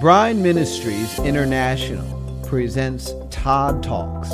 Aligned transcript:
BRIDE 0.00 0.36
Ministries 0.36 1.18
International 1.18 2.40
presents 2.46 3.12
Todd 3.30 3.82
Talks, 3.82 4.28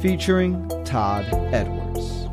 featuring 0.00 0.66
Todd 0.86 1.26
Edwards. 1.52 2.28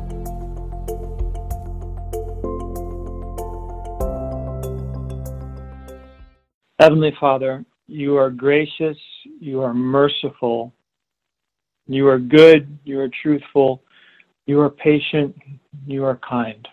Heavenly 6.78 7.14
Father, 7.20 7.66
you 7.86 8.16
are 8.16 8.30
gracious, 8.30 8.96
you 9.38 9.60
are 9.60 9.74
merciful, 9.74 10.72
you 11.86 12.08
are 12.08 12.18
good, 12.18 12.78
you 12.84 12.98
are 13.00 13.10
truthful, 13.22 13.82
you 14.46 14.58
are 14.58 14.70
patient, 14.70 15.36
you 15.86 16.06
are 16.06 16.18
kind. 16.26 16.66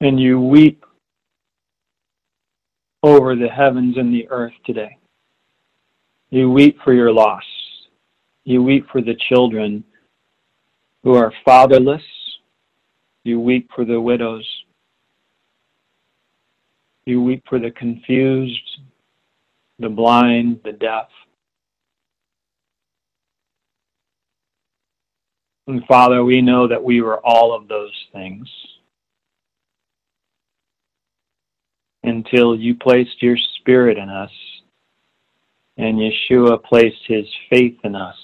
And 0.00 0.20
you 0.20 0.40
weep 0.40 0.84
over 3.04 3.36
the 3.36 3.48
heavens 3.48 3.98
and 3.98 4.14
the 4.14 4.26
earth 4.30 4.54
today. 4.64 4.96
You 6.30 6.50
weep 6.50 6.78
for 6.82 6.94
your 6.94 7.12
loss. 7.12 7.44
You 8.44 8.62
weep 8.62 8.86
for 8.90 9.02
the 9.02 9.14
children 9.28 9.84
who 11.02 11.12
are 11.12 11.30
fatherless. 11.44 12.02
You 13.22 13.40
weep 13.40 13.68
for 13.76 13.84
the 13.84 14.00
widows. 14.00 14.48
You 17.04 17.22
weep 17.22 17.44
for 17.46 17.58
the 17.58 17.72
confused, 17.72 18.80
the 19.78 19.90
blind, 19.90 20.60
the 20.64 20.72
deaf. 20.72 21.08
And 25.66 25.84
Father, 25.84 26.24
we 26.24 26.40
know 26.40 26.66
that 26.66 26.82
we 26.82 27.02
were 27.02 27.20
all 27.20 27.54
of 27.54 27.68
those 27.68 27.92
things. 28.14 28.48
Until 32.04 32.54
you 32.54 32.74
placed 32.74 33.22
your 33.22 33.36
spirit 33.58 33.98
in 33.98 34.08
us 34.08 34.30
and 35.76 35.98
Yeshua 35.98 36.62
placed 36.62 37.00
his 37.06 37.26
faith 37.50 37.76
in 37.82 37.96
us 37.96 38.16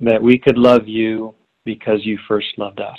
that 0.00 0.22
we 0.22 0.38
could 0.38 0.56
love 0.56 0.88
you 0.88 1.34
because 1.64 2.06
you 2.06 2.18
first 2.26 2.46
loved 2.56 2.80
us. 2.80 2.98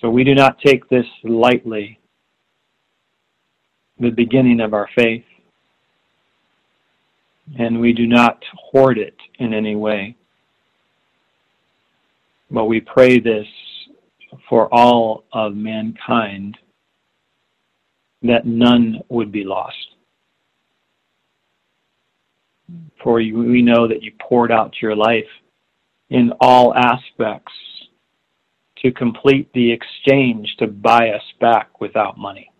So 0.00 0.10
we 0.10 0.24
do 0.24 0.34
not 0.34 0.58
take 0.60 0.88
this 0.88 1.06
lightly, 1.22 2.00
the 3.98 4.10
beginning 4.10 4.60
of 4.60 4.72
our 4.74 4.88
faith, 4.96 5.24
and 7.58 7.80
we 7.80 7.92
do 7.92 8.06
not 8.06 8.42
hoard 8.54 8.98
it 8.98 9.16
in 9.38 9.52
any 9.52 9.76
way. 9.76 10.16
But 12.50 12.64
we 12.64 12.80
pray 12.80 13.20
this 13.20 13.46
for 14.48 14.72
all 14.72 15.24
of 15.32 15.54
mankind, 15.54 16.56
that 18.22 18.46
none 18.46 19.00
would 19.08 19.32
be 19.32 19.44
lost. 19.44 19.76
For 23.02 23.14
we 23.14 23.62
know 23.62 23.88
that 23.88 24.02
you 24.02 24.12
poured 24.20 24.52
out 24.52 24.80
your 24.80 24.94
life 24.94 25.24
in 26.10 26.32
all 26.40 26.74
aspects 26.74 27.52
to 28.82 28.92
complete 28.92 29.50
the 29.52 29.70
exchange 29.70 30.54
to 30.58 30.66
buy 30.66 31.10
us 31.10 31.22
back 31.40 31.80
without 31.80 32.18
money. 32.18 32.50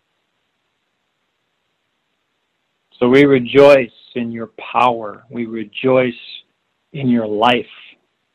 So 2.98 3.08
we 3.08 3.24
rejoice 3.24 3.90
in 4.14 4.30
your 4.30 4.50
power. 4.72 5.24
We 5.30 5.46
rejoice 5.46 6.12
in 6.92 7.08
your 7.08 7.26
life. 7.26 7.64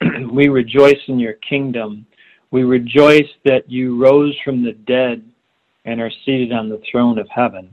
we 0.32 0.48
rejoice 0.48 1.00
in 1.08 1.20
your 1.20 1.34
kingdom. 1.34 2.06
We 2.52 2.64
rejoice 2.64 3.30
that 3.44 3.70
you 3.70 4.02
rose 4.02 4.36
from 4.44 4.64
the 4.64 4.74
dead 4.74 5.24
and 5.86 6.02
are 6.02 6.12
seated 6.26 6.52
on 6.52 6.70
the 6.70 6.82
throne 6.90 7.18
of 7.18 7.28
heaven. 7.30 7.70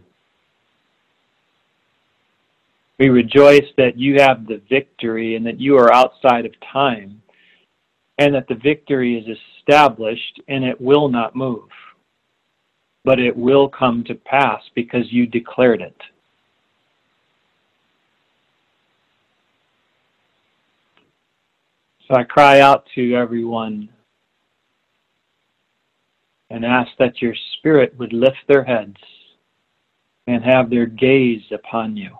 We 2.98 3.08
rejoice 3.08 3.66
that 3.78 3.98
you 3.98 4.20
have 4.20 4.46
the 4.46 4.60
victory 4.68 5.34
and 5.34 5.44
that 5.46 5.60
you 5.60 5.76
are 5.76 5.92
outside 5.92 6.46
of 6.46 6.52
time 6.72 7.22
and 8.18 8.34
that 8.34 8.46
the 8.48 8.54
victory 8.54 9.18
is 9.18 9.38
established 9.58 10.40
and 10.48 10.64
it 10.64 10.80
will 10.80 11.08
not 11.08 11.34
move. 11.34 11.68
But 13.04 13.18
it 13.18 13.36
will 13.36 13.68
come 13.68 14.04
to 14.04 14.14
pass 14.14 14.62
because 14.74 15.10
you 15.10 15.26
declared 15.26 15.80
it. 15.80 15.96
So 22.06 22.14
I 22.16 22.24
cry 22.24 22.60
out 22.60 22.84
to 22.94 23.14
everyone 23.14 23.88
and 26.52 26.66
ask 26.66 26.90
that 26.98 27.22
your 27.22 27.34
spirit 27.56 27.98
would 27.98 28.12
lift 28.12 28.36
their 28.46 28.62
heads 28.62 28.96
and 30.26 30.44
have 30.44 30.68
their 30.68 30.86
gaze 30.86 31.42
upon 31.50 31.96
you. 31.96 32.10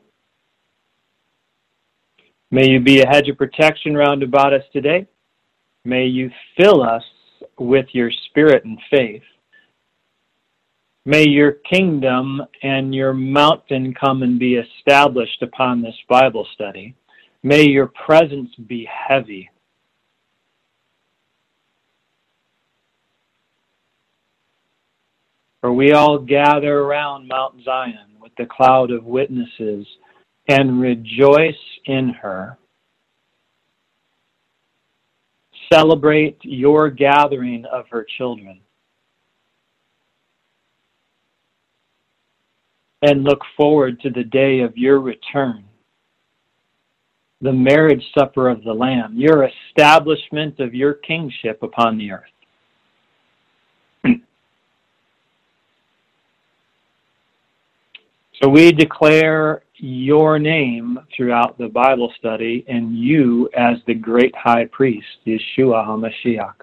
May 2.50 2.69
you 2.69 2.81
be 2.81 3.00
a 3.00 3.09
hedge 3.09 3.28
of 3.28 3.37
protection 3.37 3.94
round 3.94 4.22
about 4.22 4.54
us 4.54 4.65
today. 4.72 5.06
May 5.84 6.06
you 6.06 6.31
fill 6.56 6.82
us 6.82 7.04
with 7.59 7.87
your 7.93 8.10
spirit 8.28 8.65
and 8.65 8.78
faith. 8.91 9.22
May 11.04 11.28
your 11.28 11.53
kingdom 11.53 12.41
and 12.62 12.94
your 12.94 13.12
mountain 13.12 13.93
come 13.93 14.22
and 14.22 14.38
be 14.38 14.54
established 14.54 15.43
upon 15.43 15.82
this 15.82 15.97
Bible 16.09 16.47
study. 16.54 16.94
May 17.43 17.64
your 17.64 17.88
presence 18.06 18.50
be 18.66 18.88
heavy. 19.09 19.50
For 25.62 25.73
we 25.73 25.93
all 25.93 26.19
gather 26.19 26.81
around 26.81 27.28
Mount 27.28 27.62
Zion 27.65 28.17
with 28.21 28.33
the 28.37 28.47
cloud 28.47 28.91
of 28.91 29.05
witnesses 29.05 29.87
and 30.49 30.81
rejoice 30.81 31.55
in 31.87 32.09
her. 32.21 32.59
Celebrate 35.73 36.37
your 36.43 36.91
gathering 36.91 37.65
of 37.73 37.84
her 37.91 38.05
children. 38.19 38.59
And 43.03 43.23
look 43.23 43.41
forward 43.56 44.00
to 44.00 44.11
the 44.11 44.25
day 44.25 44.61
of 44.61 44.77
your 44.77 44.99
return, 44.99 45.65
the 47.41 47.53
marriage 47.53 48.05
supper 48.19 48.49
of 48.49 48.65
the 48.65 48.73
Lamb, 48.73 49.15
your 49.17 49.49
establishment 49.69 50.59
of 50.59 50.75
your 50.75 50.94
kingship 50.94 51.62
upon 51.62 51.99
the 51.99 52.11
earth. 52.11 52.25
So 58.43 58.49
we 58.49 58.73
declare 58.73 59.63
your 59.77 60.37
name 60.37 60.99
throughout 61.17 61.59
the 61.59 61.69
Bible 61.69 62.13
study 62.19 62.65
and 62.67 62.99
you 62.99 63.49
as 63.57 63.77
the 63.87 63.95
great 63.95 64.35
high 64.35 64.65
priest, 64.73 65.07
Yeshua 65.25 65.87
HaMashiach. 65.87 66.55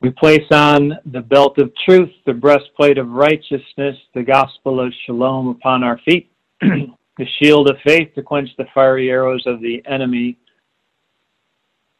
We 0.00 0.10
place 0.10 0.50
on 0.50 0.94
the 1.12 1.20
belt 1.20 1.58
of 1.58 1.70
truth, 1.84 2.10
the 2.26 2.32
breastplate 2.32 2.98
of 2.98 3.10
righteousness, 3.10 3.96
the 4.14 4.24
gospel 4.24 4.80
of 4.84 4.92
shalom 5.06 5.46
upon 5.46 5.84
our 5.84 6.00
feet, 6.04 6.28
the 6.60 7.26
shield 7.38 7.70
of 7.70 7.76
faith 7.86 8.12
to 8.16 8.22
quench 8.22 8.50
the 8.58 8.66
fiery 8.74 9.10
arrows 9.10 9.44
of 9.46 9.60
the 9.60 9.80
enemy. 9.86 10.36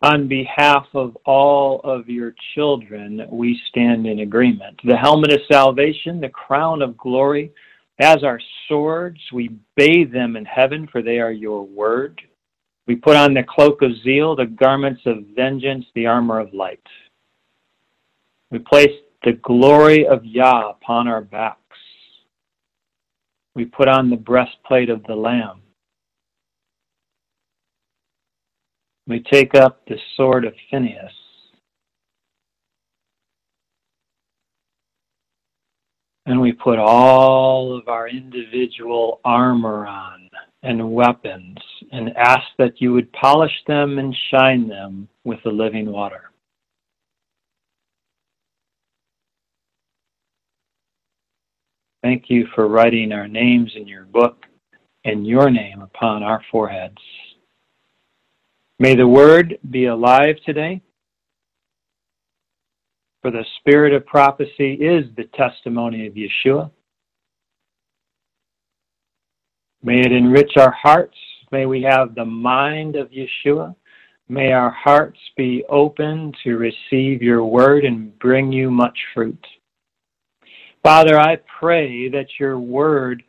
On 0.03 0.27
behalf 0.27 0.87
of 0.95 1.17
all 1.25 1.81
of 1.85 2.09
your 2.09 2.35
children, 2.57 3.25
we 3.31 3.59
stand 3.69 4.05
in 4.09 4.19
agreement. 4.19 4.81
The 4.83 4.97
helmet 4.97 5.33
of 5.33 5.41
salvation, 5.49 6.21
the 6.21 6.29
crown 6.29 6.83
of 6.83 6.99
glory, 6.99 7.53
as 8.01 8.25
our 8.25 8.41
swords, 8.69 9.21
we 9.33 9.51
bathe 9.77 10.13
them 10.13 10.37
in 10.37 10.45
heaven, 10.45 10.89
for 10.91 11.03
they 11.03 11.19
are 11.19 11.33
your 11.33 11.65
word. 11.65 12.21
We 12.87 12.97
put 12.97 13.17
on 13.17 13.35
the 13.35 13.45
cloak 13.49 13.83
of 13.83 13.93
zeal, 14.03 14.37
the 14.37 14.47
garments 14.47 15.03
of 15.07 15.25
vengeance, 15.35 15.87
the 15.95 16.07
armor 16.07 16.39
of 16.39 16.53
light. 16.53 16.83
We 18.51 18.59
place 18.59 18.91
the 19.23 19.33
glory 19.43 20.07
of 20.07 20.25
Yah 20.25 20.71
upon 20.71 21.09
our 21.09 21.23
backs. 21.23 21.59
We 23.55 23.65
put 23.65 23.89
on 23.89 24.11
the 24.11 24.17
breastplate 24.17 24.91
of 24.91 25.03
the 25.05 25.15
Lamb. 25.15 25.61
We 29.07 29.21
take 29.21 29.55
up 29.55 29.87
the 29.87 29.99
sword 30.17 30.45
of 30.45 30.55
Phinehas. 30.71 31.13
And 36.27 36.41
we 36.41 36.53
put 36.53 36.79
all 36.79 37.77
of 37.77 37.89
our 37.89 38.09
individual 38.09 39.21
armor 39.25 39.87
on 39.87 40.31
and 40.63 40.93
weapons 40.93 41.59
and 41.93 42.17
ask 42.17 42.45
that 42.59 42.81
you 42.81 42.93
would 42.95 43.13
polish 43.13 43.53
them 43.67 43.99
and 43.99 44.17
shine 44.31 44.67
them 44.67 45.07
with 45.25 45.39
the 45.45 45.51
living 45.51 45.91
water. 45.93 46.31
Thank 52.03 52.25
you 52.29 52.47
for 52.55 52.69
writing 52.69 53.13
our 53.13 53.29
names 53.29 53.73
in 53.77 53.87
your 53.87 54.05
book 54.05 54.45
and 55.05 55.27
your 55.27 55.51
name 55.51 55.83
upon 55.83 56.23
our 56.23 56.43
foreheads. 56.51 56.99
May 58.79 58.95
the 58.95 59.09
word 59.09 59.59
be 59.71 59.87
alive 59.87 60.37
today 60.45 60.83
For 63.25 63.31
the 63.31 63.47
spirit 63.57 63.95
of 63.95 64.05
prophecy 64.05 64.75
is 64.75 65.07
the 65.17 65.25
testimony 65.33 66.07
of 66.07 66.13
Yeshua. 66.13 66.71
May 69.83 70.01
it 70.01 70.13
enrich 70.13 70.59
our 70.59 70.73
hearts. 70.73 71.17
May 71.51 71.65
we 71.65 71.81
have 71.85 72.15
the 72.15 72.27
mind 72.27 72.97
of 72.97 73.09
Yeshua. 73.11 73.75
May 74.29 74.53
our 74.53 74.69
hearts 74.69 75.19
be 75.39 75.65
open 75.71 76.35
to 76.45 76.59
receive 76.59 77.23
your 77.23 77.47
word 77.47 77.87
and 77.87 78.19
bring 78.19 78.53
you 78.53 78.71
much 78.71 78.99
fruit. 79.15 79.43
Father, 80.83 81.19
I 81.19 81.39
pray 81.59 82.11
that 82.11 82.27
your 82.39 82.59
word 82.59 83.23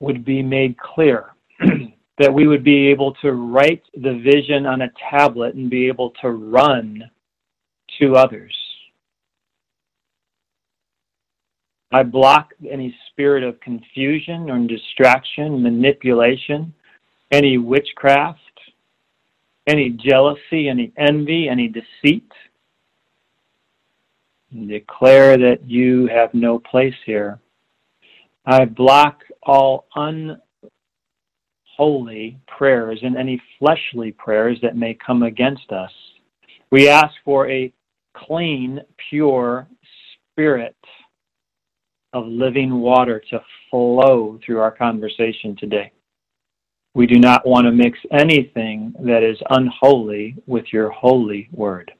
would 0.00 0.26
be 0.26 0.42
made 0.42 0.76
clear, 0.76 1.30
that 2.18 2.34
we 2.34 2.46
would 2.46 2.62
be 2.62 2.88
able 2.88 3.14
to 3.22 3.32
write 3.32 3.84
the 3.94 4.20
vision 4.22 4.66
on 4.66 4.82
a 4.82 4.92
tablet 5.10 5.54
and 5.54 5.70
be 5.70 5.88
able 5.88 6.10
to 6.20 6.28
run 6.28 7.10
to 7.98 8.16
others. 8.16 8.54
I 11.94 12.02
block 12.02 12.54
any 12.68 12.92
spirit 13.08 13.44
of 13.44 13.60
confusion 13.60 14.50
or 14.50 14.58
distraction, 14.66 15.62
manipulation, 15.62 16.74
any 17.30 17.56
witchcraft, 17.56 18.40
any 19.68 19.90
jealousy, 19.90 20.68
any 20.68 20.92
envy, 20.98 21.48
any 21.48 21.68
deceit. 21.68 22.28
And 24.50 24.68
declare 24.68 25.38
that 25.38 25.60
you 25.70 26.08
have 26.08 26.34
no 26.34 26.58
place 26.58 26.96
here. 27.06 27.38
I 28.44 28.64
block 28.64 29.20
all 29.44 29.86
unholy 29.94 30.40
prayers 32.48 32.98
and 33.04 33.16
any 33.16 33.40
fleshly 33.60 34.10
prayers 34.10 34.58
that 34.62 34.76
may 34.76 34.94
come 34.94 35.22
against 35.22 35.70
us. 35.70 35.92
We 36.72 36.88
ask 36.88 37.14
for 37.24 37.48
a 37.48 37.72
clean, 38.14 38.80
pure 39.08 39.68
spirit 40.32 40.74
of 42.14 42.26
living 42.26 42.80
water 42.80 43.22
to 43.30 43.40
flow 43.70 44.38
through 44.44 44.60
our 44.60 44.70
conversation 44.70 45.56
today. 45.56 45.90
We 46.94 47.06
do 47.06 47.18
not 47.18 47.46
want 47.46 47.66
to 47.66 47.72
mix 47.72 47.98
anything 48.12 48.94
that 49.00 49.24
is 49.24 49.36
unholy 49.50 50.36
with 50.46 50.72
your 50.72 50.90
holy 50.90 51.48
word. 51.50 51.92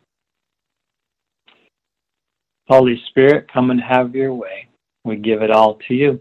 Holy 2.68 3.02
Spirit, 3.08 3.52
come 3.52 3.72
and 3.72 3.80
have 3.80 4.14
your 4.14 4.32
way. 4.32 4.68
We 5.04 5.16
give 5.16 5.42
it 5.42 5.50
all 5.50 5.78
to 5.88 5.94
you. 5.94 6.20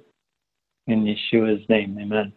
In 0.88 1.06
Yeshua's 1.06 1.64
name, 1.70 1.98
amen. 2.02 2.34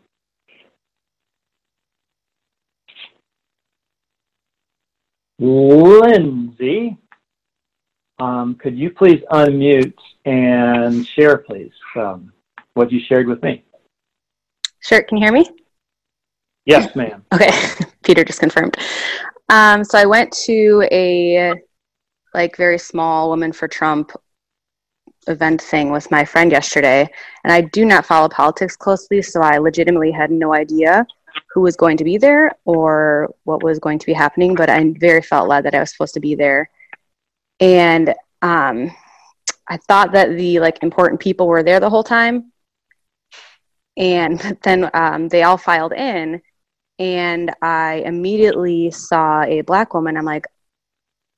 Lindsay, 5.38 6.96
um, 8.18 8.54
could 8.54 8.76
you 8.76 8.90
please 8.90 9.22
unmute 9.30 9.94
and 10.24 11.06
share, 11.06 11.38
please, 11.38 11.72
um, 11.96 12.32
what 12.74 12.90
you 12.90 13.00
shared 13.00 13.26
with 13.26 13.42
me? 13.42 13.64
Sure. 14.80 15.02
Can 15.02 15.18
you 15.18 15.24
hear 15.24 15.32
me? 15.32 15.48
Yes, 16.64 16.94
ma'am. 16.96 17.24
Okay. 17.32 17.50
Peter 18.02 18.24
just 18.24 18.40
confirmed. 18.40 18.76
Um, 19.48 19.84
so 19.84 19.98
I 19.98 20.06
went 20.06 20.32
to 20.46 20.86
a 20.90 21.54
like 22.34 22.56
very 22.56 22.78
small 22.78 23.28
woman 23.28 23.52
for 23.52 23.68
Trump 23.68 24.12
event 25.28 25.60
thing 25.60 25.90
with 25.90 26.10
my 26.10 26.24
friend 26.24 26.52
yesterday, 26.52 27.08
and 27.44 27.52
I 27.52 27.62
do 27.62 27.84
not 27.84 28.06
follow 28.06 28.28
politics 28.28 28.76
closely, 28.76 29.22
so 29.22 29.40
I 29.40 29.58
legitimately 29.58 30.10
had 30.10 30.30
no 30.30 30.54
idea 30.54 31.06
who 31.52 31.60
was 31.60 31.76
going 31.76 31.96
to 31.96 32.04
be 32.04 32.18
there 32.18 32.52
or 32.64 33.34
what 33.44 33.62
was 33.62 33.78
going 33.78 33.98
to 33.98 34.06
be 34.06 34.12
happening. 34.12 34.54
But 34.54 34.70
I 34.70 34.94
very 34.98 35.22
felt 35.22 35.48
led 35.48 35.64
that 35.64 35.74
I 35.74 35.80
was 35.80 35.90
supposed 35.90 36.14
to 36.14 36.20
be 36.20 36.34
there 36.34 36.70
and 37.60 38.14
um, 38.42 38.90
I 39.68 39.76
thought 39.76 40.12
that 40.12 40.36
the 40.36 40.60
like 40.60 40.82
important 40.82 41.20
people 41.20 41.48
were 41.48 41.62
there 41.62 41.80
the 41.80 41.90
whole 41.90 42.04
time, 42.04 42.52
and 43.96 44.38
then 44.62 44.90
um, 44.94 45.28
they 45.28 45.42
all 45.42 45.56
filed 45.56 45.92
in, 45.92 46.40
and 46.98 47.52
I 47.62 48.02
immediately 48.06 48.90
saw 48.90 49.42
a 49.42 49.62
black 49.62 49.94
woman. 49.94 50.16
I'm 50.16 50.24
like, 50.24 50.46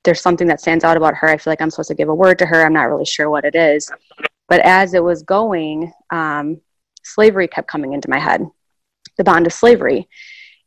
there's 0.03 0.21
something 0.21 0.47
that 0.47 0.61
stands 0.61 0.83
out 0.83 0.97
about 0.97 1.15
her. 1.15 1.27
I 1.27 1.37
feel 1.37 1.51
like 1.51 1.61
I'm 1.61 1.69
supposed 1.69 1.89
to 1.89 1.95
give 1.95 2.09
a 2.09 2.15
word 2.15 2.39
to 2.39 2.45
her. 2.45 2.65
I'm 2.65 2.73
not 2.73 2.89
really 2.89 3.05
sure 3.05 3.29
what 3.29 3.45
it 3.45 3.55
is, 3.55 3.91
but 4.47 4.61
as 4.61 4.93
it 4.93 5.03
was 5.03 5.23
going, 5.23 5.91
um, 6.09 6.61
slavery 7.03 7.47
kept 7.47 7.67
coming 7.67 7.93
into 7.93 8.09
my 8.09 8.19
head, 8.19 8.45
the 9.17 9.23
bond 9.23 9.47
of 9.47 9.53
slavery. 9.53 10.07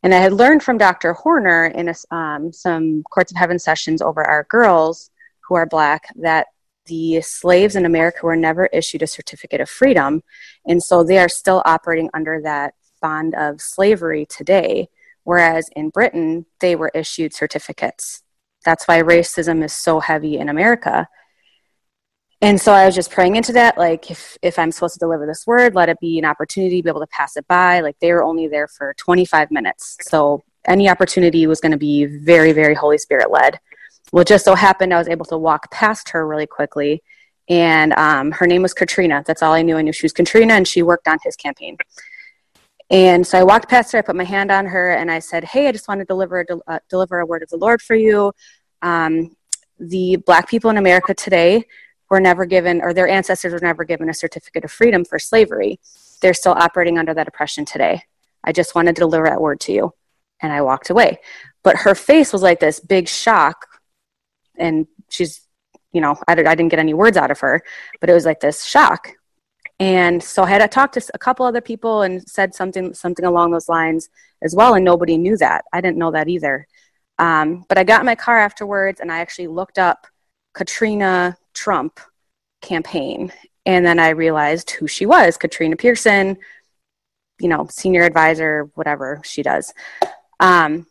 And 0.02 0.12
I 0.12 0.18
had 0.18 0.32
learned 0.32 0.64
from 0.64 0.78
Dr. 0.78 1.12
Horner 1.12 1.66
in 1.66 1.88
a, 1.88 2.14
um, 2.14 2.52
some 2.52 3.04
Courts 3.04 3.30
of 3.30 3.38
Heaven 3.38 3.58
sessions 3.58 4.02
over 4.02 4.24
our 4.24 4.44
girls 4.50 5.11
who 5.52 5.56
are 5.56 5.66
black 5.66 6.04
that 6.16 6.46
the 6.86 7.20
slaves 7.20 7.76
in 7.76 7.84
America 7.84 8.20
were 8.24 8.36
never 8.36 8.66
issued 8.72 9.02
a 9.02 9.06
certificate 9.06 9.60
of 9.60 9.68
freedom. 9.68 10.22
And 10.66 10.82
so 10.82 11.04
they 11.04 11.18
are 11.18 11.28
still 11.28 11.60
operating 11.66 12.08
under 12.14 12.40
that 12.40 12.72
bond 13.02 13.34
of 13.34 13.60
slavery 13.60 14.24
today. 14.24 14.88
Whereas 15.24 15.68
in 15.76 15.90
Britain, 15.90 16.46
they 16.60 16.74
were 16.74 16.90
issued 16.94 17.34
certificates. 17.34 18.22
That's 18.64 18.88
why 18.88 19.02
racism 19.02 19.62
is 19.62 19.74
so 19.74 20.00
heavy 20.00 20.38
in 20.38 20.48
America. 20.48 21.06
And 22.40 22.58
so 22.58 22.72
I 22.72 22.86
was 22.86 22.94
just 22.94 23.10
praying 23.10 23.36
into 23.36 23.52
that. 23.52 23.76
Like, 23.76 24.10
if, 24.10 24.38
if 24.40 24.58
I'm 24.58 24.72
supposed 24.72 24.94
to 24.94 25.00
deliver 25.00 25.26
this 25.26 25.46
word, 25.46 25.74
let 25.74 25.90
it 25.90 26.00
be 26.00 26.18
an 26.18 26.24
opportunity 26.24 26.78
to 26.78 26.82
be 26.82 26.88
able 26.88 27.00
to 27.00 27.06
pass 27.08 27.36
it 27.36 27.46
by. 27.46 27.80
Like, 27.80 27.98
they 28.00 28.10
were 28.12 28.24
only 28.24 28.48
there 28.48 28.68
for 28.68 28.94
25 28.94 29.50
minutes. 29.50 29.98
So 30.00 30.42
any 30.66 30.88
opportunity 30.88 31.46
was 31.46 31.60
going 31.60 31.72
to 31.72 31.78
be 31.78 32.06
very, 32.06 32.52
very 32.52 32.74
Holy 32.74 32.96
Spirit 32.96 33.30
led 33.30 33.60
well, 34.12 34.24
just 34.24 34.44
so 34.44 34.54
happened 34.54 34.92
I 34.92 34.98
was 34.98 35.08
able 35.08 35.24
to 35.26 35.38
walk 35.38 35.70
past 35.70 36.10
her 36.10 36.26
really 36.26 36.46
quickly. 36.46 37.02
And 37.48 37.92
um, 37.94 38.30
her 38.32 38.46
name 38.46 38.62
was 38.62 38.72
Katrina. 38.72 39.24
That's 39.26 39.42
all 39.42 39.52
I 39.52 39.62
knew. 39.62 39.76
I 39.76 39.82
knew 39.82 39.92
she 39.92 40.04
was 40.04 40.12
Katrina, 40.12 40.54
and 40.54 40.68
she 40.68 40.82
worked 40.82 41.08
on 41.08 41.18
his 41.24 41.34
campaign. 41.34 41.76
And 42.90 43.26
so 43.26 43.38
I 43.38 43.42
walked 43.42 43.68
past 43.68 43.92
her. 43.92 43.98
I 43.98 44.02
put 44.02 44.16
my 44.16 44.24
hand 44.24 44.52
on 44.52 44.66
her, 44.66 44.90
and 44.90 45.10
I 45.10 45.18
said, 45.18 45.44
"Hey, 45.44 45.66
I 45.66 45.72
just 45.72 45.88
want 45.88 46.00
to 46.00 46.04
deliver 46.04 46.46
uh, 46.66 46.78
deliver 46.88 47.18
a 47.18 47.26
word 47.26 47.42
of 47.42 47.48
the 47.48 47.56
Lord 47.56 47.82
for 47.82 47.96
you. 47.96 48.32
Um, 48.82 49.34
the 49.80 50.16
Black 50.16 50.48
people 50.48 50.70
in 50.70 50.76
America 50.76 51.14
today 51.14 51.64
were 52.10 52.20
never 52.20 52.44
given, 52.44 52.80
or 52.82 52.92
their 52.92 53.08
ancestors 53.08 53.52
were 53.52 53.60
never 53.60 53.84
given, 53.84 54.08
a 54.08 54.14
certificate 54.14 54.64
of 54.64 54.70
freedom 54.70 55.04
for 55.04 55.18
slavery. 55.18 55.80
They're 56.20 56.34
still 56.34 56.52
operating 56.52 56.98
under 56.98 57.14
that 57.14 57.26
oppression 57.26 57.64
today. 57.64 58.02
I 58.44 58.52
just 58.52 58.74
wanted 58.74 58.94
to 58.96 59.00
deliver 59.00 59.26
that 59.26 59.40
word 59.40 59.58
to 59.60 59.72
you." 59.72 59.94
And 60.40 60.52
I 60.52 60.60
walked 60.60 60.90
away. 60.90 61.18
But 61.64 61.76
her 61.78 61.94
face 61.94 62.32
was 62.32 62.42
like 62.42 62.60
this 62.60 62.78
big 62.78 63.08
shock 63.08 63.66
and 64.58 64.86
she's 65.08 65.46
you 65.92 66.00
know 66.00 66.16
I, 66.28 66.32
I 66.32 66.54
didn't 66.54 66.68
get 66.68 66.78
any 66.78 66.94
words 66.94 67.16
out 67.16 67.30
of 67.30 67.40
her 67.40 67.62
but 68.00 68.10
it 68.10 68.14
was 68.14 68.26
like 68.26 68.40
this 68.40 68.64
shock. 68.64 69.12
And 69.80 70.22
so 70.22 70.42
i 70.42 70.48
had 70.48 70.58
to 70.58 70.68
talk 70.68 70.92
to 70.92 71.10
a 71.14 71.18
couple 71.18 71.44
other 71.46 71.60
people 71.60 72.02
and 72.02 72.22
said 72.28 72.54
something 72.54 72.94
something 72.94 73.24
along 73.24 73.50
those 73.50 73.68
lines 73.68 74.08
as 74.42 74.54
well 74.54 74.74
and 74.74 74.84
nobody 74.84 75.16
knew 75.16 75.36
that. 75.38 75.64
I 75.72 75.80
didn't 75.80 75.98
know 75.98 76.10
that 76.12 76.28
either. 76.28 76.66
Um, 77.18 77.64
but 77.68 77.78
i 77.78 77.84
got 77.84 78.00
in 78.00 78.06
my 78.06 78.14
car 78.14 78.38
afterwards 78.38 79.00
and 79.00 79.10
i 79.10 79.20
actually 79.20 79.48
looked 79.48 79.78
up 79.78 80.06
katrina 80.54 81.36
trump 81.54 82.00
campaign. 82.60 83.32
And 83.66 83.84
then 83.86 83.98
i 83.98 84.10
realized 84.10 84.70
who 84.70 84.86
she 84.86 85.06
was 85.06 85.36
katrina 85.36 85.76
Pierson 85.76 86.38
you 87.40 87.48
know 87.48 87.66
senior 87.68 88.02
advisor 88.02 88.70
whatever 88.74 89.20
she 89.24 89.42
does. 89.42 89.74
Um, 90.40 90.86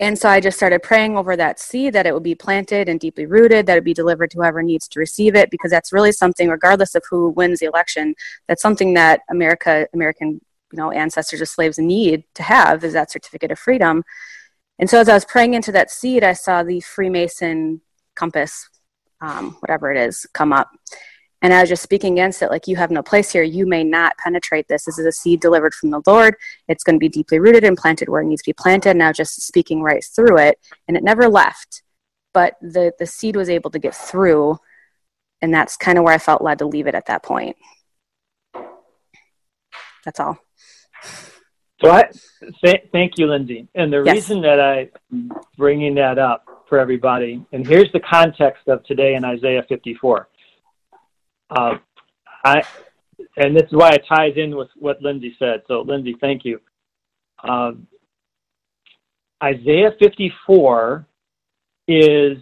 and 0.00 0.18
so 0.18 0.28
I 0.28 0.40
just 0.40 0.56
started 0.56 0.82
praying 0.82 1.16
over 1.16 1.36
that 1.36 1.58
seed 1.58 1.92
that 1.92 2.06
it 2.06 2.14
would 2.14 2.22
be 2.22 2.34
planted 2.34 2.88
and 2.88 2.98
deeply 2.98 3.26
rooted, 3.26 3.66
that 3.66 3.76
it 3.76 3.84
be 3.84 3.94
delivered 3.94 4.30
to 4.30 4.38
whoever 4.38 4.62
needs 4.62 4.88
to 4.88 5.00
receive 5.00 5.34
it, 5.34 5.50
because 5.50 5.70
that's 5.70 5.92
really 5.92 6.12
something, 6.12 6.48
regardless 6.48 6.94
of 6.94 7.02
who 7.10 7.30
wins 7.30 7.60
the 7.60 7.66
election, 7.66 8.14
that's 8.46 8.62
something 8.62 8.94
that 8.94 9.20
America, 9.30 9.86
American, 9.92 10.40
you 10.72 10.76
know, 10.76 10.90
ancestors 10.90 11.40
of 11.40 11.48
slaves 11.48 11.78
need 11.78 12.24
to 12.34 12.42
have 12.42 12.84
is 12.84 12.92
that 12.92 13.10
certificate 13.10 13.50
of 13.50 13.58
freedom. 13.58 14.04
And 14.78 14.88
so 14.88 15.00
as 15.00 15.08
I 15.08 15.14
was 15.14 15.24
praying 15.24 15.54
into 15.54 15.72
that 15.72 15.90
seed, 15.90 16.24
I 16.24 16.32
saw 16.32 16.62
the 16.62 16.80
Freemason 16.80 17.80
compass, 18.14 18.68
um, 19.20 19.56
whatever 19.60 19.92
it 19.92 19.98
is, 19.98 20.26
come 20.32 20.52
up. 20.52 20.70
And 21.44 21.52
I 21.52 21.60
was 21.60 21.68
just 21.68 21.82
speaking 21.82 22.14
against 22.14 22.40
it, 22.40 22.50
like, 22.50 22.66
you 22.66 22.76
have 22.76 22.90
no 22.90 23.02
place 23.02 23.30
here. 23.30 23.42
You 23.42 23.66
may 23.66 23.84
not 23.84 24.16
penetrate 24.16 24.66
this. 24.66 24.86
This 24.86 24.98
is 24.98 25.04
a 25.04 25.12
seed 25.12 25.42
delivered 25.42 25.74
from 25.74 25.90
the 25.90 26.00
Lord. 26.06 26.36
It's 26.68 26.82
going 26.82 26.96
to 26.96 26.98
be 26.98 27.10
deeply 27.10 27.38
rooted 27.38 27.64
and 27.64 27.76
planted 27.76 28.08
where 28.08 28.22
it 28.22 28.24
needs 28.24 28.40
to 28.40 28.48
be 28.48 28.54
planted. 28.54 28.96
Now, 28.96 29.12
just 29.12 29.42
speaking 29.42 29.82
right 29.82 30.02
through 30.02 30.38
it. 30.38 30.58
And 30.88 30.96
it 30.96 31.04
never 31.04 31.28
left. 31.28 31.82
But 32.32 32.54
the, 32.62 32.94
the 32.98 33.04
seed 33.04 33.36
was 33.36 33.50
able 33.50 33.70
to 33.72 33.78
get 33.78 33.94
through. 33.94 34.56
And 35.42 35.52
that's 35.52 35.76
kind 35.76 35.98
of 35.98 36.04
where 36.04 36.14
I 36.14 36.18
felt 36.18 36.40
led 36.40 36.60
to 36.60 36.66
leave 36.66 36.86
it 36.86 36.94
at 36.94 37.04
that 37.08 37.22
point. 37.22 37.56
That's 40.02 40.20
all. 40.20 40.38
So 41.82 41.90
I 41.90 42.08
th- 42.64 42.88
thank 42.90 43.18
you, 43.18 43.26
Lindsay. 43.26 43.68
And 43.74 43.92
the 43.92 44.02
yes. 44.02 44.14
reason 44.14 44.40
that 44.40 44.88
I'm 45.12 45.30
bringing 45.58 45.94
that 45.96 46.18
up 46.18 46.64
for 46.70 46.78
everybody, 46.78 47.44
and 47.52 47.66
here's 47.66 47.92
the 47.92 48.00
context 48.00 48.66
of 48.66 48.82
today 48.84 49.14
in 49.14 49.26
Isaiah 49.26 49.66
54. 49.68 50.30
Uh, 51.54 51.78
I, 52.44 52.62
and 53.36 53.56
this 53.56 53.64
is 53.64 53.72
why 53.72 53.90
it 53.90 54.04
ties 54.08 54.32
in 54.36 54.56
with 54.56 54.68
what 54.76 55.00
Lindsay 55.02 55.34
said. 55.38 55.62
So, 55.68 55.82
Lindsay, 55.82 56.16
thank 56.20 56.44
you. 56.44 56.60
Uh, 57.42 57.72
Isaiah 59.42 59.90
54 60.00 61.06
is 61.88 62.38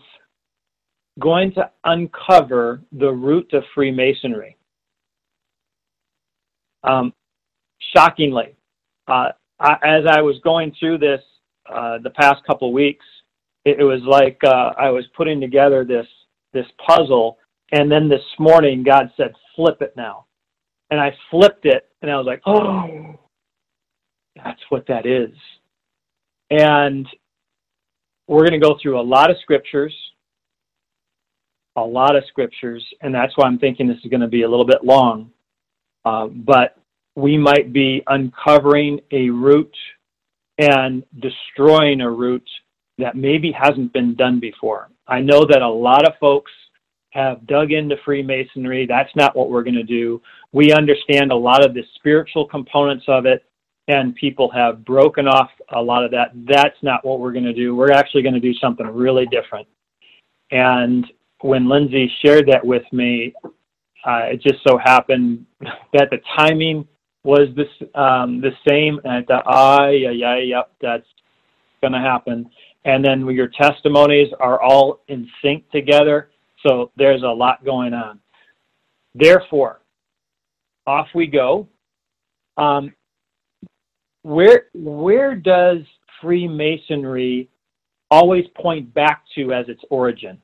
going 1.18 1.52
to 1.54 1.70
uncover 1.84 2.80
the 2.92 3.10
root 3.10 3.52
of 3.52 3.64
Freemasonry. 3.74 4.56
Um, 6.84 7.12
shockingly, 7.94 8.56
uh, 9.08 9.30
I, 9.60 9.76
as 9.84 10.04
I 10.08 10.20
was 10.22 10.36
going 10.42 10.74
through 10.78 10.98
this 10.98 11.20
uh, 11.72 11.98
the 12.02 12.10
past 12.10 12.44
couple 12.46 12.72
weeks, 12.72 13.04
it, 13.64 13.78
it 13.78 13.84
was 13.84 14.02
like 14.02 14.38
uh, 14.44 14.72
I 14.78 14.90
was 14.90 15.04
putting 15.16 15.40
together 15.40 15.84
this 15.84 16.06
this 16.52 16.66
puzzle, 16.86 17.38
and 17.72 17.90
then 17.90 18.08
this 18.08 18.24
morning 18.38 18.82
God 18.82 19.10
said, 19.16 19.34
"Flip 19.56 19.80
it 19.80 19.94
now," 19.96 20.26
and 20.90 21.00
I 21.00 21.14
flipped 21.30 21.66
it, 21.66 21.88
and 22.02 22.10
I 22.10 22.16
was 22.16 22.26
like, 22.26 22.42
"Oh, 22.46 23.18
that's 24.36 24.60
what 24.68 24.86
that 24.86 25.06
is." 25.06 25.30
And 26.50 27.08
we're 28.28 28.46
going 28.46 28.60
to 28.60 28.66
go 28.66 28.78
through 28.80 29.00
a 29.00 29.02
lot 29.02 29.30
of 29.30 29.36
scriptures, 29.42 29.94
a 31.76 31.82
lot 31.82 32.14
of 32.14 32.24
scriptures, 32.28 32.84
and 33.00 33.14
that's 33.14 33.36
why 33.36 33.46
I'm 33.46 33.58
thinking 33.58 33.88
this 33.88 33.98
is 34.04 34.10
going 34.10 34.20
to 34.20 34.28
be 34.28 34.42
a 34.42 34.48
little 34.48 34.66
bit 34.66 34.84
long. 34.84 35.30
Uh, 36.04 36.26
but 36.26 36.76
we 37.16 37.36
might 37.36 37.72
be 37.72 38.02
uncovering 38.06 39.00
a 39.10 39.30
root 39.30 39.74
and 40.58 41.04
destroying 41.20 42.00
a 42.00 42.10
root 42.10 42.46
that 42.98 43.16
maybe 43.16 43.52
hasn't 43.52 43.92
been 43.92 44.14
done 44.14 44.40
before. 44.40 44.88
I 45.08 45.20
know 45.20 45.44
that 45.46 45.62
a 45.62 45.68
lot 45.68 46.06
of 46.06 46.14
folks 46.20 46.52
have 47.12 47.46
dug 47.46 47.72
into 47.72 47.96
Freemasonry. 48.04 48.86
That's 48.86 49.14
not 49.16 49.36
what 49.36 49.50
we're 49.50 49.62
going 49.62 49.74
to 49.74 49.82
do. 49.82 50.20
We 50.52 50.72
understand 50.72 51.30
a 51.30 51.36
lot 51.36 51.64
of 51.64 51.74
the 51.74 51.82
spiritual 51.94 52.46
components 52.46 53.04
of 53.08 53.26
it, 53.26 53.44
and 53.88 54.14
people 54.14 54.50
have 54.50 54.84
broken 54.84 55.28
off 55.28 55.50
a 55.74 55.80
lot 55.80 56.04
of 56.04 56.10
that. 56.12 56.32
That's 56.34 56.76
not 56.82 57.04
what 57.04 57.20
we're 57.20 57.32
going 57.32 57.44
to 57.44 57.52
do. 57.52 57.76
We're 57.76 57.92
actually 57.92 58.22
going 58.22 58.34
to 58.34 58.40
do 58.40 58.54
something 58.54 58.86
really 58.86 59.26
different. 59.26 59.68
And 60.50 61.06
when 61.40 61.68
Lindsay 61.68 62.10
shared 62.24 62.48
that 62.48 62.64
with 62.64 62.84
me, 62.92 63.34
uh, 64.04 64.26
it 64.32 64.42
just 64.42 64.62
so 64.66 64.78
happened 64.78 65.46
that 65.92 66.08
the 66.10 66.18
timing 66.36 66.86
was 67.24 67.48
this 67.54 67.68
um, 67.94 68.40
the 68.40 68.50
same, 68.66 69.00
and 69.04 69.12
I 69.12 69.22
thought, 69.22 69.44
ah, 69.46 69.88
yeah, 69.88 70.10
yeah, 70.10 70.38
yep, 70.38 70.72
that's 70.80 71.06
going 71.80 71.92
to 71.92 72.00
happen. 72.00 72.50
And 72.84 73.04
then 73.04 73.26
your 73.28 73.48
testimonies 73.48 74.28
are 74.40 74.60
all 74.60 75.00
in 75.06 75.28
sync 75.40 75.70
together, 75.70 76.30
so 76.66 76.90
there's 76.96 77.22
a 77.22 77.26
lot 77.26 77.64
going 77.64 77.94
on. 77.94 78.20
Therefore, 79.14 79.80
off 80.86 81.08
we 81.14 81.26
go. 81.26 81.68
Um, 82.56 82.92
where 84.22 84.66
where 84.74 85.34
does 85.34 85.78
Freemasonry 86.20 87.48
always 88.10 88.44
point 88.56 88.92
back 88.94 89.24
to 89.34 89.52
as 89.52 89.68
its 89.68 89.82
origin? 89.90 90.40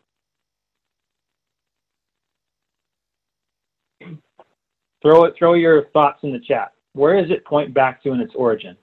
Throw 5.02 5.24
it. 5.24 5.34
Throw 5.38 5.54
your 5.54 5.84
thoughts 5.90 6.20
in 6.22 6.32
the 6.32 6.40
chat. 6.40 6.72
Where 6.94 7.20
does 7.20 7.30
it 7.30 7.44
point 7.44 7.72
back 7.72 8.02
to 8.02 8.12
in 8.12 8.20
its 8.20 8.34
origin? 8.34 8.76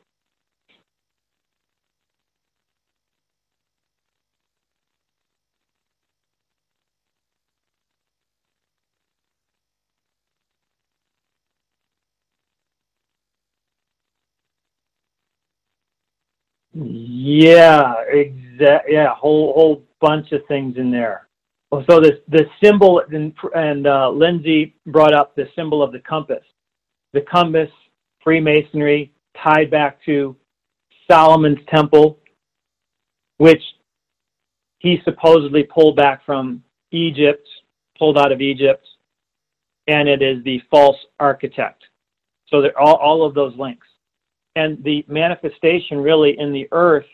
Yeah, 16.75 17.93
exact. 18.09 18.87
Yeah, 18.89 19.15
whole 19.15 19.53
whole 19.53 19.83
bunch 20.01 20.33
of 20.33 20.41
things 20.47 20.75
in 20.77 20.91
there. 20.91 21.27
So 21.89 21.99
this 22.01 22.19
the 22.27 22.45
symbol 22.61 23.01
and, 23.11 23.33
and 23.53 23.87
uh, 23.87 24.09
Lindsay 24.09 24.75
brought 24.85 25.13
up 25.13 25.35
the 25.35 25.47
symbol 25.55 25.81
of 25.81 25.93
the 25.93 25.99
compass. 25.99 26.43
The 27.13 27.21
compass, 27.21 27.69
Freemasonry, 28.21 29.13
tied 29.41 29.71
back 29.71 30.03
to 30.05 30.35
Solomon's 31.09 31.59
temple, 31.73 32.19
which 33.37 33.61
he 34.79 34.99
supposedly 35.05 35.63
pulled 35.63 35.95
back 35.95 36.25
from 36.25 36.61
Egypt, 36.91 37.47
pulled 37.97 38.17
out 38.17 38.33
of 38.33 38.41
Egypt, 38.41 38.85
and 39.87 40.09
it 40.09 40.21
is 40.21 40.43
the 40.43 40.61
false 40.69 40.97
architect. 41.21 41.83
So 42.49 42.61
there 42.61 42.77
all 42.77 42.95
all 42.95 43.25
of 43.25 43.33
those 43.33 43.55
links 43.57 43.87
and 44.55 44.81
the 44.83 45.05
manifestation 45.07 45.97
really 45.97 46.37
in 46.39 46.51
the 46.51 46.67
earth 46.71 47.05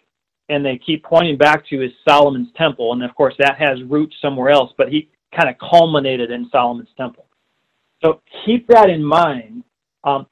and 0.50 0.66
they 0.66 0.78
keep 0.86 1.04
pointing 1.04 1.38
back 1.38 1.66
to 1.68 1.84
is 1.84 1.92
Solomon's 2.08 2.50
temple. 2.56 2.94
And 2.94 3.04
of 3.04 3.16
course 3.16 3.34
that 3.40 3.58
has 3.58 3.82
roots 3.84 4.16
somewhere 4.22 4.50
else 4.50 4.72
but 4.78 4.90
he 4.90 5.10
kind 5.36 5.50
of 5.50 5.56
culminated 5.70 6.32
in 6.32 6.50
Solomon's 6.52 6.90
temple. 6.98 7.26
So 8.04 8.22
keep 8.46 8.68
that 8.68 8.90
in 8.90 9.04
mind. 9.04 9.64
Um, 10.04 10.28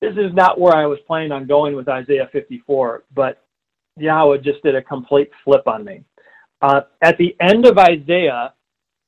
this 0.00 0.12
is 0.12 0.32
not 0.32 0.60
where 0.60 0.74
I 0.74 0.86
was 0.86 0.98
planning 1.06 1.32
on 1.32 1.46
going 1.46 1.74
with 1.74 1.88
Isaiah 1.88 2.28
54 2.32 3.04
but 3.14 3.42
Yahweh 3.96 4.38
just 4.38 4.62
did 4.62 4.76
a 4.76 4.82
complete 4.82 5.30
flip 5.44 5.66
on 5.66 5.84
me. 5.84 6.04
Uh, 6.62 6.82
at 7.02 7.16
the 7.18 7.36
end 7.40 7.66
of 7.66 7.78
Isaiah 7.78 8.54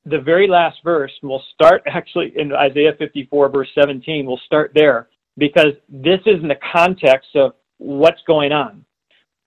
the 0.05 0.19
very 0.19 0.47
last 0.47 0.77
verse 0.83 1.11
we'll 1.21 1.43
start 1.53 1.83
actually 1.87 2.33
in 2.35 2.53
Isaiah 2.53 2.93
54 2.97 3.49
verse 3.49 3.69
17 3.75 4.25
we'll 4.25 4.39
start 4.45 4.71
there 4.73 5.09
because 5.37 5.73
this 5.89 6.19
is 6.25 6.41
in 6.41 6.47
the 6.47 6.59
context 6.71 7.29
of 7.35 7.53
what's 7.77 8.21
going 8.27 8.51
on. 8.51 8.85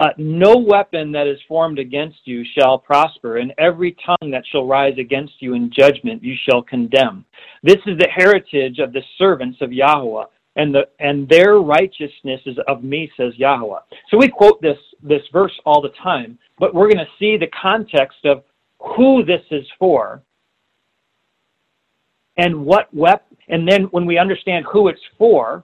Uh, 0.01 0.09
no 0.19 0.57
weapon 0.57 1.13
that 1.13 1.29
is 1.29 1.39
formed 1.47 1.79
against 1.79 2.19
you 2.25 2.45
shall 2.59 2.77
prosper, 2.77 3.37
and 3.37 3.53
every 3.59 3.97
tongue 4.05 4.31
that 4.31 4.43
shall 4.51 4.67
rise 4.67 4.99
against 4.99 5.35
you 5.39 5.55
in 5.55 5.71
judgment 5.71 6.23
you 6.23 6.35
shall 6.49 6.61
condemn. 6.61 7.25
This 7.63 7.79
is 7.87 7.97
the 7.99 8.09
heritage 8.13 8.81
of 8.81 8.93
the 8.93 9.03
servants 9.19 9.59
of 9.61 9.73
Yahweh, 9.73 10.25
and 10.57 10.75
the 10.75 10.89
and 10.99 11.29
their 11.29 11.59
righteousness 11.59 12.41
is 12.45 12.57
of 12.67 12.83
me, 12.83 13.09
says 13.17 13.35
Yahweh. 13.37 13.79
So 14.11 14.17
we 14.19 14.29
quote 14.29 14.61
this 14.61 14.79
this 15.01 15.23
verse 15.33 15.53
all 15.65 15.81
the 15.81 15.93
time, 16.03 16.41
but 16.59 16.75
we're 16.75 16.93
going 16.93 16.99
to 16.99 17.19
see 17.21 17.37
the 17.37 17.51
context 17.61 18.25
of 18.25 18.43
who 18.97 19.25
this 19.25 19.43
is 19.53 19.67
for, 19.79 20.23
and 22.37 22.67
what 22.67 22.93
wep- 22.93 23.29
and 23.49 23.69
then 23.69 23.85
when 23.85 24.07
we 24.07 24.19
understand 24.19 24.65
who 24.73 24.89
it's 24.89 25.01
for, 25.17 25.63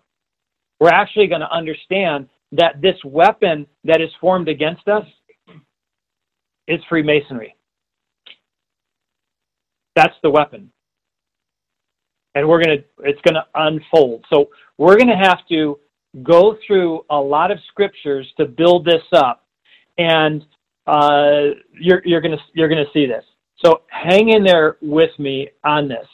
we're 0.80 0.88
actually 0.88 1.26
going 1.26 1.42
to 1.42 1.52
understand 1.52 2.28
that 2.52 2.80
this 2.80 2.96
weapon 3.04 3.66
that 3.84 4.00
is 4.00 4.08
formed 4.20 4.48
against 4.48 4.88
us 4.88 5.04
is 6.66 6.80
Freemasonry. 6.88 7.54
That's 9.94 10.14
the 10.22 10.30
weapon. 10.30 10.72
And 12.34 12.48
we're 12.48 12.62
going 12.62 12.78
to, 12.78 12.84
it's 13.00 13.20
going 13.22 13.34
to 13.34 13.46
unfold. 13.54 14.24
So 14.32 14.50
we're 14.78 14.96
going 14.96 15.08
to 15.08 15.28
have 15.28 15.46
to 15.50 15.78
go 16.22 16.56
through 16.66 17.04
a 17.10 17.16
lot 17.16 17.50
of 17.50 17.58
scriptures 17.68 18.26
to 18.38 18.46
build 18.46 18.84
this 18.84 19.02
up. 19.12 19.46
And 19.98 20.44
uh, 20.86 21.54
you're, 21.72 22.02
you're 22.04 22.20
going 22.20 22.36
to, 22.36 22.42
you're 22.54 22.68
going 22.68 22.84
to 22.84 22.90
see 22.92 23.06
this. 23.06 23.24
So 23.64 23.82
hang 23.88 24.30
in 24.30 24.42
there 24.44 24.76
with 24.80 25.10
me 25.18 25.50
on 25.64 25.88
this. 25.88 26.06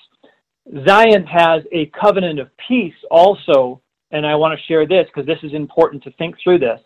Zion 0.88 1.24
has 1.26 1.62
a 1.70 1.90
covenant 2.00 2.40
of 2.40 2.48
peace 2.66 2.94
also 3.10 3.80
and 4.10 4.26
I 4.26 4.34
want 4.34 4.58
to 4.58 4.66
share 4.66 4.86
this 4.86 5.06
because 5.06 5.26
this 5.26 5.38
is 5.42 5.54
important 5.54 6.02
to 6.04 6.10
think 6.12 6.36
through 6.42 6.58
this. 6.58 6.80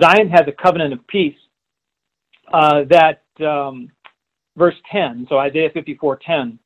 Zion 0.00 0.28
has 0.30 0.42
a 0.46 0.52
covenant 0.52 0.92
of 0.92 1.06
peace 1.06 1.36
uh, 2.52 2.82
that, 2.90 3.22
um, 3.46 3.90
verse 4.56 4.74
10, 4.90 5.26
so 5.28 5.38
Isaiah 5.38 5.70
54:10, 5.70 6.58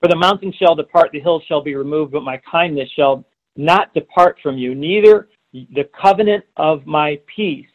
For 0.00 0.08
the 0.08 0.16
mountains 0.16 0.54
shall 0.56 0.74
depart, 0.74 1.10
the 1.12 1.20
hills 1.20 1.42
shall 1.46 1.62
be 1.62 1.74
removed, 1.74 2.12
but 2.12 2.22
my 2.22 2.40
kindness 2.50 2.88
shall 2.90 3.24
not 3.56 3.92
depart 3.94 4.38
from 4.42 4.58
you, 4.58 4.74
neither 4.74 5.28
the 5.52 5.88
covenant 6.00 6.44
of 6.56 6.86
my 6.86 7.18
peace 7.34 7.68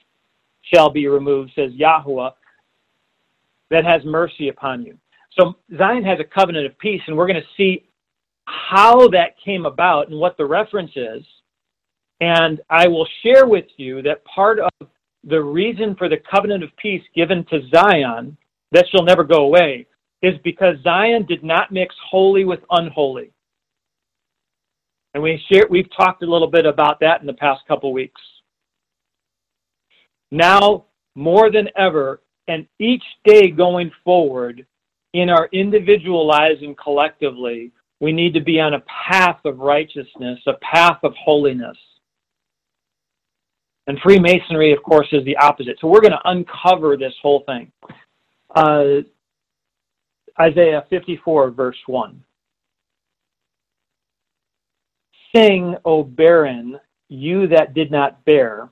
shall 0.61 0.89
be 0.89 1.07
removed, 1.07 1.51
says 1.55 1.71
Yahweh, 1.73 2.29
that 3.71 3.85
has 3.85 4.03
mercy 4.05 4.49
upon 4.49 4.83
you. 4.83 4.97
So 5.39 5.55
Zion 5.77 6.03
has 6.03 6.19
a 6.19 6.23
covenant 6.23 6.65
of 6.65 6.77
peace, 6.77 7.01
and 7.07 7.17
we're 7.17 7.27
going 7.27 7.41
to 7.41 7.47
see 7.57 7.87
how 8.45 9.07
that 9.09 9.35
came 9.43 9.65
about 9.65 10.09
and 10.09 10.19
what 10.19 10.37
the 10.37 10.45
reference 10.45 10.91
is 10.95 11.23
and 12.21 12.61
I 12.69 12.87
will 12.87 13.07
share 13.23 13.47
with 13.47 13.65
you 13.77 14.01
that 14.03 14.23
part 14.25 14.59
of 14.59 14.87
the 15.23 15.41
reason 15.41 15.95
for 15.95 16.07
the 16.07 16.21
covenant 16.29 16.63
of 16.63 16.69
peace 16.77 17.03
given 17.15 17.43
to 17.49 17.67
Zion, 17.73 18.37
that 18.71 18.85
shall 18.89 19.03
never 19.03 19.23
go 19.23 19.43
away, 19.43 19.87
is 20.21 20.35
because 20.43 20.75
Zion 20.83 21.25
did 21.25 21.43
not 21.43 21.71
mix 21.71 21.93
holy 22.09 22.45
with 22.45 22.59
unholy. 22.69 23.31
And 25.13 25.21
we 25.21 25.43
share, 25.51 25.65
we've 25.69 25.89
talked 25.95 26.23
a 26.23 26.29
little 26.29 26.47
bit 26.47 26.65
about 26.65 26.99
that 27.01 27.21
in 27.21 27.27
the 27.27 27.33
past 27.33 27.61
couple 27.67 27.91
weeks. 27.91 28.21
Now, 30.31 30.85
more 31.15 31.51
than 31.51 31.67
ever, 31.75 32.21
and 32.47 32.65
each 32.79 33.03
day 33.25 33.49
going 33.49 33.91
forward, 34.05 34.65
in 35.13 35.29
our 35.29 35.49
individual 35.51 36.25
lives 36.25 36.61
and 36.61 36.77
collectively, 36.77 37.71
we 37.99 38.13
need 38.13 38.33
to 38.33 38.41
be 38.41 38.59
on 38.59 38.75
a 38.75 38.83
path 39.09 39.39
of 39.43 39.59
righteousness, 39.59 40.39
a 40.47 40.53
path 40.61 40.99
of 41.03 41.13
holiness. 41.15 41.77
And 43.91 43.99
Freemasonry, 43.99 44.71
of 44.71 44.81
course, 44.83 45.09
is 45.11 45.25
the 45.25 45.35
opposite. 45.35 45.77
So 45.81 45.87
we're 45.87 45.99
going 45.99 46.13
to 46.13 46.29
uncover 46.29 46.95
this 46.95 47.11
whole 47.21 47.43
thing. 47.45 47.69
Uh, 48.55 49.01
Isaiah 50.39 50.85
54, 50.89 51.51
verse 51.51 51.75
1. 51.87 52.23
Sing, 55.35 55.75
O 55.83 56.03
barren, 56.03 56.79
you 57.09 57.49
that 57.49 57.73
did 57.73 57.91
not 57.91 58.23
bear. 58.23 58.69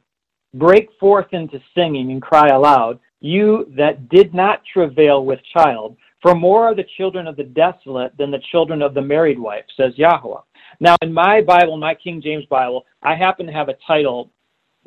Break 0.53 0.88
forth 1.01 1.27
into 1.33 1.59
singing 1.75 2.13
and 2.13 2.21
cry 2.21 2.47
aloud, 2.47 2.97
you 3.19 3.69
that 3.75 4.07
did 4.07 4.33
not 4.33 4.61
travail 4.71 5.25
with 5.25 5.39
child. 5.53 5.97
For 6.21 6.33
more 6.33 6.63
are 6.69 6.75
the 6.75 6.88
children 6.95 7.27
of 7.27 7.35
the 7.35 7.43
desolate 7.43 8.15
than 8.17 8.31
the 8.31 8.41
children 8.53 8.81
of 8.81 8.93
the 8.93 9.01
married 9.01 9.38
wife, 9.38 9.65
says 9.75 9.91
Yahweh. 9.97 10.39
Now, 10.79 10.95
in 11.01 11.11
my 11.11 11.41
Bible, 11.41 11.75
my 11.75 11.93
King 11.93 12.21
James 12.21 12.45
Bible, 12.45 12.85
I 13.03 13.15
happen 13.15 13.45
to 13.47 13.51
have 13.51 13.67
a 13.67 13.75
title 13.85 14.31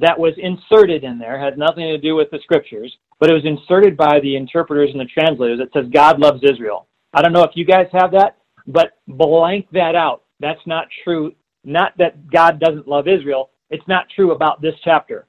that 0.02 0.18
was 0.18 0.34
inserted 0.36 1.04
in 1.04 1.16
there, 1.16 1.38
had 1.38 1.56
nothing 1.56 1.84
to 1.84 1.96
do 1.96 2.16
with 2.16 2.28
the 2.30 2.40
scriptures, 2.42 2.94
but 3.20 3.30
it 3.30 3.34
was 3.34 3.44
inserted 3.44 3.96
by 3.96 4.18
the 4.20 4.34
interpreters 4.34 4.90
and 4.90 5.00
the 5.00 5.04
translators 5.04 5.60
that 5.60 5.72
says 5.72 5.88
God 5.92 6.18
loves 6.18 6.42
Israel. 6.42 6.88
I 7.14 7.22
don't 7.22 7.32
know 7.32 7.44
if 7.44 7.52
you 7.54 7.64
guys 7.64 7.86
have 7.92 8.10
that, 8.10 8.36
but 8.66 8.98
blank 9.06 9.68
that 9.72 9.94
out. 9.94 10.24
That's 10.40 10.60
not 10.66 10.88
true. 11.04 11.32
Not 11.64 11.96
that 11.98 12.28
God 12.30 12.58
doesn't 12.58 12.88
love 12.88 13.06
Israel. 13.06 13.50
It's 13.70 13.86
not 13.86 14.06
true 14.14 14.32
about 14.32 14.60
this 14.60 14.74
chapter. 14.82 15.28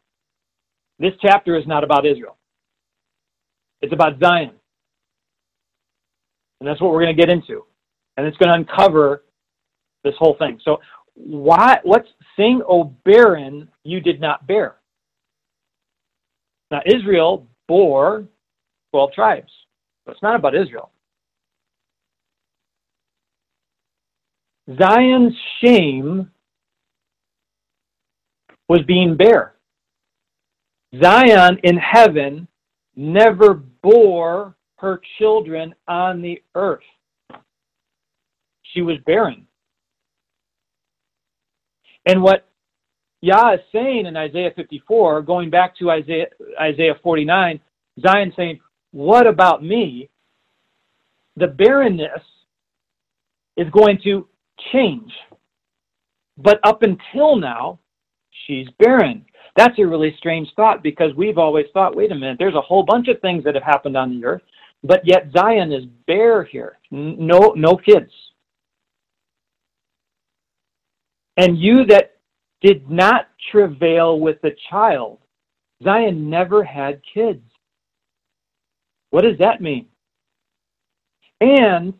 This 0.97 1.13
chapter 1.21 1.55
is 1.55 1.67
not 1.67 1.83
about 1.83 2.07
Israel. 2.07 2.37
It's 3.81 3.93
about 3.93 4.19
Zion. 4.19 4.53
And 6.59 6.67
that's 6.67 6.81
what 6.81 6.91
we're 6.91 7.03
going 7.03 7.15
to 7.15 7.21
get 7.21 7.29
into. 7.31 7.63
And 8.17 8.25
it's 8.25 8.37
going 8.37 8.49
to 8.49 8.55
uncover 8.55 9.23
this 10.03 10.15
whole 10.17 10.35
thing. 10.39 10.59
So 10.65 10.79
why 11.15 11.79
what's 11.83 12.09
sing 12.35 12.61
O 12.67 12.85
barren 13.05 13.69
you 13.83 13.99
did 13.99 14.19
not 14.19 14.47
bear? 14.47 14.75
Now 16.71 16.81
Israel 16.85 17.47
bore 17.67 18.27
12 18.91 19.13
tribes. 19.13 19.51
But 20.05 20.13
it's 20.13 20.23
not 20.23 20.35
about 20.35 20.55
Israel. 20.55 20.91
Zion's 24.77 25.33
shame 25.61 26.29
was 28.69 28.81
being 28.87 29.15
bare. 29.17 29.55
Zion 31.01 31.57
in 31.63 31.77
heaven 31.77 32.47
never 32.95 33.53
bore 33.53 34.55
her 34.77 35.01
children 35.17 35.73
on 35.87 36.21
the 36.21 36.41
earth. 36.55 36.83
She 38.73 38.81
was 38.81 38.97
barren. 39.05 39.47
And 42.05 42.21
what 42.21 42.47
Yah 43.21 43.53
is 43.53 43.59
saying 43.71 44.05
in 44.05 44.17
Isaiah 44.17 44.51
54, 44.55 45.21
going 45.21 45.49
back 45.49 45.77
to 45.77 45.91
Isaiah, 45.91 46.27
Isaiah 46.59 46.95
49, 47.01 47.59
Zion 48.01 48.33
saying, 48.35 48.59
What 48.91 49.27
about 49.27 49.63
me? 49.63 50.09
The 51.37 51.47
barrenness 51.47 52.21
is 53.57 53.69
going 53.71 53.99
to 54.03 54.27
change. 54.71 55.11
But 56.37 56.59
up 56.63 56.83
until 56.83 57.35
now, 57.35 57.79
she's 58.45 58.67
barren. 58.79 59.25
That's 59.55 59.77
a 59.77 59.85
really 59.85 60.15
strange 60.17 60.49
thought 60.55 60.81
because 60.81 61.13
we've 61.15 61.37
always 61.37 61.67
thought, 61.73 61.95
wait 61.95 62.11
a 62.11 62.15
minute, 62.15 62.37
there's 62.39 62.55
a 62.55 62.61
whole 62.61 62.83
bunch 62.83 63.07
of 63.07 63.19
things 63.21 63.43
that 63.43 63.53
have 63.53 63.63
happened 63.63 63.95
on 63.95 64.09
the 64.09 64.25
earth, 64.25 64.41
but 64.83 65.01
yet 65.05 65.29
Zion 65.35 65.71
is 65.71 65.85
bare 66.07 66.43
here. 66.43 66.79
No, 66.91 67.53
no 67.55 67.77
kids. 67.77 68.11
And 71.37 71.57
you 71.57 71.85
that 71.85 72.17
did 72.61 72.89
not 72.89 73.27
travail 73.51 74.19
with 74.19 74.43
a 74.43 74.51
child, 74.69 75.19
Zion 75.83 76.29
never 76.29 76.63
had 76.63 77.01
kids. 77.13 77.43
What 79.09 79.23
does 79.23 79.37
that 79.39 79.61
mean? 79.61 79.87
And 81.41 81.93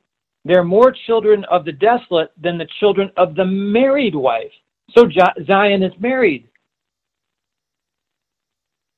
there 0.46 0.60
are 0.60 0.66
more 0.66 0.94
children 1.06 1.46
of 1.46 1.66
the 1.66 1.72
desolate 1.72 2.32
than 2.42 2.58
the 2.58 2.68
children 2.80 3.12
of 3.18 3.36
the 3.36 3.46
married 3.46 4.16
wife. 4.16 4.52
So 4.96 5.10
Zion 5.46 5.84
is 5.84 5.94
married. 6.00 6.48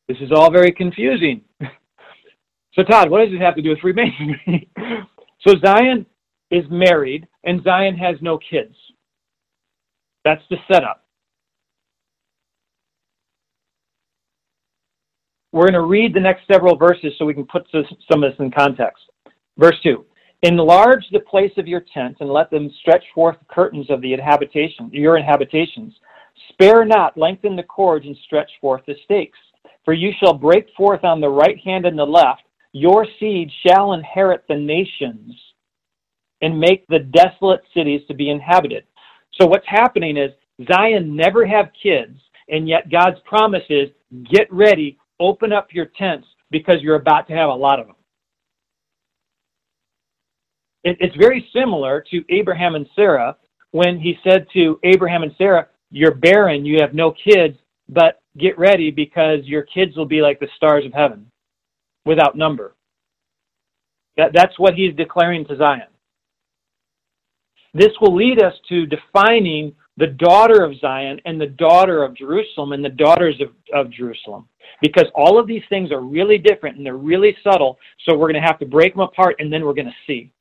This 0.07 0.17
is 0.21 0.31
all 0.31 0.51
very 0.51 0.71
confusing. 0.71 1.41
so, 2.73 2.83
Todd, 2.83 3.09
what 3.09 3.25
does 3.25 3.33
it 3.33 3.41
have 3.41 3.55
to 3.55 3.61
do 3.61 3.69
with 3.69 3.79
Freemasonry? 3.81 4.69
so, 5.41 5.55
Zion 5.63 6.05
is 6.51 6.63
married, 6.69 7.27
and 7.43 7.63
Zion 7.63 7.95
has 7.95 8.15
no 8.21 8.37
kids. 8.37 8.75
That's 10.25 10.41
the 10.49 10.57
setup. 10.69 11.05
We're 15.53 15.69
going 15.71 15.73
to 15.73 15.83
read 15.83 16.13
the 16.13 16.19
next 16.19 16.41
several 16.51 16.75
verses 16.75 17.13
so 17.17 17.23
we 17.25 17.33
can 17.33 17.45
put 17.45 17.65
some 17.71 18.23
of 18.23 18.31
this 18.31 18.39
in 18.39 18.51
context. 18.51 19.03
Verse 19.57 19.77
2 19.83 20.03
Enlarge 20.41 21.05
the 21.11 21.21
place 21.21 21.53
of 21.57 21.67
your 21.67 21.85
tent 21.93 22.17
and 22.19 22.29
let 22.29 22.51
them 22.51 22.69
stretch 22.81 23.03
forth 23.13 23.37
the 23.39 23.53
curtains 23.53 23.89
of 23.89 24.01
the 24.01 24.13
habitation, 24.17 24.89
your 24.91 25.17
inhabitations. 25.17 25.93
Spare 26.49 26.83
not, 26.83 27.17
lengthen 27.17 27.55
the 27.55 27.63
cords 27.63 28.05
and 28.05 28.17
stretch 28.25 28.51
forth 28.59 28.81
the 28.85 28.95
stakes. 29.05 29.39
For 29.85 29.93
you 29.93 30.11
shall 30.19 30.33
break 30.33 30.67
forth 30.75 31.03
on 31.03 31.21
the 31.21 31.29
right 31.29 31.57
hand 31.63 31.85
and 31.85 31.97
the 31.97 32.03
left. 32.03 32.41
Your 32.73 33.07
seed 33.19 33.49
shall 33.65 33.93
inherit 33.93 34.43
the 34.49 34.57
nations 34.57 35.33
and 36.41 36.59
make 36.59 36.85
the 36.87 36.99
desolate 36.99 37.61
cities 37.73 38.01
to 38.07 38.13
be 38.13 38.29
inhabited. 38.29 38.83
So 39.39 39.45
what's 39.45 39.67
happening 39.67 40.17
is 40.17 40.31
Zion 40.71 41.15
never 41.15 41.45
have 41.45 41.69
kids, 41.81 42.17
and 42.49 42.67
yet 42.67 42.89
God's 42.89 43.19
promise 43.25 43.63
is 43.69 43.89
get 44.31 44.51
ready, 44.51 44.97
open 45.19 45.51
up 45.51 45.73
your 45.73 45.87
tents 45.97 46.27
because 46.51 46.81
you're 46.81 46.95
about 46.95 47.27
to 47.27 47.33
have 47.33 47.49
a 47.49 47.53
lot 47.53 47.79
of 47.79 47.87
them. 47.87 47.95
It, 50.83 50.97
it's 50.99 51.15
very 51.17 51.49
similar 51.53 52.03
to 52.11 52.23
Abraham 52.29 52.75
and 52.75 52.87
Sarah 52.95 53.35
when 53.71 53.99
he 53.99 54.17
said 54.23 54.47
to 54.53 54.79
Abraham 54.83 55.23
and 55.23 55.33
Sarah, 55.37 55.67
You're 55.91 56.13
barren, 56.13 56.65
you 56.65 56.79
have 56.79 56.93
no 56.93 57.11
kids, 57.11 57.57
but 57.89 58.21
get 58.37 58.57
ready 58.57 58.91
because 58.91 59.39
your 59.43 59.63
kids 59.63 59.97
will 59.97 60.05
be 60.05 60.21
like 60.21 60.39
the 60.39 60.47
stars 60.55 60.85
of 60.85 60.93
heaven 60.93 61.29
without 62.05 62.37
number. 62.37 62.75
That, 64.15 64.31
that's 64.33 64.57
what 64.57 64.75
he's 64.75 64.95
declaring 64.95 65.45
to 65.47 65.57
Zion. 65.57 65.87
This 67.75 67.91
will 67.99 68.15
lead 68.15 68.41
us 68.41 68.53
to 68.69 68.85
defining 68.85 69.75
the 69.97 70.07
daughter 70.07 70.63
of 70.63 70.79
Zion 70.79 71.19
and 71.25 71.39
the 71.39 71.47
daughter 71.47 72.03
of 72.03 72.15
Jerusalem 72.15 72.71
and 72.71 72.83
the 72.83 72.89
daughters 72.89 73.35
of, 73.41 73.49
of 73.73 73.91
Jerusalem. 73.91 74.47
Because 74.81 75.07
all 75.13 75.37
of 75.37 75.45
these 75.45 75.61
things 75.67 75.91
are 75.91 75.99
really 75.99 76.37
different 76.37 76.77
and 76.77 76.85
they're 76.85 76.95
really 76.95 77.35
subtle, 77.43 77.77
so 78.05 78.15
we're 78.15 78.31
going 78.31 78.41
to 78.41 78.47
have 78.47 78.59
to 78.59 78.65
break 78.65 78.93
them 78.93 79.01
apart 79.01 79.35
and 79.39 79.51
then 79.51 79.65
we're 79.65 79.73
going 79.73 79.87
to 79.87 79.95
see. 80.07 80.31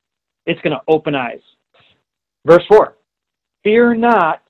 It's 0.45 0.61
going 0.61 0.75
to 0.75 0.81
open 0.87 1.13
eyes. 1.13 1.41
Verse 2.45 2.63
4 2.69 2.95
Fear 3.65 3.95
not, 3.95 4.41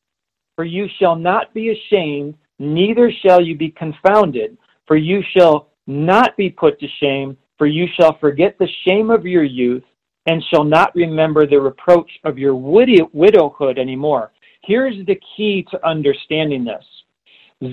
for 0.56 0.64
you 0.64 0.86
shall 1.00 1.16
not 1.16 1.56
be 1.56 1.72
ashamed, 1.72 2.36
neither 2.60 3.12
shall 3.26 3.42
you 3.42 3.58
be 3.58 3.70
confounded, 3.72 4.58
for 4.86 4.96
you 4.96 5.24
shall 5.36 5.70
not 5.88 6.38
be 6.38 6.52
put 6.52 6.80
to 6.80 6.88
shame, 7.00 7.36
for 7.58 7.66
you 7.66 7.88
shall 8.00 8.20
forget 8.20 8.58
the 8.60 8.70
shame 8.86 9.10
of 9.10 9.26
your 9.26 9.44
youth 9.44 9.84
and 10.26 10.44
shall 10.50 10.64
not 10.64 10.96
remember 10.96 11.46
the 11.46 11.60
reproach 11.60 12.10
of 12.24 12.38
your 12.38 12.56
widowhood 12.56 13.78
anymore. 13.78 14.32
Here's 14.64 15.06
the 15.06 15.20
key 15.36 15.66
to 15.72 15.88
understanding 15.88 16.64
this 16.64 16.86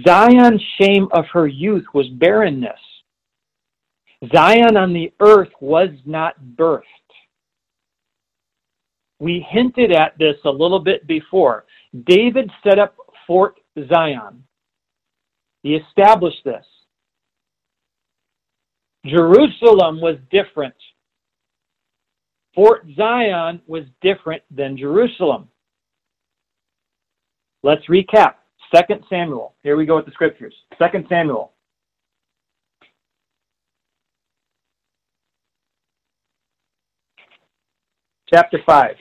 Zion's 0.06 0.62
shame 0.80 1.08
of 1.12 1.24
her 1.32 1.46
youth 1.46 1.84
was 1.94 2.08
barrenness. 2.08 2.78
Zion 4.34 4.76
on 4.76 4.92
the 4.92 5.12
earth 5.20 5.50
was 5.60 5.88
not 6.06 6.36
birthed. 6.56 6.82
We 9.18 9.44
hinted 9.48 9.92
at 9.92 10.16
this 10.18 10.36
a 10.44 10.50
little 10.50 10.78
bit 10.78 11.06
before. 11.06 11.64
David 12.06 12.50
set 12.62 12.78
up 12.78 12.94
Fort 13.26 13.58
Zion. 13.88 14.44
He 15.62 15.74
established 15.74 16.44
this. 16.44 16.64
Jerusalem 19.06 20.00
was 20.00 20.16
different. 20.30 20.74
Fort 22.54 22.86
Zion 22.96 23.60
was 23.66 23.84
different 24.02 24.42
than 24.50 24.76
Jerusalem. 24.76 25.48
Let's 27.62 27.86
recap. 27.86 28.34
2 28.74 28.80
Samuel. 29.08 29.54
Here 29.62 29.76
we 29.76 29.86
go 29.86 29.96
with 29.96 30.06
the 30.06 30.12
scriptures. 30.12 30.54
2 30.78 31.04
Samuel. 31.08 31.52
Chapter 38.32 38.58
5. 38.64 38.96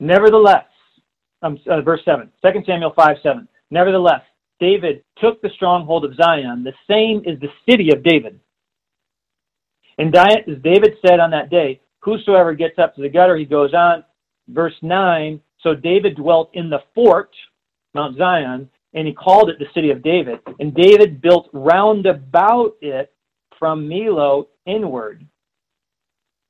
Nevertheless, 0.00 0.64
um, 1.42 1.56
uh, 1.70 1.80
verse 1.80 2.00
7, 2.04 2.28
2 2.44 2.50
Samuel 2.66 2.92
5 2.96 3.16
7. 3.22 3.46
Nevertheless, 3.70 4.22
David 4.62 5.02
took 5.18 5.42
the 5.42 5.50
stronghold 5.56 6.04
of 6.04 6.14
Zion. 6.14 6.62
The 6.62 6.72
same 6.88 7.22
is 7.26 7.40
the 7.40 7.50
city 7.68 7.90
of 7.92 8.04
David. 8.04 8.38
And 9.98 10.14
as 10.16 10.62
David 10.62 10.94
said 11.04 11.18
on 11.18 11.32
that 11.32 11.50
day, 11.50 11.80
Whosoever 12.02 12.52
gets 12.54 12.78
up 12.78 12.94
to 12.94 13.02
the 13.02 13.08
gutter, 13.08 13.36
he 13.36 13.44
goes 13.44 13.74
on. 13.74 14.04
Verse 14.48 14.74
9 14.82 15.40
So 15.60 15.74
David 15.74 16.16
dwelt 16.16 16.50
in 16.52 16.68
the 16.68 16.80
fort, 16.94 17.30
Mount 17.94 18.18
Zion, 18.18 18.68
and 18.94 19.06
he 19.06 19.14
called 19.14 19.48
it 19.48 19.58
the 19.58 19.72
city 19.72 19.90
of 19.90 20.02
David. 20.02 20.40
And 20.58 20.74
David 20.74 21.22
built 21.22 21.48
round 21.52 22.06
about 22.06 22.72
it 22.80 23.12
from 23.58 23.88
Millo 23.88 24.48
inward. 24.66 25.24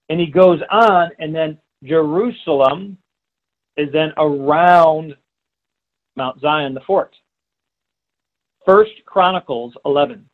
And 0.09 0.18
he 0.18 0.27
goes 0.27 0.61
on, 0.70 1.11
and 1.18 1.35
then 1.35 1.59
Jerusalem 1.85 2.96
is 3.77 3.92
then 3.92 4.12
around 4.16 5.14
Mount 6.16 6.40
Zion, 6.40 6.75
the 6.75 6.81
fort. 6.81 7.14
First 8.64 8.92
Chronicles 9.07 9.75
11. 9.85 10.29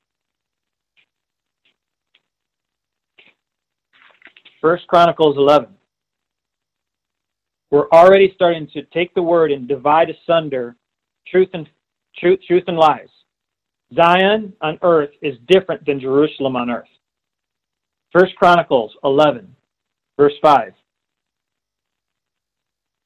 First 4.60 4.86
Chronicles 4.86 5.36
11. 5.38 5.68
We're 7.70 7.88
already 7.88 8.32
starting 8.34 8.68
to 8.74 8.82
take 8.92 9.14
the 9.14 9.22
word 9.22 9.50
and 9.50 9.66
divide 9.66 10.10
asunder 10.10 10.76
truth 11.26 11.48
and 11.54 11.68
truth, 12.18 12.40
truth 12.46 12.64
and 12.66 12.76
lies. 12.76 13.08
Zion 13.94 14.52
on 14.60 14.78
earth 14.82 15.10
is 15.22 15.36
different 15.48 15.86
than 15.86 16.00
Jerusalem 16.00 16.56
on 16.56 16.70
earth. 16.70 16.88
First 18.12 18.34
Chronicles 18.36 18.92
11, 19.04 19.54
verse 20.18 20.34
5. 20.42 20.72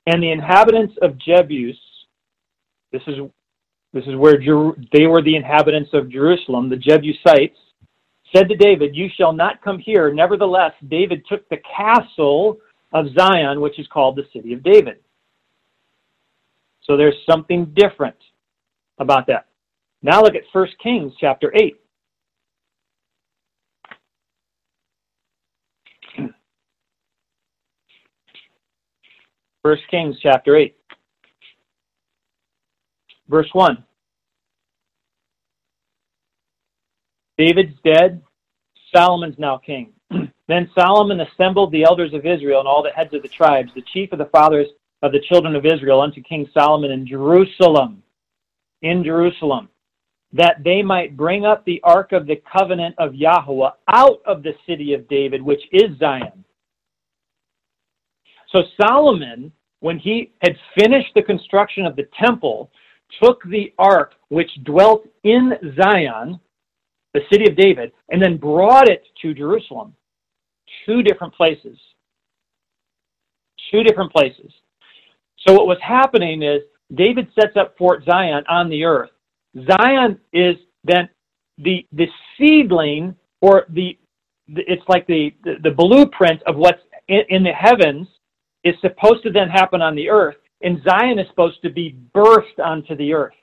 And 0.06 0.22
the 0.22 0.32
inhabitants 0.32 0.94
of 1.02 1.12
Jebus, 1.12 1.76
this 2.92 3.02
is 3.06 3.18
this 3.92 4.04
is 4.06 4.16
where 4.16 4.38
Jer- 4.38 4.72
they 4.92 5.06
were 5.06 5.22
the 5.22 5.36
inhabitants 5.36 5.90
of 5.92 6.10
Jerusalem, 6.10 6.68
the 6.68 6.76
Jebusites, 6.76 7.58
said 8.34 8.48
to 8.48 8.56
David, 8.56 8.96
You 8.96 9.08
shall 9.16 9.32
not 9.32 9.62
come 9.62 9.78
here. 9.78 10.12
Nevertheless, 10.12 10.72
David 10.88 11.24
took 11.28 11.46
the 11.48 11.58
castle 11.76 12.58
of 12.92 13.06
Zion, 13.18 13.60
which 13.60 13.78
is 13.78 13.86
called 13.88 14.16
the 14.16 14.24
city 14.32 14.54
of 14.54 14.62
David. 14.62 14.98
So 16.84 16.96
there's 16.96 17.14
something 17.28 17.72
different 17.76 18.16
about 18.98 19.26
that. 19.26 19.46
Now 20.02 20.22
look 20.22 20.34
at 20.34 20.42
1 20.52 20.66
Kings 20.82 21.12
chapter 21.20 21.52
8. 21.54 21.76
First 29.62 29.82
Kings 29.90 30.16
chapter 30.20 30.56
8. 30.56 30.76
Verse 33.28 33.48
1. 33.52 33.84
David's 37.38 37.76
dead. 37.84 38.22
Solomon's 38.94 39.38
now 39.38 39.58
king. 39.58 39.92
then 40.48 40.70
Solomon 40.78 41.20
assembled 41.20 41.72
the 41.72 41.84
elders 41.84 42.12
of 42.12 42.26
Israel 42.26 42.60
and 42.60 42.68
all 42.68 42.82
the 42.82 42.90
heads 42.90 43.14
of 43.14 43.22
the 43.22 43.28
tribes, 43.28 43.72
the 43.74 43.84
chief 43.92 44.12
of 44.12 44.18
the 44.18 44.26
fathers 44.26 44.68
of 45.02 45.12
the 45.12 45.20
children 45.28 45.56
of 45.56 45.66
Israel, 45.66 46.00
unto 46.00 46.22
King 46.22 46.48
Solomon 46.52 46.90
in 46.90 47.06
Jerusalem. 47.06 48.02
In 48.82 49.02
Jerusalem. 49.02 49.68
That 50.32 50.62
they 50.64 50.82
might 50.82 51.16
bring 51.16 51.44
up 51.44 51.64
the 51.64 51.80
ark 51.84 52.12
of 52.12 52.26
the 52.26 52.40
covenant 52.56 52.94
of 52.98 53.14
Yahweh 53.14 53.70
out 53.88 54.20
of 54.26 54.42
the 54.42 54.54
city 54.66 54.94
of 54.94 55.08
David, 55.08 55.42
which 55.42 55.62
is 55.72 55.98
Zion. 55.98 56.44
So 58.50 58.62
Solomon, 58.80 59.50
when 59.80 59.98
he 59.98 60.32
had 60.42 60.56
finished 60.78 61.12
the 61.14 61.22
construction 61.22 61.86
of 61.86 61.96
the 61.96 62.08
temple, 62.22 62.70
took 63.22 63.42
the 63.44 63.72
ark 63.78 64.14
which 64.28 64.50
dwelt 64.64 65.06
in 65.24 65.52
Zion, 65.80 66.38
the 67.14 67.20
city 67.30 67.48
of 67.48 67.56
David, 67.56 67.92
and 68.10 68.22
then 68.22 68.36
brought 68.36 68.88
it 68.88 69.04
to 69.22 69.34
Jerusalem. 69.34 69.94
Two 70.86 71.02
different 71.02 71.34
places. 71.34 71.78
Two 73.70 73.82
different 73.82 74.12
places. 74.12 74.52
So 75.46 75.54
what 75.54 75.66
was 75.66 75.78
happening 75.82 76.42
is 76.42 76.60
David 76.94 77.28
sets 77.38 77.56
up 77.56 77.76
Fort 77.76 78.04
Zion 78.04 78.44
on 78.48 78.68
the 78.68 78.84
earth. 78.84 79.10
Zion 79.70 80.18
is 80.32 80.56
then 80.84 81.08
the 81.58 81.86
the 81.92 82.06
seedling 82.36 83.14
or 83.40 83.66
the, 83.70 83.98
the 84.48 84.62
it's 84.66 84.82
like 84.88 85.06
the, 85.06 85.34
the, 85.44 85.54
the 85.62 85.70
blueprint 85.70 86.42
of 86.44 86.56
what's 86.56 86.80
in, 87.08 87.22
in 87.28 87.42
the 87.42 87.52
heavens 87.52 88.06
is 88.64 88.74
supposed 88.80 89.22
to 89.24 89.30
then 89.30 89.48
happen 89.48 89.82
on 89.82 89.94
the 89.94 90.08
earth, 90.08 90.36
and 90.62 90.82
Zion 90.84 91.18
is 91.18 91.28
supposed 91.28 91.62
to 91.62 91.70
be 91.70 91.96
birthed 92.14 92.58
onto 92.58 92.96
the 92.96 93.12
earth 93.12 93.34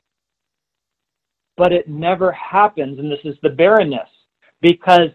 but 1.59 1.73
it 1.73 1.89
never 1.89 2.31
happens. 2.31 2.97
And 2.99 3.11
this 3.11 3.19
is 3.25 3.35
the 3.43 3.49
barrenness 3.49 4.07
because 4.61 5.09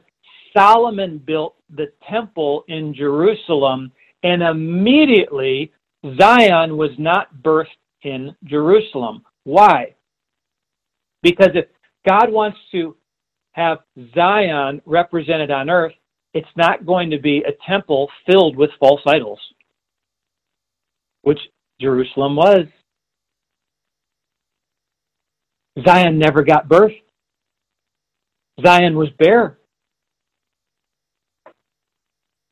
Solomon 0.55 1.17
built 1.17 1.57
the 1.75 1.87
temple 2.09 2.65
in 2.69 2.95
Jerusalem, 2.95 3.91
and 4.23 4.43
immediately 4.43 5.73
Zion 6.21 6.77
was 6.77 6.91
not 6.99 7.35
birthed 7.43 7.81
in 8.03 8.37
Jerusalem. 8.45 9.25
Why? 9.45 9.95
Because 11.23 11.51
if 11.55 11.65
God 12.07 12.31
wants 12.31 12.59
to 12.73 12.95
have 13.53 13.79
Zion 14.15 14.83
represented 14.85 15.51
on 15.51 15.71
earth, 15.71 15.95
it's 16.35 16.47
not 16.57 16.85
going 16.85 17.09
to 17.11 17.19
be 17.19 17.39
a 17.39 17.53
temple 17.67 18.11
filled 18.27 18.55
with 18.55 18.71
false 18.79 19.01
idols, 19.07 19.41
which 21.23 21.41
Jerusalem 21.81 22.37
was. 22.37 22.67
Zion 25.85 26.19
never 26.19 26.43
got 26.43 26.69
birth. 26.69 26.93
Zion 28.65 28.97
was 28.97 29.09
bare. 29.19 29.59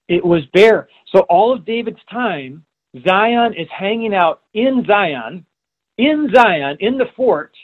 It 0.09 0.25
was 0.25 0.43
bare. 0.53 0.89
So 1.15 1.21
all 1.31 1.55
of 1.55 1.65
David's 1.65 2.03
time, 2.11 2.65
Zion 3.07 3.55
is 3.55 3.69
hanging 3.71 4.15
out 4.15 4.43
in 4.55 4.85
Zion, 4.87 5.47
in 5.99 6.29
Zion, 6.35 6.77
in 6.81 6.99
the 6.99 7.07
fort, 7.17 7.55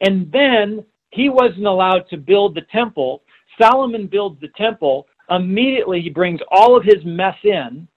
and 0.00 0.30
then 0.32 0.84
he 1.10 1.28
wasn't 1.28 1.66
allowed 1.66 2.08
to 2.10 2.16
build 2.16 2.54
the 2.54 2.66
temple. 2.72 3.22
Solomon 3.60 4.06
builds 4.06 4.40
the 4.40 4.48
temple. 4.56 5.06
Immediately 5.30 6.02
he 6.02 6.10
brings 6.10 6.40
all 6.50 6.76
of 6.76 6.84
his 6.84 7.04
mess 7.04 7.36
in, 7.44 7.88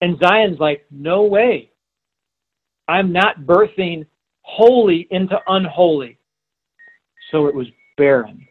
and 0.00 0.18
Zion's 0.18 0.58
like, 0.58 0.84
no 0.90 1.22
way. 1.22 1.71
I'm 2.88 3.12
not 3.12 3.40
birthing 3.40 4.06
holy 4.42 5.06
into 5.10 5.38
unholy 5.46 6.18
so 7.30 7.46
it 7.46 7.54
was 7.54 7.66
barren. 7.96 8.46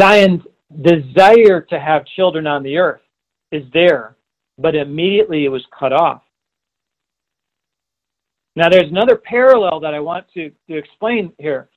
Zion's 0.00 0.42
desire 0.80 1.60
to 1.68 1.78
have 1.78 2.06
children 2.16 2.46
on 2.46 2.62
the 2.62 2.78
earth 2.78 3.02
is 3.50 3.64
there, 3.74 4.16
but 4.56 4.74
immediately 4.74 5.44
it 5.44 5.50
was 5.50 5.62
cut 5.78 5.92
off. 5.92 6.22
Now, 8.56 8.68
there's 8.70 8.90
another 8.90 9.16
parallel 9.16 9.80
that 9.80 9.92
I 9.92 10.00
want 10.00 10.26
to, 10.34 10.50
to 10.68 10.76
explain 10.76 11.32
here. 11.38 11.68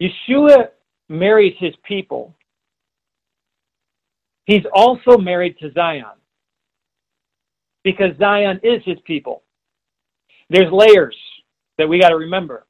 Yeshua 0.00 0.68
married 1.08 1.54
his 1.58 1.74
people. 1.84 2.34
He's 4.46 4.64
also 4.72 5.16
married 5.18 5.58
to 5.58 5.72
Zion 5.72 6.16
because 7.82 8.16
Zion 8.18 8.60
is 8.62 8.82
his 8.84 8.98
people. 9.04 9.42
There's 10.50 10.72
layers 10.72 11.16
that 11.78 11.88
we 11.88 12.00
got 12.00 12.10
to 12.10 12.16
remember. 12.16 12.66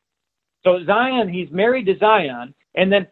So 0.64 0.84
Zion, 0.86 1.28
he's 1.28 1.50
married 1.50 1.86
to 1.86 1.98
Zion, 1.98 2.54
and 2.74 2.92
then 2.92 3.06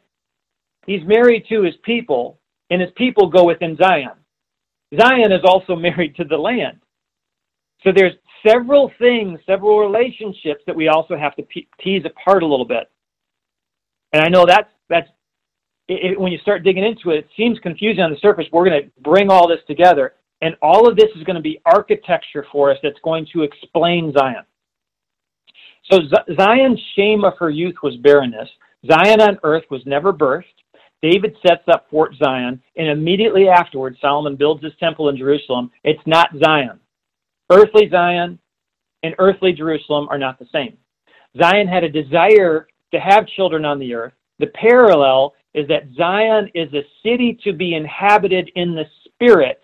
he's 0.86 1.02
married 1.06 1.44
to 1.48 1.62
his 1.62 1.74
people, 1.84 2.40
and 2.70 2.80
his 2.80 2.90
people 2.96 3.28
go 3.28 3.44
within 3.44 3.76
Zion. 3.76 4.16
Zion 4.98 5.32
is 5.32 5.42
also 5.44 5.76
married 5.88 6.16
to 6.16 6.24
the 6.24 6.36
land. 6.36 6.78
So 7.84 7.90
there's 7.94 8.14
several 8.46 8.90
things, 8.98 9.40
several 9.46 9.80
relationships 9.80 10.62
that 10.66 10.76
we 10.76 10.88
also 10.88 11.16
have 11.16 11.34
to 11.36 11.42
tease 11.82 12.04
apart 12.04 12.42
a 12.42 12.46
little 12.46 12.64
bit. 12.64 12.90
And 14.12 14.22
I 14.22 14.28
know 14.28 14.44
that's 14.46 14.68
that's 14.88 15.08
it, 15.94 16.20
when 16.20 16.32
you 16.32 16.38
start 16.38 16.64
digging 16.64 16.84
into 16.84 17.10
it, 17.10 17.18
it 17.18 17.28
seems 17.36 17.58
confusing 17.60 18.02
on 18.02 18.10
the 18.10 18.18
surface. 18.18 18.46
We're 18.52 18.68
going 18.68 18.82
to 18.82 18.90
bring 19.02 19.30
all 19.30 19.48
this 19.48 19.60
together. 19.66 20.14
And 20.40 20.56
all 20.60 20.88
of 20.88 20.96
this 20.96 21.08
is 21.16 21.22
going 21.22 21.36
to 21.36 21.42
be 21.42 21.60
architecture 21.64 22.44
for 22.50 22.70
us 22.70 22.78
that's 22.82 22.98
going 23.04 23.26
to 23.32 23.42
explain 23.42 24.12
Zion. 24.12 24.44
So 25.90 26.00
Zion's 26.40 26.80
shame 26.96 27.24
of 27.24 27.34
her 27.38 27.50
youth 27.50 27.76
was 27.82 27.96
barrenness. 27.96 28.48
Zion 28.90 29.20
on 29.20 29.38
earth 29.44 29.64
was 29.70 29.82
never 29.86 30.12
birthed. 30.12 30.44
David 31.00 31.36
sets 31.46 31.64
up 31.72 31.86
Fort 31.90 32.14
Zion, 32.22 32.62
and 32.76 32.88
immediately 32.88 33.48
afterwards, 33.48 33.98
Solomon 34.00 34.36
builds 34.36 34.62
his 34.62 34.72
temple 34.78 35.08
in 35.08 35.16
Jerusalem. 35.16 35.70
It's 35.82 36.02
not 36.06 36.30
Zion. 36.44 36.78
Earthly 37.50 37.88
Zion 37.90 38.38
and 39.02 39.14
earthly 39.18 39.52
Jerusalem 39.52 40.08
are 40.10 40.18
not 40.18 40.38
the 40.38 40.46
same. 40.52 40.76
Zion 41.40 41.66
had 41.66 41.82
a 41.82 41.88
desire 41.88 42.68
to 42.92 43.00
have 43.00 43.26
children 43.26 43.64
on 43.64 43.78
the 43.78 43.94
earth. 43.94 44.12
The 44.38 44.46
parallel 44.48 45.34
is 45.54 45.68
that 45.68 45.88
Zion 45.96 46.50
is 46.54 46.72
a 46.74 46.84
city 47.02 47.38
to 47.44 47.52
be 47.52 47.74
inhabited 47.74 48.50
in 48.56 48.74
the 48.74 48.84
spirit 49.04 49.60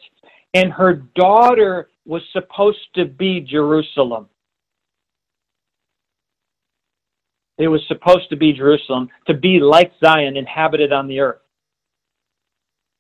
and 0.55 0.73
her 0.73 0.95
daughter 1.15 1.91
was 2.07 2.23
supposed 2.33 2.79
to 2.95 3.05
be 3.05 3.41
Jerusalem. 3.41 4.29
It 7.59 7.69
was 7.69 7.83
supposed 7.89 8.31
to 8.31 8.37
be 8.37 8.53
Jerusalem, 8.53 9.09
to 9.27 9.35
be 9.35 9.61
like 9.61 9.93
Zion, 10.05 10.37
inhabited 10.37 10.93
on 10.93 11.09
the 11.09 11.21
earth. 11.21 11.41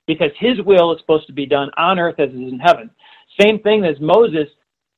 because 0.06 0.30
his 0.38 0.60
will 0.62 0.92
is 0.92 1.00
supposed 1.00 1.26
to 1.28 1.32
be 1.32 1.46
done 1.46 1.70
on 1.76 1.98
earth 1.98 2.18
as 2.18 2.30
it 2.30 2.34
is 2.42 2.52
in 2.52 2.58
heaven. 2.58 2.90
Same 3.40 3.60
thing 3.60 3.84
as 3.84 4.00
Moses. 4.00 4.48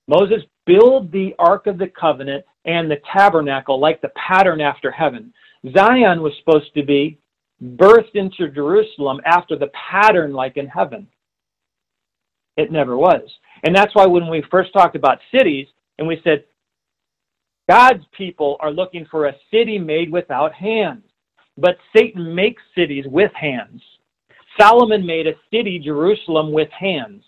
Moses 0.09 0.43
built 0.67 1.11
the 1.13 1.35
Ark 1.39 1.67
of 1.67 1.79
the 1.79 1.89
Covenant 1.89 2.45
and 2.65 2.91
the 2.91 3.01
tabernacle 3.13 3.79
like 3.81 4.01
the 4.01 4.11
pattern 4.11 4.61
after 4.61 4.91
heaven. 4.91 5.33
Zion 5.77 6.23
was 6.23 6.33
supposed 6.39 6.73
to 6.75 6.85
be 6.85 7.19
birthed 7.63 8.15
into 8.15 8.49
Jerusalem 8.49 9.21
after 9.25 9.57
the 9.57 9.71
pattern 9.91 10.33
like 10.33 10.57
in 10.57 10.67
heaven. 10.67 11.07
It 12.57 12.73
never 12.73 12.97
was. 12.97 13.23
And 13.65 13.75
that's 13.75 13.95
why 13.95 14.07
when 14.07 14.29
we 14.29 14.43
first 14.51 14.73
talked 14.73 14.97
about 14.97 15.19
cities 15.35 15.67
and 15.99 16.09
we 16.09 16.21
said, 16.25 16.45
God's 17.69 18.05
people 18.17 18.57
are 18.61 18.73
looking 18.73 19.07
for 19.11 19.27
a 19.27 19.37
city 19.51 19.79
made 19.79 20.11
without 20.11 20.53
hands, 20.53 21.05
but 21.57 21.77
Satan 21.97 22.35
makes 22.35 22.63
cities 22.75 23.05
with 23.07 23.33
hands. 23.35 23.81
Solomon 24.59 25.07
made 25.07 25.27
a 25.27 25.35
city, 25.53 25.79
Jerusalem, 25.79 26.53
with 26.53 26.69
hands 26.71 27.23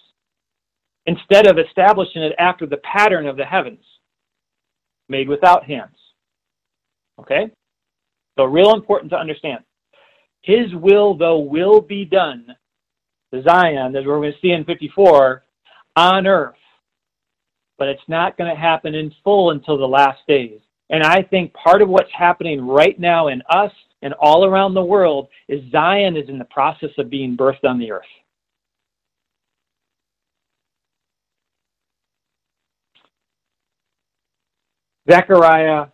instead 1.06 1.46
of 1.46 1.58
establishing 1.58 2.22
it 2.22 2.34
after 2.38 2.66
the 2.66 2.78
pattern 2.78 3.26
of 3.26 3.36
the 3.36 3.44
heavens, 3.44 3.84
made 5.08 5.28
without 5.28 5.64
hands. 5.64 5.96
Okay? 7.20 7.50
So, 8.36 8.44
real 8.44 8.74
important 8.74 9.10
to 9.12 9.18
understand. 9.18 9.60
His 10.42 10.74
will, 10.74 11.16
though, 11.16 11.38
will 11.38 11.80
be 11.80 12.04
done, 12.04 12.46
Zion, 13.44 13.96
as 13.96 14.04
we're 14.04 14.18
going 14.18 14.32
to 14.32 14.38
see 14.40 14.50
in 14.50 14.64
54, 14.64 15.44
on 15.96 16.26
earth. 16.26 16.56
But 17.78 17.88
it's 17.88 18.02
not 18.08 18.36
going 18.36 18.54
to 18.54 18.60
happen 18.60 18.94
in 18.94 19.12
full 19.24 19.50
until 19.50 19.78
the 19.78 19.86
last 19.86 20.20
days. 20.28 20.60
And 20.90 21.02
I 21.02 21.22
think 21.22 21.54
part 21.54 21.80
of 21.80 21.88
what's 21.88 22.12
happening 22.16 22.66
right 22.66 22.98
now 22.98 23.28
in 23.28 23.42
us 23.48 23.72
and 24.02 24.12
all 24.14 24.44
around 24.44 24.74
the 24.74 24.84
world 24.84 25.28
is 25.48 25.62
Zion 25.70 26.16
is 26.16 26.28
in 26.28 26.38
the 26.38 26.44
process 26.46 26.90
of 26.98 27.08
being 27.08 27.36
birthed 27.36 27.64
on 27.64 27.78
the 27.78 27.92
earth. 27.92 28.04
Zechariah. 35.10 35.86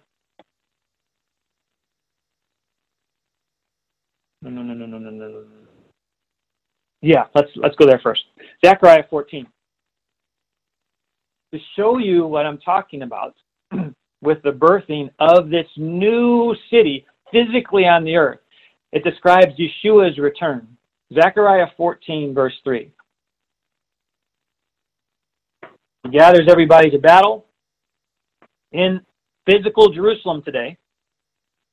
No, 4.43 4.51
no, 4.51 4.63
no, 4.63 4.75
no, 4.75 4.87
no, 4.87 4.99
no, 4.99 5.11
no. 5.11 5.45
Yeah, 7.01 7.25
let's 7.35 7.51
let's 7.57 7.77
go 7.77 7.87
there 7.87 8.01
first. 8.03 8.23
Zechariah 8.65 9.05
14. 9.09 9.47
To 11.53 11.59
show 11.77 11.99
you 11.99 12.27
what 12.27 12.45
I'm 12.45 12.59
talking 12.59 13.03
about 13.03 13.35
with 14.21 14.43
the 14.43 14.51
birthing 14.51 15.11
of 15.19 15.49
this 15.49 15.67
new 15.77 16.55
city 16.71 17.07
physically 17.33 17.87
on 17.87 18.05
the 18.05 18.17
earth, 18.17 18.41
it 18.93 19.05
describes 19.05 19.53
Yeshua's 19.59 20.19
return. 20.19 20.77
Zechariah 21.15 21.69
14, 21.77 22.35
verse 22.35 22.55
3. 22.65 22.91
He 26.05 26.11
gathers 26.11 26.49
everybody 26.51 26.91
to 26.91 26.99
battle 26.99 27.47
in 28.73 29.01
physical 29.47 29.91
Jerusalem 29.93 30.43
today, 30.43 30.77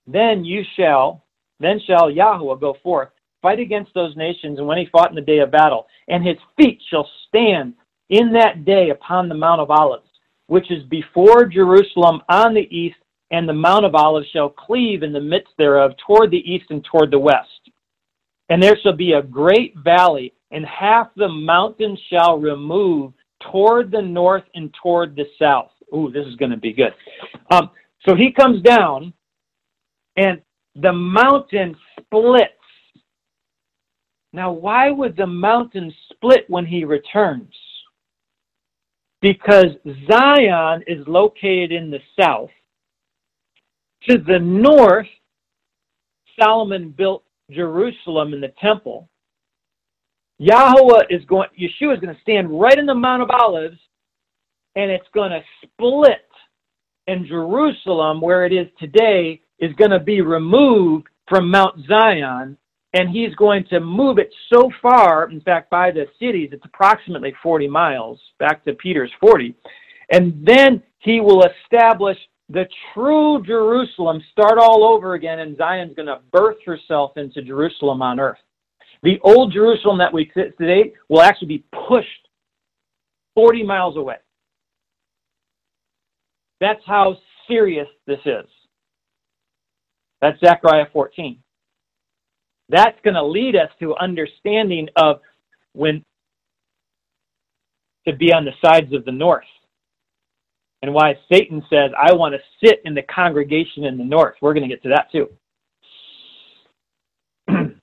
then 0.08 0.46
you 0.46 0.64
shall, 0.78 1.25
then 1.60 1.80
shall 1.86 2.10
Yahweh 2.10 2.56
go 2.60 2.76
forth, 2.84 3.10
fight 3.42 3.60
against 3.60 3.94
those 3.94 4.16
nations, 4.16 4.58
and 4.58 4.68
when 4.68 4.78
he 4.78 4.88
fought 4.92 5.10
in 5.10 5.16
the 5.16 5.22
day 5.22 5.40
of 5.40 5.52
battle, 5.52 5.88
and 6.08 6.26
his 6.26 6.38
feet 6.58 6.82
shall 6.90 7.10
stand 7.28 7.74
in 8.10 8.32
that 8.34 8.66
day 8.66 8.90
upon 8.90 9.30
the 9.30 9.36
Mount 9.36 9.62
of 9.62 9.72
Olives, 9.72 10.10
which 10.48 10.70
is 10.72 10.84
before 10.84 11.46
Jerusalem 11.46 12.22
on 12.30 12.54
the 12.54 12.68
east, 12.76 12.98
and 13.32 13.48
the 13.48 13.54
Mount 13.54 13.86
of 13.86 13.96
Olives 13.96 14.28
shall 14.30 14.50
cleave 14.50 15.04
in 15.04 15.12
the 15.12 15.20
midst 15.20 15.54
thereof 15.58 15.92
toward 16.06 16.32
the 16.32 16.52
east 16.52 16.66
and 16.70 16.84
toward 16.86 17.12
the 17.12 17.20
west. 17.20 17.50
And 18.50 18.62
there 18.62 18.78
shall 18.84 18.96
be 18.96 19.14
a 19.14 19.24
great 19.24 19.76
valley, 19.78 20.34
and 20.52 20.66
half 20.66 21.08
the 21.16 21.28
mountain 21.28 21.98
shall 22.10 22.38
remove 22.38 23.14
toward 23.52 23.92
the 23.92 24.02
north 24.02 24.44
and 24.54 24.74
toward 24.82 25.16
the 25.16 25.26
south 25.40 25.72
ooh, 25.94 26.12
this 26.12 26.26
is 26.26 26.36
going 26.36 26.52
to 26.52 26.58
be 26.58 26.74
good. 26.74 26.94
Um, 27.52 27.70
so 28.08 28.16
he 28.16 28.32
comes 28.32 28.62
down, 28.62 29.14
and 30.18 30.42
the 30.76 30.94
mountain 30.94 31.76
splits. 32.00 32.52
Now, 34.34 34.52
why 34.52 34.92
would 34.92 35.16
the 35.16 35.28
mountain 35.28 35.94
split 36.12 36.46
when 36.50 36.66
he 36.66 36.84
returns? 36.84 37.54
Because 39.22 39.68
Zion 40.12 40.84
is 40.88 41.08
located 41.08 41.72
in 41.72 41.90
the 41.90 42.02
south. 42.20 42.50
To 44.10 44.18
the 44.18 44.40
north, 44.40 45.08
Solomon 46.40 46.92
built 46.92 47.24
Jerusalem 47.50 48.34
and 48.34 48.44
the 48.44 48.54
temple. 48.62 49.10
Yahweh 50.38 51.06
is 51.10 51.24
going, 51.26 51.48
Yeshua 51.58 51.94
is 51.94 52.00
going 52.02 52.14
to 52.14 52.22
stand 52.22 52.60
right 52.60 52.78
in 52.78 52.86
the 52.86 52.94
Mount 52.94 53.22
of 53.22 53.30
Olives 53.30 53.80
and 54.76 54.92
it's 54.92 55.08
going 55.14 55.32
to 55.32 55.42
split. 55.64 56.28
in 57.08 57.26
Jerusalem, 57.26 58.20
where 58.20 58.46
it 58.46 58.52
is 58.52 58.68
today, 58.80 59.42
is 59.60 59.74
going 59.74 59.92
to 59.92 60.00
be 60.00 60.22
removed 60.22 61.08
from 61.28 61.50
Mount 61.50 61.86
Zion, 61.88 62.58
and 62.94 63.10
he's 63.10 63.34
going 63.36 63.66
to 63.70 63.80
move 63.80 64.20
it 64.20 64.34
so 64.54 64.70
far, 64.82 65.30
in 65.30 65.42
fact, 65.42 65.70
by 65.70 65.92
the 65.92 66.06
cities, 66.20 66.50
it's 66.52 66.66
approximately 66.66 67.34
40 67.44 67.68
miles, 67.68 68.20
back 68.40 68.64
to 68.66 68.74
Peter's 68.74 69.12
40. 69.20 69.56
And 70.12 70.46
then 70.46 70.82
he 71.00 71.20
will 71.20 71.44
establish 71.44 72.18
the 72.50 72.66
true 72.94 73.44
Jerusalem, 73.44 74.22
start 74.32 74.60
all 74.60 74.84
over 74.84 75.16
again, 75.16 75.40
and 75.40 75.58
Zion's 75.58 75.96
going 75.96 76.08
to 76.08 76.20
birth 76.32 76.58
herself 76.66 77.18
into 77.18 77.42
Jerusalem 77.42 78.02
on 78.02 78.20
earth. 78.20 78.38
The 79.04 79.20
old 79.24 79.52
Jerusalem 79.52 79.98
that 79.98 80.14
we 80.14 80.32
sit 80.36 80.58
today 80.58 80.94
will 81.10 81.22
actually 81.22 81.48
be 81.48 81.64
pushed 81.88 82.30
40 83.36 83.64
miles 83.64 83.98
away. 83.98 84.18
That's 86.62 86.82
how 86.86 87.18
serious 87.48 87.88
this 88.08 88.20
is. 88.26 88.46
That's 90.26 90.40
Zechariah 90.40 90.88
14. 90.92 91.38
That's 92.70 92.98
going 93.04 93.14
to 93.14 93.24
lead 93.24 93.56
us 93.56 93.70
to 93.80 93.96
understanding 93.98 94.88
of 94.96 95.18
when 95.74 96.04
to 98.08 98.16
be 98.16 98.34
on 98.34 98.44
the 98.44 98.54
sides 98.64 98.92
of 98.92 99.06
the 99.06 99.12
north. 99.12 99.46
And 100.82 100.96
why 100.96 101.14
Satan 101.32 101.64
says, 101.70 101.92
I 101.96 102.14
want 102.14 102.34
to 102.34 102.40
sit 102.64 102.82
in 102.86 102.96
the 102.96 103.04
congregation 103.04 103.84
in 103.84 104.00
the 104.00 104.04
north. 104.04 104.34
We're 104.42 104.56
going 104.56 104.68
to 104.68 104.76
get 104.76 104.82
to 104.82 104.90
that 104.90 105.12
too. 105.12 105.30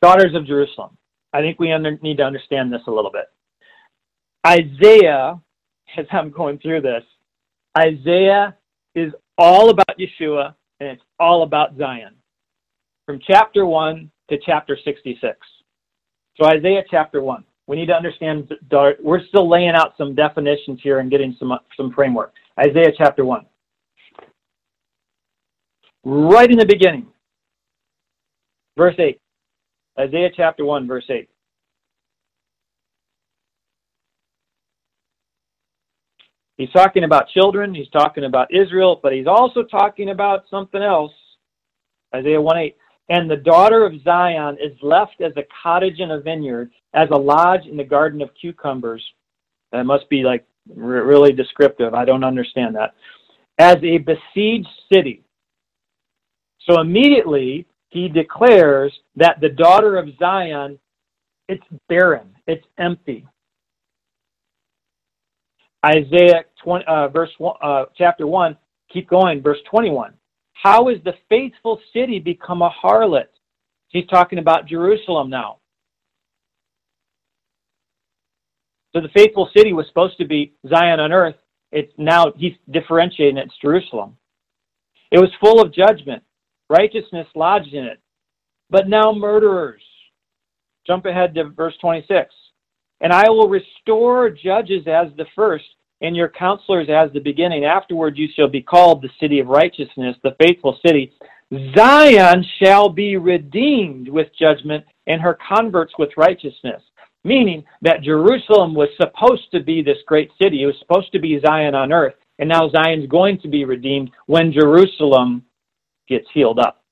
Daughters 0.00 0.34
of 0.34 0.46
Jerusalem. 0.46 0.96
I 1.34 1.42
think 1.42 1.60
we 1.60 1.72
under, 1.72 1.98
need 1.98 2.16
to 2.16 2.24
understand 2.24 2.72
this 2.72 2.80
a 2.86 2.90
little 2.90 3.12
bit. 3.12 3.26
Isaiah, 4.46 5.38
as 5.98 6.06
I'm 6.10 6.30
going 6.30 6.58
through 6.58 6.80
this, 6.80 7.04
Isaiah 7.76 8.56
is 8.94 9.12
all 9.36 9.70
about 9.70 9.98
Yeshua 9.98 10.54
and 10.80 10.88
it's 10.88 11.02
all 11.18 11.42
about 11.42 11.76
Zion. 11.76 12.14
From 13.06 13.18
chapter 13.26 13.66
1 13.66 14.10
to 14.30 14.38
chapter 14.44 14.78
66. 14.82 15.36
So, 16.40 16.46
Isaiah 16.46 16.82
chapter 16.90 17.22
1. 17.22 17.44
We 17.66 17.76
need 17.76 17.86
to 17.86 17.94
understand, 17.94 18.52
we're 19.02 19.24
still 19.26 19.48
laying 19.48 19.70
out 19.70 19.94
some 19.96 20.14
definitions 20.14 20.80
here 20.82 20.98
and 20.98 21.10
getting 21.10 21.34
some, 21.38 21.52
some 21.76 21.92
framework. 21.92 22.34
Isaiah 22.58 22.92
chapter 22.96 23.24
1. 23.24 23.46
Right 26.04 26.50
in 26.50 26.58
the 26.58 26.66
beginning, 26.66 27.06
verse 28.76 28.94
8. 28.98 29.18
Isaiah 29.98 30.30
chapter 30.36 30.64
1, 30.64 30.86
verse 30.86 31.06
8. 31.08 31.28
He's 36.56 36.70
talking 36.70 37.04
about 37.04 37.28
children, 37.28 37.74
he's 37.74 37.88
talking 37.88 38.24
about 38.24 38.54
Israel, 38.54 39.00
but 39.02 39.12
he's 39.12 39.26
also 39.26 39.64
talking 39.64 40.10
about 40.10 40.44
something 40.48 40.82
else. 40.82 41.12
Isaiah 42.14 42.40
1 42.40 42.56
8. 42.56 42.76
And 43.10 43.30
the 43.30 43.36
daughter 43.36 43.84
of 43.84 43.92
Zion 44.02 44.56
is 44.62 44.72
left 44.80 45.20
as 45.20 45.32
a 45.36 45.42
cottage 45.62 45.98
in 45.98 46.12
a 46.12 46.20
vineyard, 46.20 46.70
as 46.94 47.08
a 47.10 47.16
lodge 47.16 47.66
in 47.66 47.76
the 47.76 47.84
garden 47.84 48.22
of 48.22 48.30
cucumbers. 48.40 49.04
That 49.72 49.84
must 49.84 50.08
be 50.08 50.22
like 50.22 50.46
really 50.74 51.32
descriptive. 51.32 51.92
I 51.92 52.04
don't 52.04 52.24
understand 52.24 52.76
that. 52.76 52.94
As 53.58 53.76
a 53.82 53.98
besieged 53.98 54.68
city. 54.92 55.22
So 56.60 56.80
immediately 56.80 57.66
he 57.90 58.08
declares 58.08 58.92
that 59.16 59.40
the 59.40 59.50
daughter 59.50 59.96
of 59.96 60.08
Zion, 60.18 60.78
it's 61.48 61.64
barren, 61.88 62.34
it's 62.46 62.64
empty. 62.78 63.26
Isaiah 65.84 66.44
20, 66.64 66.86
uh, 66.86 67.08
verse 67.08 67.30
one, 67.38 67.56
uh, 67.62 67.86
chapter 67.98 68.26
1, 68.26 68.56
keep 68.92 69.10
going, 69.10 69.42
verse 69.42 69.58
21. 69.70 70.14
How 70.54 70.88
is 70.88 70.98
the 71.04 71.14
faithful 71.28 71.80
city 71.92 72.20
become 72.20 72.62
a 72.62 72.70
harlot? 72.84 73.26
He's 73.88 74.06
talking 74.08 74.38
about 74.40 74.66
Jerusalem 74.68 75.30
now. 75.30 75.58
So 78.94 79.00
the 79.02 79.08
faithful 79.14 79.50
city 79.56 79.72
was 79.74 79.86
supposed 79.88 80.18
to 80.18 80.26
be 80.26 80.54
Zion 80.68 81.00
on 81.00 81.12
earth. 81.12 81.36
It's 81.72 81.92
now, 81.98 82.32
he's 82.36 82.54
differentiating 82.70 83.38
it's 83.38 83.54
Jerusalem. 83.62 84.16
It 85.12 85.18
was 85.20 85.30
full 85.40 85.62
of 85.62 85.74
judgment. 85.74 86.22
Righteousness 86.70 87.28
lodged 87.36 87.74
in 87.74 87.84
it. 87.84 88.00
but 88.70 88.88
now 88.88 89.12
murderers. 89.12 89.82
Jump 90.86 91.06
ahead 91.06 91.34
to 91.36 91.50
verse 91.50 91.74
26. 91.80 92.34
And 93.00 93.12
I 93.12 93.28
will 93.28 93.48
restore 93.48 94.30
judges 94.30 94.86
as 94.86 95.08
the 95.16 95.26
first, 95.34 95.64
and 96.00 96.16
your 96.16 96.28
counselors 96.28 96.88
as 96.88 97.12
the 97.12 97.20
beginning. 97.20 97.64
Afterward 97.64 98.16
you 98.16 98.28
shall 98.34 98.48
be 98.48 98.62
called 98.62 99.02
the 99.02 99.10
city 99.20 99.40
of 99.40 99.46
righteousness, 99.48 100.16
the 100.22 100.36
faithful 100.40 100.78
city. 100.84 101.12
Zion 101.76 102.44
shall 102.62 102.88
be 102.88 103.16
redeemed 103.16 104.08
with 104.08 104.28
judgment, 104.38 104.84
and 105.06 105.20
her 105.20 105.38
converts 105.46 105.92
with 105.98 106.10
righteousness. 106.16 106.82
Meaning 107.24 107.64
that 107.80 108.02
Jerusalem 108.02 108.74
was 108.74 108.88
supposed 109.00 109.50
to 109.52 109.60
be 109.60 109.82
this 109.82 109.98
great 110.06 110.30
city. 110.40 110.62
It 110.62 110.66
was 110.66 110.78
supposed 110.78 111.10
to 111.12 111.18
be 111.18 111.40
Zion 111.44 111.74
on 111.74 111.92
earth. 111.92 112.14
And 112.38 112.48
now 112.48 112.68
Zion's 112.68 113.06
going 113.08 113.38
to 113.40 113.48
be 113.48 113.64
redeemed 113.64 114.10
when 114.26 114.52
Jerusalem 114.52 115.44
gets 116.08 116.26
healed 116.34 116.58
up. 116.58 116.82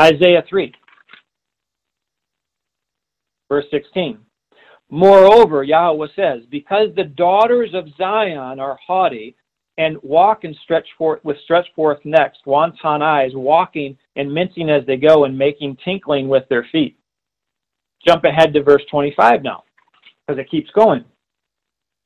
Isaiah 0.00 0.44
3, 0.48 0.72
verse 3.48 3.64
16. 3.70 4.18
Moreover, 4.90 5.62
Yahweh 5.64 6.08
says, 6.14 6.42
because 6.50 6.88
the 6.94 7.04
daughters 7.04 7.70
of 7.74 7.88
Zion 7.96 8.60
are 8.60 8.78
haughty 8.86 9.34
and 9.78 9.96
walk 10.02 10.44
and 10.44 10.54
stretch 10.62 10.86
forth 10.96 11.24
with 11.24 11.36
stretched 11.42 11.74
forth 11.74 11.98
necks, 12.04 12.38
wanton 12.46 13.02
eyes, 13.02 13.32
walking 13.34 13.96
and 14.16 14.32
mincing 14.32 14.70
as 14.70 14.86
they 14.86 14.96
go 14.96 15.24
and 15.24 15.36
making 15.36 15.76
tinkling 15.84 16.28
with 16.28 16.44
their 16.48 16.66
feet. 16.70 16.96
Jump 18.06 18.24
ahead 18.24 18.52
to 18.52 18.62
verse 18.62 18.82
25 18.90 19.42
now, 19.42 19.64
because 20.26 20.38
it 20.38 20.50
keeps 20.50 20.70
going. 20.70 21.04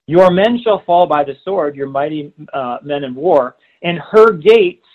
Your 0.06 0.30
men 0.30 0.58
shall 0.62 0.82
fall 0.86 1.06
by 1.06 1.24
the 1.24 1.34
sword, 1.44 1.76
your 1.76 1.88
mighty 1.88 2.32
uh, 2.54 2.78
men 2.82 3.04
in 3.04 3.14
war, 3.14 3.56
and 3.82 3.98
her 4.10 4.32
gates, 4.32 4.86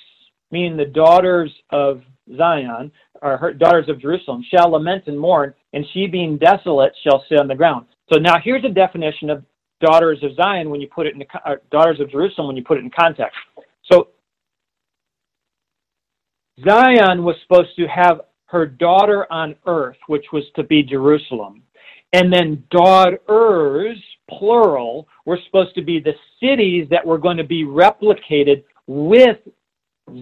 meaning 0.49 0.75
the 0.75 0.85
daughters 0.85 1.51
of 1.69 2.01
Zion, 2.37 2.91
or 3.21 3.37
her 3.37 3.53
daughters 3.53 3.89
of 3.89 3.99
Jerusalem, 3.99 4.43
shall 4.49 4.71
lament 4.71 5.03
and 5.07 5.19
mourn, 5.19 5.53
and 5.73 5.85
she 5.93 6.07
being 6.07 6.37
desolate 6.37 6.93
shall 7.03 7.23
sit 7.29 7.39
on 7.39 7.47
the 7.47 7.55
ground. 7.55 7.85
So 8.11 8.19
now 8.19 8.35
here's 8.43 8.63
a 8.65 8.69
definition 8.69 9.29
of 9.29 9.43
daughters 9.81 10.19
of 10.23 10.35
Zion 10.35 10.69
when 10.69 10.81
you 10.81 10.87
put 10.87 11.07
it 11.07 11.13
in 11.13 11.19
the, 11.19 11.59
daughters 11.71 11.99
of 11.99 12.09
Jerusalem 12.09 12.47
when 12.47 12.55
you 12.55 12.63
put 12.63 12.77
it 12.77 12.83
in 12.83 12.89
context. 12.89 13.37
So 13.91 14.09
Zion 16.65 17.23
was 17.23 17.35
supposed 17.43 17.75
to 17.77 17.87
have 17.87 18.21
her 18.45 18.65
daughter 18.65 19.31
on 19.31 19.55
earth, 19.65 19.97
which 20.07 20.25
was 20.31 20.43
to 20.55 20.63
be 20.63 20.83
Jerusalem. 20.83 21.63
And 22.13 22.31
then 22.31 22.63
daughters, 22.69 23.97
plural, 24.29 25.07
were 25.25 25.39
supposed 25.45 25.73
to 25.75 25.81
be 25.81 25.99
the 25.99 26.13
cities 26.39 26.87
that 26.91 27.05
were 27.05 27.17
going 27.17 27.37
to 27.37 27.43
be 27.43 27.63
replicated 27.63 28.63
with 28.85 29.37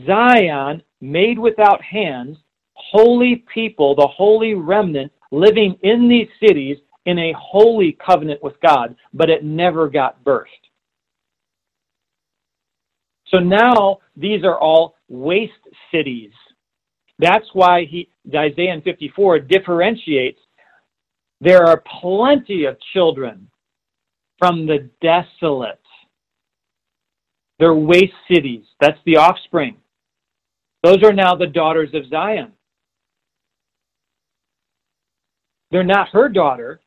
Zion, 0.08 0.82
made 1.02 1.38
without 1.38 1.82
hands, 1.82 2.38
holy 2.74 3.44
people, 3.54 3.96
the 3.96 4.08
holy 4.08 4.54
remnant, 4.54 5.12
living 5.32 5.78
in 5.84 6.08
these 6.08 6.28
cities 6.46 6.78
in 7.06 7.18
a 7.18 7.34
holy 7.38 7.98
covenant 8.06 8.42
with 8.44 8.60
God, 8.62 8.96
but 9.14 9.30
it 9.30 9.44
never 9.44 9.90
got 9.90 10.24
birthed. 10.24 10.46
So 13.28 13.40
now 13.40 14.00
these 14.16 14.44
are 14.44 14.60
all 14.60 14.96
waste 15.08 15.54
cities. 15.92 16.32
That's 17.18 17.48
why 17.54 17.86
he, 17.86 18.10
Isaiah 18.34 18.80
54 18.84 19.40
differentiates 19.40 20.40
there 21.42 21.66
are 21.66 21.84
plenty 22.02 22.66
of 22.66 22.78
children 22.94 23.50
from 24.38 24.68
the 24.68 24.90
desolate. 25.02 25.80
They're 27.58 27.74
waste 27.74 28.14
cities. 28.32 28.64
That's 28.80 29.00
the 29.06 29.18
offspring. 29.18 29.78
Those 30.84 31.04
are 31.04 31.14
now 31.14 31.36
the 31.36 31.48
daughters 31.48 31.90
of 31.94 32.08
Zion. 32.10 32.54
They're 35.70 35.84
not 35.84 36.10
her 36.10 36.28
daughter, 36.28 36.82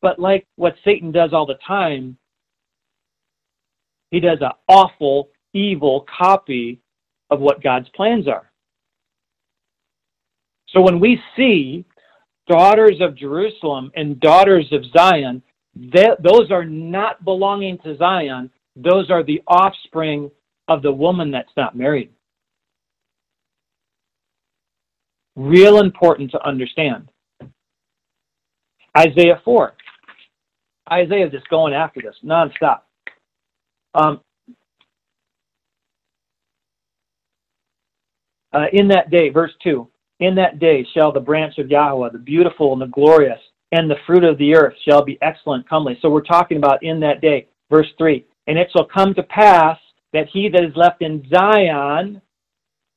but 0.00 0.18
like 0.18 0.46
what 0.56 0.74
Satan 0.84 1.12
does 1.12 1.32
all 1.32 1.44
the 1.44 1.58
time, 1.66 2.16
he 4.10 4.20
does 4.20 4.38
an 4.40 4.52
awful, 4.68 5.30
evil 5.52 6.06
copy 6.18 6.80
of 7.28 7.40
what 7.40 7.62
God's 7.62 7.88
plans 7.90 8.28
are. 8.28 8.50
So 10.68 10.80
when 10.80 11.00
we 11.00 11.20
see 11.36 11.84
daughters 12.48 13.00
of 13.00 13.16
Jerusalem 13.16 13.90
and 13.96 14.20
daughters 14.20 14.66
of 14.72 14.84
Zion, 14.96 15.42
those 15.74 16.50
are 16.50 16.64
not 16.64 17.24
belonging 17.24 17.78
to 17.78 17.96
Zion. 17.96 18.50
Those 18.76 19.10
are 19.10 19.22
the 19.22 19.42
offspring 19.46 20.30
of 20.68 20.82
the 20.82 20.92
woman 20.92 21.30
that's 21.30 21.52
not 21.56 21.76
married. 21.76 22.10
Real 25.36 25.80
important 25.80 26.30
to 26.30 26.46
understand. 26.46 27.08
Isaiah 28.96 29.40
4. 29.44 29.74
Isaiah 30.90 31.26
is 31.26 31.32
just 31.32 31.48
going 31.48 31.74
after 31.74 32.00
this 32.00 32.14
nonstop. 32.24 32.80
Um, 33.94 34.20
uh, 38.52 38.66
in 38.72 38.88
that 38.88 39.10
day, 39.10 39.28
verse 39.28 39.52
2 39.62 39.88
In 40.20 40.34
that 40.36 40.58
day 40.58 40.86
shall 40.94 41.12
the 41.12 41.20
branch 41.20 41.58
of 41.58 41.70
Yahweh, 41.70 42.10
the 42.12 42.18
beautiful 42.18 42.72
and 42.72 42.80
the 42.80 42.86
glorious, 42.86 43.40
and 43.72 43.90
the 43.90 43.96
fruit 44.06 44.24
of 44.24 44.38
the 44.38 44.54
earth 44.54 44.74
shall 44.88 45.04
be 45.04 45.18
excellent, 45.22 45.68
comely. 45.68 45.98
So 46.00 46.08
we're 46.08 46.22
talking 46.22 46.56
about 46.56 46.82
in 46.82 47.00
that 47.00 47.20
day. 47.20 47.48
Verse 47.70 47.88
3 47.98 48.24
And 48.46 48.58
it 48.58 48.68
shall 48.72 48.86
come 48.86 49.12
to 49.14 49.22
pass 49.24 49.78
that 50.12 50.28
he 50.32 50.48
that 50.48 50.64
is 50.64 50.76
left 50.76 51.02
in 51.02 51.26
Zion, 51.28 52.20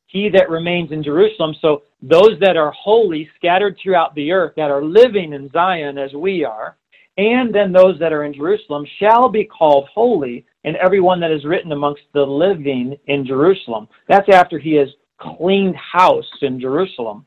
he 0.07 0.29
that 0.29 0.49
remains 0.49 0.91
in 0.91 1.03
Jerusalem, 1.03 1.55
so 1.61 1.83
those 2.01 2.39
that 2.41 2.57
are 2.57 2.71
holy, 2.71 3.29
scattered 3.35 3.77
throughout 3.81 4.15
the 4.15 4.31
earth, 4.31 4.53
that 4.55 4.71
are 4.71 4.83
living 4.83 5.33
in 5.33 5.49
Zion 5.51 5.97
as 5.97 6.13
we 6.13 6.43
are, 6.43 6.77
and 7.17 7.53
then 7.53 7.71
those 7.71 7.99
that 7.99 8.13
are 8.13 8.23
in 8.23 8.33
Jerusalem 8.33 8.85
shall 8.99 9.29
be 9.29 9.43
called 9.43 9.87
holy, 9.93 10.45
and 10.63 10.75
everyone 10.77 11.19
that 11.19 11.31
is 11.31 11.45
written 11.45 11.71
amongst 11.71 12.03
the 12.13 12.23
living 12.23 12.97
in 13.07 13.25
Jerusalem. 13.25 13.87
That's 14.07 14.29
after 14.31 14.57
he 14.57 14.73
has 14.75 14.87
cleaned 15.19 15.75
house 15.75 16.29
in 16.41 16.59
Jerusalem. 16.59 17.25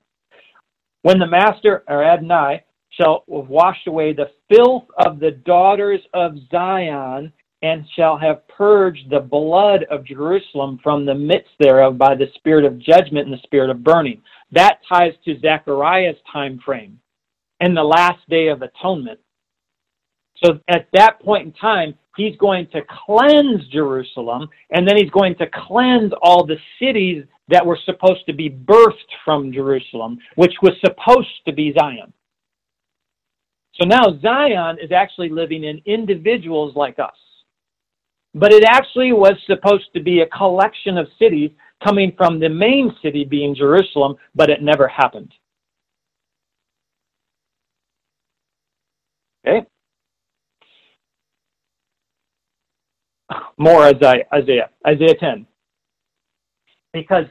When 1.03 1.19
the 1.19 1.27
master, 1.27 1.85
or 1.89 2.03
Adonai, 2.03 2.65
shall 2.91 3.25
have 3.33 3.49
washed 3.49 3.87
away 3.87 4.13
the 4.13 4.31
filth 4.49 4.85
of 5.05 5.19
the 5.19 5.31
daughters 5.31 6.01
of 6.15 6.37
Zion, 6.51 7.33
and 7.63 7.85
shall 7.97 8.19
have 8.19 8.47
purged 8.49 9.09
the 9.11 9.21
blood 9.21 9.85
of 9.91 10.05
Jerusalem 10.05 10.81
from 10.83 11.07
the 11.07 11.15
midst 11.15 11.51
thereof 11.61 11.97
by 11.97 12.15
the 12.15 12.27
spirit 12.35 12.65
of 12.65 12.79
judgment 12.79 13.27
and 13.27 13.33
the 13.33 13.43
spirit 13.43 13.71
of 13.71 13.85
burning. 13.85 14.21
That 14.51 14.81
ties 14.89 15.13
to 15.25 15.39
Zechariah's 15.41 16.17
time 16.31 16.61
frame 16.65 16.99
and 17.61 17.77
the 17.77 17.85
last 17.85 18.19
day 18.29 18.49
of 18.49 18.63
atonement. 18.63 19.21
So 20.45 20.59
at 20.69 20.89
that 20.93 21.21
point 21.21 21.47
in 21.47 21.53
time, 21.53 21.95
he's 22.17 22.37
going 22.37 22.67
to 22.73 22.83
cleanse 23.07 23.67
Jerusalem, 23.69 24.49
and 24.71 24.87
then 24.87 24.97
he's 24.97 25.11
going 25.11 25.37
to 25.37 25.47
cleanse 25.69 26.13
all 26.21 26.45
the 26.45 26.59
cities 26.81 27.25
that 27.49 27.65
were 27.65 27.79
supposed 27.85 28.27
to 28.27 28.33
be 28.33 28.51
birthed 28.51 28.93
from 29.25 29.53
Jerusalem, 29.53 30.19
which 30.35 30.55
was 30.63 30.73
supposed 30.85 31.29
to 31.47 31.53
be 31.53 31.73
Zion. 31.79 32.13
So 33.81 33.87
now 33.87 34.19
Zion 34.21 34.79
is 34.83 34.91
actually 34.91 35.29
living 35.29 35.65
in 35.65 35.81
individuals 35.87 36.75
like 36.75 36.99
us. 36.99 37.15
But 38.35 38.53
it 38.53 38.65
actually 38.65 39.13
was 39.13 39.35
supposed 39.47 39.93
to 39.95 40.03
be 40.03 40.21
a 40.21 40.27
collection 40.27 40.97
of 40.97 41.07
cities 41.19 41.51
coming 41.85 42.13
from 42.17 42.41
the 42.41 42.49
main 42.49 42.95
city 43.03 43.25
being 43.25 43.55
Jerusalem, 43.55 44.17
but 44.35 44.49
it 44.49 44.63
never 44.63 44.89
happened. 44.89 45.33
Okay? 49.47 49.67
more 53.59 53.85
Isaiah, 53.85 54.25
Isaiah, 54.33 54.71
Isaiah 54.87 55.15
10. 55.19 55.47
Because 56.93 57.25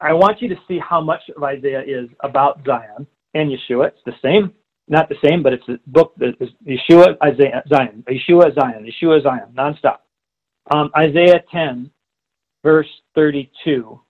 I 0.00 0.12
want 0.12 0.40
you 0.40 0.48
to 0.48 0.56
see 0.68 0.78
how 0.78 1.00
much 1.00 1.22
of 1.34 1.42
Isaiah 1.42 1.82
is 1.82 2.08
about 2.20 2.60
Zion 2.64 3.06
and 3.34 3.50
Yeshua. 3.50 3.88
It's 3.88 3.98
the 4.04 4.12
same, 4.22 4.52
not 4.88 5.08
the 5.08 5.16
same, 5.24 5.42
but 5.42 5.52
it's 5.52 5.68
a 5.68 5.78
book 5.86 6.14
that 6.18 6.34
is 6.40 6.50
Yeshua, 6.66 7.16
Isaiah, 7.22 7.62
Zion, 7.68 8.04
Yeshua, 8.08 8.54
Zion, 8.54 8.86
Yeshua, 8.86 9.22
Zion, 9.22 9.48
nonstop. 9.54 9.98
Um, 10.70 10.90
Isaiah 10.96 11.42
10, 11.52 11.90
verse 12.64 12.88
32. 13.14 14.00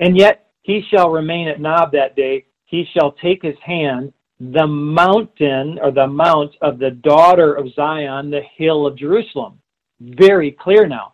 And 0.00 0.18
yet 0.18 0.50
he 0.62 0.82
shall 0.90 1.10
remain 1.10 1.48
at 1.48 1.60
Nob 1.60 1.92
that 1.92 2.16
day. 2.16 2.46
He 2.64 2.86
shall 2.94 3.12
take 3.12 3.42
his 3.42 3.56
hand 3.64 4.12
the 4.40 4.66
mountain 4.66 5.78
or 5.80 5.92
the 5.92 6.06
mount 6.06 6.52
of 6.62 6.78
the 6.78 6.90
daughter 6.90 7.54
of 7.54 7.72
Zion, 7.74 8.30
the 8.30 8.40
hill 8.56 8.86
of 8.86 8.96
Jerusalem. 8.96 9.60
Very 10.00 10.50
clear 10.50 10.86
now. 10.86 11.12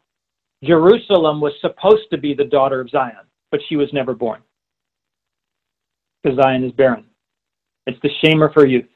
Jerusalem 0.64 1.41
was 1.41 1.53
supposed 1.61 2.09
to 2.11 2.18
be 2.18 2.33
the 2.35 2.45
daughter 2.45 2.81
of 2.81 2.91
Zion, 2.91 3.26
but 3.51 3.61
she 3.68 3.76
was 3.76 3.93
never 3.93 4.14
born. 4.14 4.41
Because 6.22 6.39
Zion 6.43 6.64
is 6.64 6.72
barren. 6.72 7.05
It's 7.87 8.01
the 8.03 8.11
shame 8.24 8.43
of 8.43 8.55
her 8.55 8.66
youth. 8.66 8.89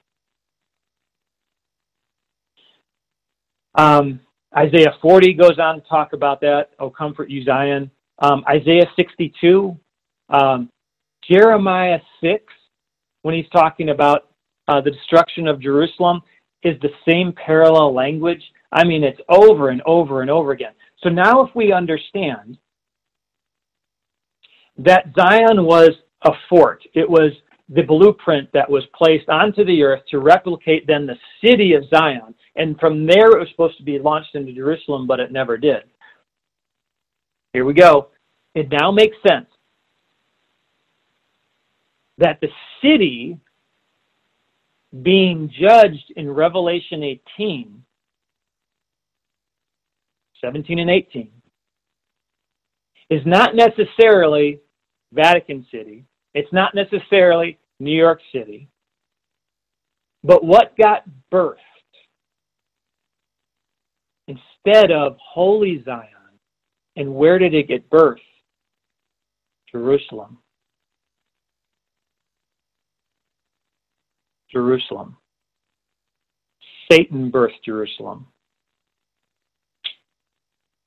Um, 3.75 4.21
Isaiah 4.57 4.95
40 5.01 5.33
goes 5.35 5.59
on 5.59 5.77
to 5.77 5.89
talk 5.89 6.13
about 6.13 6.41
that. 6.43 6.71
Oh, 6.79 6.91
comfort 6.91 7.31
you, 7.31 7.45
Zion. 7.45 7.91
um, 8.19 8.45
Isaiah 8.49 8.87
62, 8.97 9.77
um, 10.29 10.71
Jeremiah 11.29 11.99
6, 12.21 12.45
when 13.23 13.35
he's 13.35 13.49
talking 13.51 13.91
about 13.91 14.29
uh, 14.69 14.81
the 14.81 14.91
destruction 14.91 15.49
of 15.49 15.61
Jerusalem, 15.61 16.21
is 16.63 16.81
the 16.81 16.91
same 17.09 17.33
parallel 17.33 17.95
language. 17.95 18.43
I 18.73 18.85
mean, 18.85 19.03
it's 19.05 19.21
over 19.29 19.71
and 19.71 19.83
over 19.87 20.23
and 20.23 20.31
over 20.31 20.53
again. 20.53 20.73
So 21.03 21.09
now, 21.09 21.43
if 21.43 21.55
we 21.55 21.73
understand 21.73 22.59
that 24.79 25.07
Zion 25.19 25.65
was 25.65 25.91
a 26.25 26.33
fort, 26.49 26.83
it 26.95 27.09
was 27.09 27.33
the 27.69 27.83
blueprint 27.83 28.49
that 28.53 28.69
was 28.71 28.85
placed 28.97 29.29
onto 29.29 29.65
the 29.65 29.83
earth 29.83 30.03
to 30.11 30.19
replicate 30.19 30.87
then 30.87 31.07
the 31.07 31.17
city 31.45 31.73
of 31.73 31.85
Zion. 31.93 32.35
And 32.57 32.79
from 32.79 33.07
there, 33.07 33.31
it 33.31 33.39
was 33.39 33.49
supposed 33.51 33.79
to 33.79 33.83
be 33.83 33.99
launched 33.99 34.35
into 34.35 34.53
Jerusalem, 34.53 35.07
but 35.07 35.21
it 35.21 35.33
never 35.33 35.57
did. 35.57 35.83
Here 37.53 37.65
we 37.65 37.75
go. 37.75 38.09
It 38.55 38.69
now 38.71 38.91
makes 38.91 39.17
sense 39.27 39.47
that 42.19 42.41
the 42.41 42.49
city 42.83 43.39
being 45.03 45.51
judged 45.59 46.13
in 46.17 46.31
Revelation 46.31 47.03
18, 47.03 47.83
17 50.41 50.79
and 50.79 50.91
18, 50.91 51.31
is 53.09 53.23
not 53.25 53.55
necessarily 53.55 54.61
Vatican 55.13 55.67
City. 55.71 56.05
It's 56.35 56.53
not 56.53 56.75
necessarily 56.75 57.59
New 57.81 57.97
York 57.97 58.21
City. 58.35 58.69
But 60.25 60.45
what 60.45 60.77
got 60.77 61.05
birthed 61.31 61.57
instead 64.65 64.91
of 64.91 65.17
Holy 65.19 65.83
Zion? 65.85 66.09
And 66.97 67.15
where 67.15 67.39
did 67.39 67.55
it 67.55 67.69
get 67.69 67.89
birth? 67.89 68.21
Jerusalem. 69.71 70.39
Jerusalem. 74.51 75.17
Satan 76.91 77.31
birthed 77.33 77.65
Jerusalem. 77.65 78.27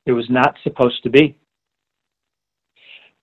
It 0.06 0.12
was 0.12 0.30
not 0.30 0.56
supposed 0.64 1.02
to 1.04 1.10
be. 1.10 1.40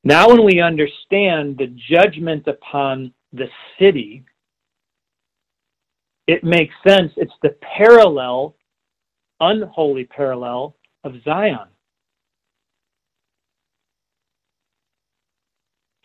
Now, 0.02 0.26
when 0.26 0.44
we 0.44 0.60
understand 0.60 1.58
the 1.58 1.72
judgment 1.88 2.48
upon 2.48 3.14
the 3.32 3.46
city, 3.78 4.24
it 6.26 6.42
makes 6.42 6.74
sense. 6.86 7.12
It's 7.16 7.32
the 7.42 7.54
parallel, 7.76 8.56
unholy 9.42 10.04
parallel 10.04 10.76
of 11.04 11.12
Zion. 11.24 11.68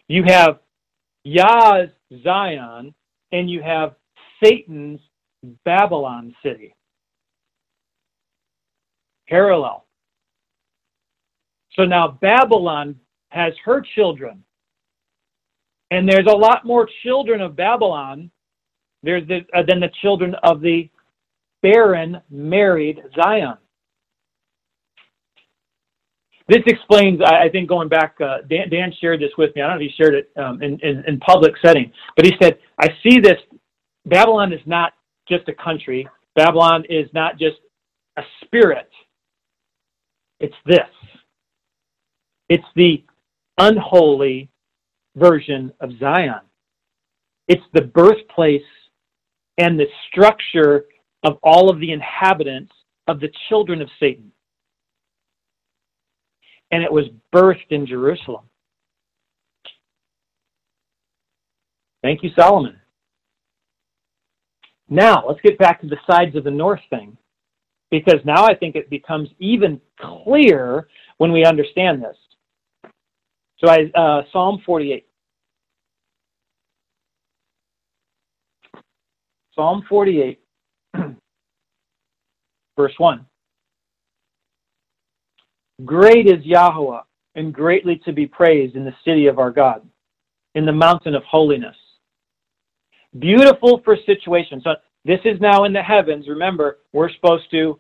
You 0.10 0.24
have 0.24 0.60
Yah's 1.24 1.90
Zion, 2.24 2.94
and 3.32 3.50
you 3.50 3.62
have 3.62 3.96
Satan's 4.44 5.00
Babylon 5.66 6.36
city. 6.44 6.74
Parallel. 9.30 9.86
So 11.74 11.84
now 11.84 12.18
Babylon 12.22 12.96
has 13.30 13.54
her 13.64 13.84
children. 13.96 14.44
And 15.92 16.10
there's 16.10 16.28
a 16.28 16.36
lot 16.36 16.66
more 16.66 16.88
children 17.04 17.42
of 17.42 17.56
Babylon 17.56 18.32
there's 19.04 19.28
the, 19.28 19.46
uh, 19.54 19.64
than 19.68 19.80
the 19.80 19.92
children 20.02 20.36
of 20.44 20.62
the 20.62 20.90
barren 21.62 22.22
married 22.30 23.02
Zion. 23.16 23.58
This 26.50 26.64
explains, 26.66 27.20
I, 27.22 27.50
think, 27.50 27.68
going 27.68 27.90
back, 27.90 28.16
uh, 28.22 28.38
Dan, 28.50 28.70
Dan, 28.70 28.94
shared 29.02 29.20
this 29.20 29.32
with 29.38 29.54
me. 29.54 29.62
I 29.62 29.68
don't 29.68 29.80
know 29.80 29.84
if 29.84 29.92
he 29.92 30.02
shared 30.02 30.16
it 30.16 30.32
um, 30.38 30.62
in, 30.62 30.80
in, 30.80 31.04
in 31.06 31.20
public 31.20 31.54
setting, 31.64 31.92
but 32.16 32.26
he 32.26 32.34
said, 32.42 32.58
I 32.80 32.88
see 33.04 33.20
this 33.20 33.38
Babylon 34.06 34.54
is 34.54 34.62
not 34.66 34.94
just 35.28 35.50
a 35.50 35.54
country. 35.54 36.08
Babylon 36.36 36.86
is 36.90 37.10
not 37.14 37.38
just 37.38 37.58
a 38.16 38.22
spirit. 38.46 38.90
It's 40.40 40.56
this. 40.66 40.80
It's 42.48 42.64
the 42.76 43.04
unholy 43.58 44.50
version 45.18 45.74
of 45.82 45.92
Zion. 46.00 46.42
It's 47.50 47.64
the 47.74 47.82
birthplace 47.82 48.62
and 49.58 49.78
the 49.78 49.88
structure 50.10 50.86
of 51.24 51.38
all 51.44 51.70
of 51.70 51.80
the 51.80 51.92
inhabitants 51.92 52.72
of 53.08 53.20
the 53.20 53.32
children 53.50 53.82
of 53.82 53.90
Satan. 54.00 54.32
And 56.72 56.84
it 56.84 56.92
was 56.92 57.06
birthed 57.34 57.72
in 57.72 57.86
Jerusalem. 57.86 58.46
Thank 62.04 62.24
you, 62.24 62.30
Solomon. 62.38 62.80
Now, 64.90 65.26
let's 65.28 65.42
get 65.42 65.58
back 65.58 65.82
to 65.82 65.88
the 65.88 65.98
sides 66.10 66.36
of 66.36 66.44
the 66.44 66.52
north 66.52 66.80
thing, 66.90 67.18
because 67.92 68.20
now 68.24 68.46
I 68.46 68.56
think 68.56 68.76
it 68.76 68.90
becomes 68.90 69.30
even 69.40 69.82
clearer 70.00 70.88
when 71.18 71.32
we 71.32 71.44
understand 71.44 72.04
this. 72.04 72.16
So, 73.60 73.70
I, 73.70 73.92
uh, 74.00 74.22
Psalm 74.32 74.62
48. 74.66 75.06
Psalm 79.56 79.84
48, 79.90 80.40
verse 82.78 82.94
1. 82.98 83.26
Great 85.84 86.28
is 86.28 86.46
Yahweh, 86.46 87.02
and 87.36 87.54
greatly 87.54 87.98
to 88.06 88.14
be 88.14 88.26
praised 88.26 88.76
in 88.76 88.86
the 88.86 88.96
city 89.04 89.28
of 89.28 89.38
our 89.38 89.52
God, 89.52 89.88
in 90.56 90.66
the 90.66 90.72
mountain 90.72 91.14
of 91.14 91.24
holiness. 91.24 91.76
Beautiful 93.20 93.82
for 93.84 93.98
situation. 94.06 94.62
So 94.64 94.76
this 95.06 95.20
is 95.26 95.40
now 95.42 95.66
in 95.66 95.74
the 95.74 95.84
heavens. 95.84 96.28
Remember, 96.28 96.80
we're 96.94 97.12
supposed 97.14 97.50
to 97.52 97.80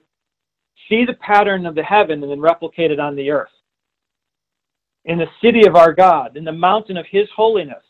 see 0.89 1.05
the 1.05 1.13
pattern 1.13 1.65
of 1.65 1.75
the 1.75 1.83
heaven 1.83 2.21
and 2.21 2.31
then 2.31 2.39
replicate 2.39 2.91
it 2.91 2.99
on 2.99 3.15
the 3.15 3.31
earth. 3.31 3.49
In 5.05 5.17
the 5.17 5.27
city 5.41 5.65
of 5.65 5.75
our 5.75 5.93
God, 5.93 6.37
in 6.37 6.43
the 6.43 6.51
mountain 6.51 6.97
of 6.97 7.05
his 7.09 7.27
holiness. 7.35 7.83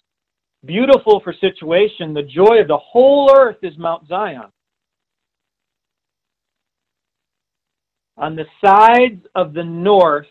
Beautiful 0.66 1.20
for 1.20 1.34
situation. 1.34 2.14
The 2.14 2.24
joy 2.24 2.60
of 2.60 2.68
the 2.68 2.78
whole 2.78 3.32
earth 3.36 3.58
is 3.62 3.78
Mount 3.78 4.08
Zion. 4.08 4.52
On 8.18 8.36
the 8.36 8.46
sides 8.64 9.26
of 9.36 9.54
the 9.54 9.64
north, 9.64 10.28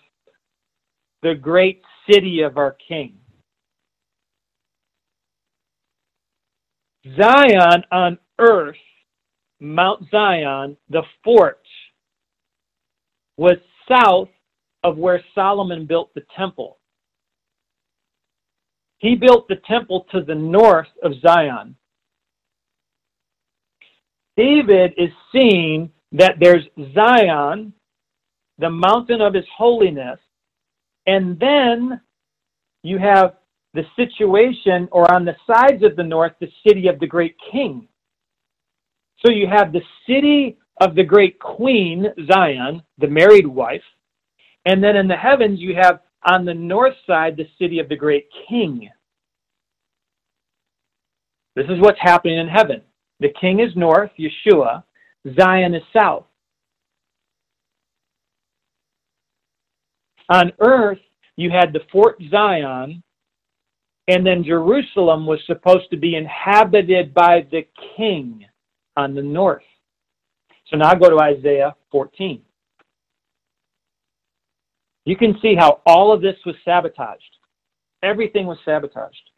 the 1.22 1.34
great 1.34 1.82
city 2.10 2.42
of 2.42 2.56
our 2.56 2.76
King. 2.88 3.16
Zion 7.20 7.84
on 7.92 8.18
earth, 8.38 8.76
Mount 9.60 10.04
Zion, 10.10 10.76
the 10.90 11.02
fort, 11.22 11.62
was 13.36 13.56
south 13.88 14.28
of 14.82 14.96
where 14.98 15.22
Solomon 15.34 15.86
built 15.86 16.12
the 16.14 16.24
temple. 16.36 16.78
He 18.98 19.14
built 19.14 19.46
the 19.48 19.60
temple 19.68 20.06
to 20.10 20.22
the 20.22 20.34
north 20.34 20.88
of 21.02 21.12
Zion. 21.20 21.76
David 24.36 24.92
is 24.96 25.10
seeing 25.32 25.90
that 26.12 26.36
there's 26.40 26.64
Zion, 26.94 27.72
the 28.58 28.70
mountain 28.70 29.20
of 29.20 29.34
his 29.34 29.44
holiness, 29.56 30.18
and 31.06 31.38
then 31.38 32.00
you 32.82 32.98
have 32.98 33.36
the 33.74 33.84
situation, 33.94 34.88
or 34.90 35.10
on 35.12 35.24
the 35.24 35.36
sides 35.46 35.82
of 35.82 35.96
the 35.96 36.02
north, 36.02 36.32
the 36.40 36.50
city 36.66 36.88
of 36.88 36.98
the 36.98 37.06
great 37.06 37.36
king. 37.52 37.86
So 39.24 39.30
you 39.30 39.46
have 39.46 39.72
the 39.72 39.82
city 40.06 40.56
of 40.80 40.94
the 40.94 41.04
great 41.04 41.38
queen, 41.38 42.06
Zion, 42.32 42.82
the 42.98 43.08
married 43.08 43.46
wife, 43.46 43.82
and 44.64 44.82
then 44.82 44.96
in 44.96 45.08
the 45.08 45.16
heavens 45.16 45.60
you 45.60 45.74
have 45.74 46.00
on 46.28 46.44
the 46.44 46.54
north 46.54 46.94
side 47.06 47.36
the 47.36 47.48
city 47.58 47.78
of 47.78 47.88
the 47.88 47.96
great 47.96 48.26
king. 48.48 48.88
This 51.54 51.66
is 51.66 51.80
what's 51.80 52.00
happening 52.00 52.38
in 52.38 52.48
heaven. 52.48 52.82
The 53.20 53.32
king 53.40 53.60
is 53.60 53.74
north, 53.76 54.10
Yeshua, 54.18 54.82
Zion 55.38 55.74
is 55.74 55.82
south. 55.96 56.26
On 60.28 60.52
earth, 60.60 60.98
you 61.36 61.50
had 61.50 61.72
the 61.72 61.80
Fort 61.92 62.20
Zion, 62.30 63.02
and 64.08 64.26
then 64.26 64.44
Jerusalem 64.44 65.26
was 65.26 65.40
supposed 65.46 65.90
to 65.90 65.96
be 65.96 66.16
inhabited 66.16 67.12
by 67.12 67.46
the 67.50 67.66
king 67.96 68.44
on 68.96 69.14
the 69.14 69.22
north. 69.22 69.62
So 70.68 70.76
now 70.76 70.94
go 70.94 71.10
to 71.10 71.20
Isaiah 71.20 71.74
14. 71.92 72.42
You 75.04 75.16
can 75.16 75.38
see 75.40 75.54
how 75.54 75.80
all 75.86 76.12
of 76.12 76.20
this 76.20 76.36
was 76.44 76.56
sabotaged. 76.64 77.22
Everything 78.02 78.46
was 78.46 78.58
sabotaged. 78.64 79.30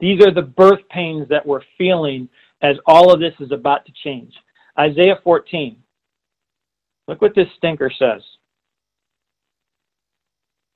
These 0.00 0.24
are 0.24 0.32
the 0.32 0.42
birth 0.42 0.80
pains 0.90 1.28
that 1.28 1.44
we're 1.44 1.62
feeling 1.76 2.28
as 2.62 2.76
all 2.86 3.12
of 3.12 3.20
this 3.20 3.34
is 3.40 3.52
about 3.52 3.84
to 3.86 3.92
change. 4.04 4.32
Isaiah 4.78 5.18
14. 5.24 5.76
Look 7.08 7.20
what 7.20 7.34
this 7.34 7.48
stinker 7.56 7.90
says. 7.98 8.22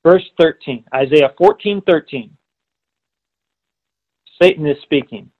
Verse 0.04 0.24
13, 0.40 0.84
Isaiah 0.94 1.34
14, 1.36 1.82
13. 1.86 2.36
Satan 4.40 4.66
is 4.66 4.76
speaking. 4.82 5.30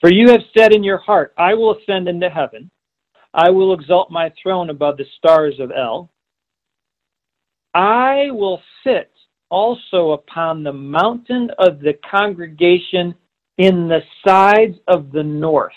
For 0.00 0.10
you 0.10 0.30
have 0.30 0.40
said 0.56 0.72
in 0.72 0.82
your 0.82 0.98
heart, 0.98 1.34
I 1.36 1.54
will 1.54 1.76
ascend 1.76 2.08
into 2.08 2.30
heaven. 2.30 2.70
I 3.34 3.50
will 3.50 3.74
exalt 3.74 4.10
my 4.10 4.32
throne 4.42 4.70
above 4.70 4.96
the 4.96 5.04
stars 5.18 5.54
of 5.60 5.70
El. 5.70 6.10
I 7.74 8.30
will 8.30 8.60
sit 8.82 9.10
also 9.50 10.12
upon 10.12 10.62
the 10.62 10.72
mountain 10.72 11.50
of 11.58 11.80
the 11.80 11.94
congregation 12.10 13.14
in 13.58 13.88
the 13.88 14.00
sides 14.26 14.76
of 14.88 15.12
the 15.12 15.22
north. 15.22 15.72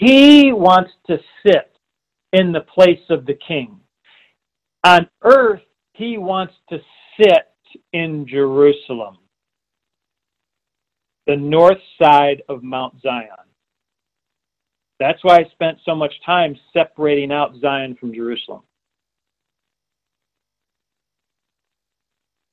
He 0.00 0.50
wants 0.50 0.92
to 1.08 1.18
sit 1.44 1.70
in 2.32 2.52
the 2.52 2.62
place 2.62 3.04
of 3.10 3.26
the 3.26 3.38
king. 3.46 3.78
On 4.82 5.06
earth, 5.22 5.60
he 5.92 6.16
wants 6.16 6.54
to 6.70 6.78
sit 7.20 7.52
in 7.92 8.26
Jerusalem, 8.26 9.18
the 11.26 11.36
north 11.36 11.76
side 12.00 12.42
of 12.48 12.62
Mount 12.62 12.94
Zion. 13.02 13.28
That's 14.98 15.22
why 15.22 15.36
I 15.36 15.44
spent 15.52 15.76
so 15.84 15.94
much 15.94 16.14
time 16.24 16.56
separating 16.72 17.30
out 17.30 17.52
Zion 17.60 17.94
from 18.00 18.14
Jerusalem. 18.14 18.62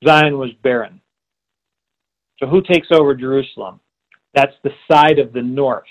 Zion 0.06 0.36
was 0.36 0.50
barren. 0.62 1.00
So 2.40 2.46
who 2.46 2.60
takes 2.60 2.88
over 2.92 3.14
Jerusalem? 3.14 3.80
That's 4.34 4.54
the 4.62 4.72
side 4.92 5.18
of 5.18 5.32
the 5.32 5.42
north. 5.42 5.84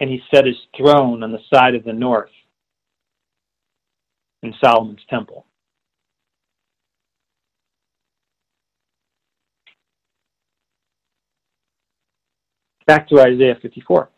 And 0.00 0.10
he 0.10 0.20
set 0.32 0.44
his 0.44 0.56
throne 0.76 1.22
on 1.22 1.32
the 1.32 1.38
side 1.52 1.74
of 1.74 1.84
the 1.84 1.92
north 1.92 2.30
in 4.42 4.52
Solomon's 4.62 5.00
temple. 5.08 5.46
Back 12.86 13.08
to 13.08 13.20
Isaiah 13.20 13.58
54. 13.60 14.08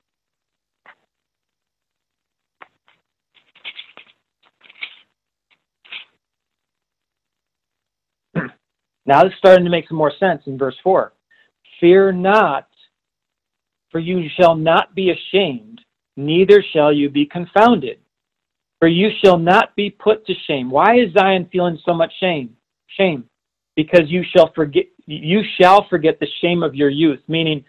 Now 9.07 9.25
it's 9.25 9.35
starting 9.39 9.65
to 9.65 9.71
make 9.71 9.89
some 9.89 9.97
more 9.97 10.13
sense 10.21 10.43
in 10.45 10.59
verse 10.59 10.77
4. 10.85 11.15
Fear 11.81 12.13
not, 12.13 12.68
for 13.91 13.99
you 13.99 14.29
shall 14.39 14.55
not 14.55 14.95
be 14.95 15.11
ashamed, 15.11 15.81
neither 16.17 16.63
shall 16.73 16.93
you 16.93 17.09
be 17.09 17.27
confounded. 17.27 17.99
For 18.79 18.89
you 18.89 19.11
shall 19.25 19.39
not 19.39 19.75
be 19.77 19.91
put 19.91 20.27
to 20.27 20.35
shame. 20.47 20.71
Why 20.71 20.99
is 20.99 21.13
Zion 21.13 21.49
feeling 21.51 21.79
so 21.85 21.95
much 21.95 22.13
shame? 22.21 22.57
Shame. 22.87 23.25
Because 23.75 24.09
you 24.09 24.25
shall 24.35 24.53
forget 24.55 24.85
you 25.07 25.41
shall 25.59 25.89
forget 25.89 26.21
the 26.21 26.29
shame 26.43 26.63
of 26.63 26.75
your 26.75 26.91
youth, 26.91 27.21
meaning 27.29 27.65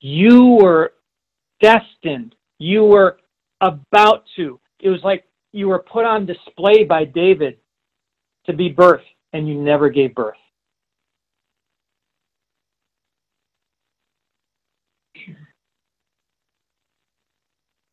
you 0.00 0.58
were 0.60 0.94
destined. 1.62 2.34
You 2.58 2.84
were 2.84 3.18
about 3.60 4.24
to. 4.36 4.58
It 4.80 4.88
was 4.88 5.00
like 5.04 5.24
you 5.52 5.68
were 5.68 5.78
put 5.78 6.04
on 6.04 6.26
display 6.26 6.84
by 6.84 7.04
David 7.04 7.58
to 8.46 8.52
be 8.52 8.72
birthed, 8.72 9.02
and 9.32 9.48
you 9.48 9.54
never 9.54 9.88
gave 9.88 10.14
birth. 10.14 10.36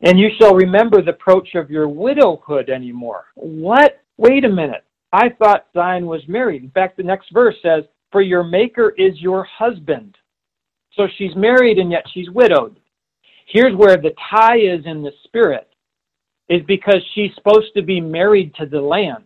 And 0.01 0.19
you 0.19 0.29
shall 0.39 0.53
remember 0.53 1.01
the 1.01 1.11
approach 1.11 1.55
of 1.55 1.71
your 1.71 1.87
widowhood 1.87 2.69
anymore. 2.69 3.25
What? 3.35 4.01
Wait 4.17 4.45
a 4.45 4.49
minute. 4.49 4.83
I 5.11 5.29
thought 5.29 5.67
Zion 5.73 6.05
was 6.05 6.21
married. 6.27 6.63
In 6.63 6.71
fact, 6.71 6.97
the 6.97 7.03
next 7.03 7.31
verse 7.33 7.55
says, 7.63 7.83
For 8.11 8.21
your 8.21 8.43
maker 8.43 8.93
is 8.97 9.19
your 9.19 9.43
husband. 9.45 10.15
So 10.95 11.07
she's 11.17 11.35
married 11.35 11.77
and 11.77 11.91
yet 11.91 12.03
she's 12.13 12.29
widowed. 12.29 12.79
Here's 13.47 13.75
where 13.75 13.97
the 13.97 14.13
tie 14.29 14.57
is 14.57 14.85
in 14.85 15.01
the 15.01 15.13
spirit, 15.23 15.69
is 16.49 16.61
because 16.67 17.01
she's 17.13 17.31
supposed 17.35 17.73
to 17.75 17.81
be 17.81 18.01
married 18.01 18.53
to 18.55 18.65
the 18.65 18.81
land. 18.81 19.23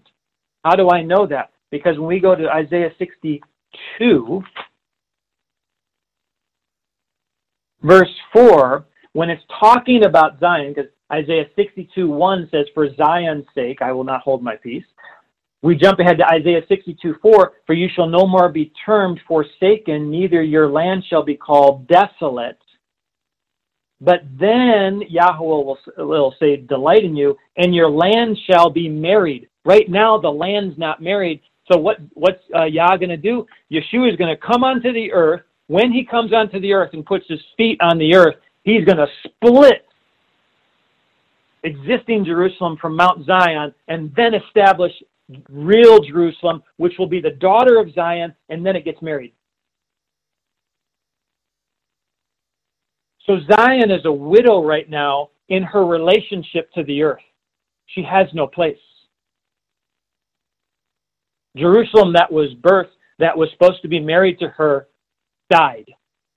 How 0.64 0.76
do 0.76 0.90
I 0.92 1.02
know 1.02 1.26
that? 1.28 1.52
Because 1.72 1.98
when 1.98 2.08
we 2.08 2.20
go 2.20 2.36
to 2.36 2.50
Isaiah 2.50 2.92
62, 3.00 4.44
verse 7.82 8.10
4, 8.32 8.86
when 9.14 9.30
it's 9.30 9.44
talking 9.60 10.06
about 10.06 10.40
Zion, 10.40 10.74
because 10.74 10.92
Isaiah 11.12 11.46
62 11.56 12.10
1 12.10 12.50
says, 12.52 12.66
For 12.74 12.94
Zion's 12.96 13.46
sake, 13.54 13.82
I 13.82 13.92
will 13.92 14.04
not 14.04 14.22
hold 14.22 14.42
my 14.42 14.56
peace. 14.56 14.86
We 15.64 15.76
jump 15.76 16.00
ahead 16.00 16.18
to 16.18 16.26
Isaiah 16.26 16.62
62 16.68 17.16
4 17.22 17.54
For 17.66 17.74
you 17.74 17.88
shall 17.96 18.08
no 18.08 18.26
more 18.26 18.50
be 18.50 18.72
termed 18.86 19.20
forsaken, 19.28 20.10
neither 20.10 20.42
your 20.42 20.70
land 20.70 21.04
shall 21.10 21.24
be 21.24 21.36
called 21.36 21.88
desolate. 21.88 22.58
But 24.00 24.22
then 24.40 25.04
Yahweh 25.08 25.38
will, 25.38 25.78
will 25.98 26.34
say, 26.40 26.58
Delight 26.58 27.04
in 27.04 27.16
you, 27.16 27.38
and 27.58 27.76
your 27.76 27.90
land 27.90 28.38
shall 28.50 28.70
be 28.70 28.90
married. 28.90 29.48
Right 29.64 29.88
now, 29.90 30.18
the 30.18 30.32
land's 30.32 30.78
not 30.80 31.04
married. 31.04 31.42
So, 31.72 31.78
what, 31.78 31.98
what's 32.14 32.42
uh, 32.56 32.66
Yah 32.66 32.98
going 32.98 33.10
to 33.10 33.18
do? 33.18 33.46
Yeshua 33.72 34.12
is 34.12 34.18
going 34.18 34.36
to 34.36 34.42
come 34.42 34.64
onto 34.64 34.92
the 34.92 35.12
earth. 35.12 35.42
When 35.68 35.92
he 35.92 36.04
comes 36.04 36.34
onto 36.34 36.60
the 36.60 36.74
earth 36.74 36.90
and 36.94 37.06
puts 37.06 37.26
his 37.30 37.40
feet 37.56 37.80
on 37.82 38.00
the 38.00 38.16
earth, 38.16 38.36
he's 38.64 38.86
going 38.86 38.98
to 38.98 39.08
split 39.24 39.86
existing 41.64 42.26
Jerusalem 42.26 42.78
from 42.82 42.96
Mount 42.96 43.26
Zion 43.26 43.74
and 43.88 44.12
then 44.16 44.34
establish 44.34 44.92
real 45.50 46.00
Jerusalem, 46.00 46.64
which 46.78 46.94
will 46.98 47.08
be 47.08 47.22
the 47.22 47.32
daughter 47.32 47.80
of 47.80 47.94
Zion, 47.94 48.34
and 48.50 48.66
then 48.66 48.76
it 48.76 48.86
gets 48.86 49.02
married. 49.02 49.34
So 53.26 53.38
Zion 53.52 53.92
is 53.92 54.06
a 54.06 54.12
widow 54.12 54.64
right 54.64 54.90
now 54.90 55.30
in 55.50 55.64
her 55.64 55.86
relationship 55.86 56.72
to 56.74 56.84
the 56.84 57.04
earth. 57.04 57.22
She 57.88 58.04
has 58.04 58.28
no 58.34 58.48
place. 58.48 58.78
Jerusalem 61.56 62.14
that 62.14 62.32
was 62.32 62.50
birthed, 62.62 62.96
that 63.20 63.38
was 63.38 63.50
supposed 63.52 63.82
to 63.82 63.88
be 63.88 64.00
married 64.00 64.40
to 64.40 64.48
her, 64.48 64.88
died 65.50 65.86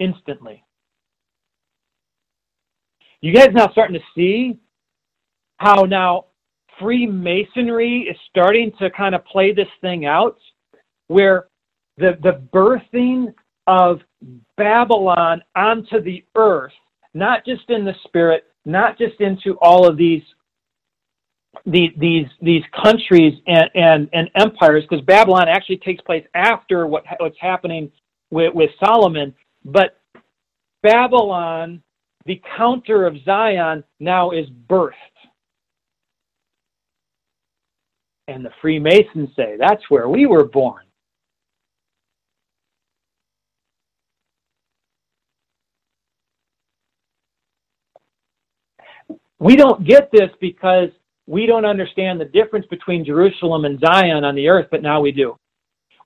instantly. 0.00 0.63
You 3.24 3.32
guys 3.32 3.48
now 3.54 3.72
starting 3.72 3.94
to 3.94 4.04
see 4.14 4.58
how 5.56 5.84
now 5.84 6.26
Freemasonry 6.78 8.00
is 8.02 8.18
starting 8.28 8.70
to 8.78 8.90
kind 8.90 9.14
of 9.14 9.24
play 9.24 9.50
this 9.50 9.68
thing 9.80 10.04
out 10.04 10.36
where 11.06 11.46
the, 11.96 12.18
the 12.22 12.42
birthing 12.52 13.32
of 13.66 14.00
Babylon 14.58 15.42
onto 15.56 16.02
the 16.02 16.22
earth, 16.36 16.74
not 17.14 17.46
just 17.46 17.62
in 17.70 17.86
the 17.86 17.94
spirit, 18.04 18.44
not 18.66 18.98
just 18.98 19.18
into 19.20 19.56
all 19.62 19.88
of 19.88 19.96
these 19.96 20.22
these 21.64 21.92
these, 21.96 22.26
these 22.42 22.62
countries 22.84 23.40
and, 23.46 23.70
and, 23.74 24.10
and 24.12 24.28
empires, 24.34 24.84
because 24.86 25.02
Babylon 25.06 25.48
actually 25.48 25.78
takes 25.78 26.02
place 26.02 26.26
after 26.34 26.86
what 26.86 27.04
what's 27.20 27.40
happening 27.40 27.90
with, 28.30 28.52
with 28.54 28.68
Solomon, 28.84 29.34
but 29.64 29.98
Babylon, 30.82 31.82
the 32.26 32.40
counter 32.56 33.06
of 33.06 33.16
Zion, 33.24 33.84
now 34.00 34.30
is 34.30 34.46
birthed. 34.68 34.92
And 38.28 38.44
the 38.44 38.50
Freemasons 38.62 39.28
say, 39.36 39.56
that's 39.58 39.82
where 39.90 40.08
we 40.08 40.26
were 40.26 40.44
born. 40.44 40.82
We 49.38 49.56
don't 49.56 49.86
get 49.86 50.10
this 50.10 50.30
because 50.40 50.88
we 51.26 51.44
don't 51.44 51.66
understand 51.66 52.18
the 52.18 52.24
difference 52.24 52.64
between 52.70 53.04
Jerusalem 53.04 53.66
and 53.66 53.78
Zion 53.78 54.24
on 54.24 54.34
the 54.34 54.48
earth, 54.48 54.68
but 54.70 54.82
now 54.82 55.02
we 55.02 55.12
do. 55.12 55.36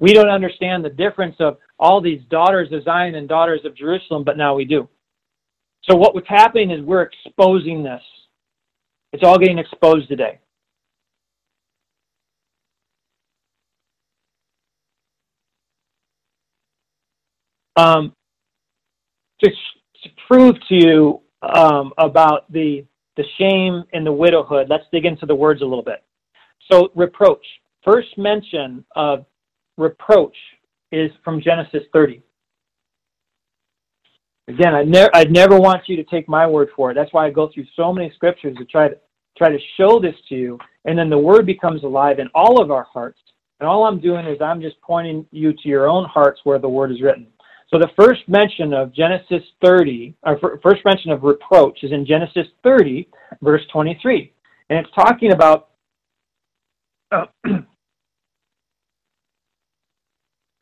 We 0.00 0.12
don't 0.12 0.28
understand 0.28 0.84
the 0.84 0.90
difference 0.90 1.36
of 1.38 1.58
all 1.78 2.00
these 2.00 2.22
daughters 2.30 2.72
of 2.72 2.82
Zion 2.82 3.14
and 3.14 3.28
daughters 3.28 3.60
of 3.64 3.76
Jerusalem, 3.76 4.24
but 4.24 4.36
now 4.36 4.56
we 4.56 4.64
do. 4.64 4.88
So 5.88 5.96
what 5.96 6.14
was 6.14 6.24
happening 6.26 6.70
is 6.70 6.82
we're 6.82 7.02
exposing 7.02 7.82
this. 7.82 8.02
It's 9.12 9.22
all 9.24 9.38
getting 9.38 9.58
exposed 9.58 10.08
today. 10.08 10.38
Um, 17.76 18.12
to, 19.42 19.50
to 19.50 20.08
prove 20.26 20.56
to 20.68 20.74
you 20.74 21.20
um, 21.42 21.92
about 21.96 22.52
the 22.52 22.84
the 23.16 23.24
shame 23.36 23.82
and 23.92 24.06
the 24.06 24.12
widowhood, 24.12 24.68
let's 24.70 24.84
dig 24.92 25.04
into 25.04 25.26
the 25.26 25.34
words 25.34 25.60
a 25.60 25.64
little 25.64 25.82
bit. 25.82 26.04
So, 26.70 26.90
reproach. 26.94 27.44
First 27.84 28.16
mention 28.16 28.84
of 28.94 29.26
reproach 29.76 30.36
is 30.92 31.10
from 31.24 31.40
Genesis 31.40 31.82
30. 31.92 32.22
Again, 34.48 34.74
I 34.74 34.82
never, 34.82 35.10
I 35.14 35.24
never 35.24 35.60
want 35.60 35.82
you 35.88 35.96
to 35.96 36.04
take 36.04 36.26
my 36.26 36.46
word 36.46 36.68
for 36.74 36.90
it. 36.90 36.94
That's 36.94 37.12
why 37.12 37.26
I 37.26 37.30
go 37.30 37.50
through 37.52 37.66
so 37.76 37.92
many 37.92 38.10
scriptures 38.14 38.56
to 38.56 38.64
try 38.64 38.88
to 38.88 38.96
try 39.36 39.50
to 39.50 39.58
show 39.76 40.00
this 40.00 40.14
to 40.28 40.34
you, 40.34 40.58
and 40.84 40.98
then 40.98 41.10
the 41.10 41.18
word 41.18 41.46
becomes 41.46 41.84
alive 41.84 42.18
in 42.18 42.28
all 42.34 42.60
of 42.60 42.70
our 42.70 42.84
hearts. 42.84 43.20
And 43.60 43.68
all 43.68 43.84
I'm 43.84 44.00
doing 44.00 44.26
is 44.26 44.38
I'm 44.40 44.60
just 44.60 44.80
pointing 44.80 45.26
you 45.30 45.52
to 45.52 45.68
your 45.68 45.88
own 45.88 46.06
hearts 46.06 46.40
where 46.44 46.58
the 46.58 46.68
word 46.68 46.90
is 46.90 47.02
written. 47.02 47.26
So 47.72 47.78
the 47.78 47.90
first 48.00 48.22
mention 48.26 48.72
of 48.72 48.94
Genesis 48.94 49.42
30, 49.62 50.14
or 50.24 50.38
first 50.62 50.82
mention 50.84 51.10
of 51.10 51.22
reproach 51.22 51.84
is 51.84 51.92
in 51.92 52.06
Genesis 52.06 52.46
30, 52.64 53.06
verse 53.42 53.62
23. 53.70 54.32
And 54.70 54.78
it's 54.78 54.94
talking 54.94 55.32
about 55.32 55.68
uh, 57.12 57.26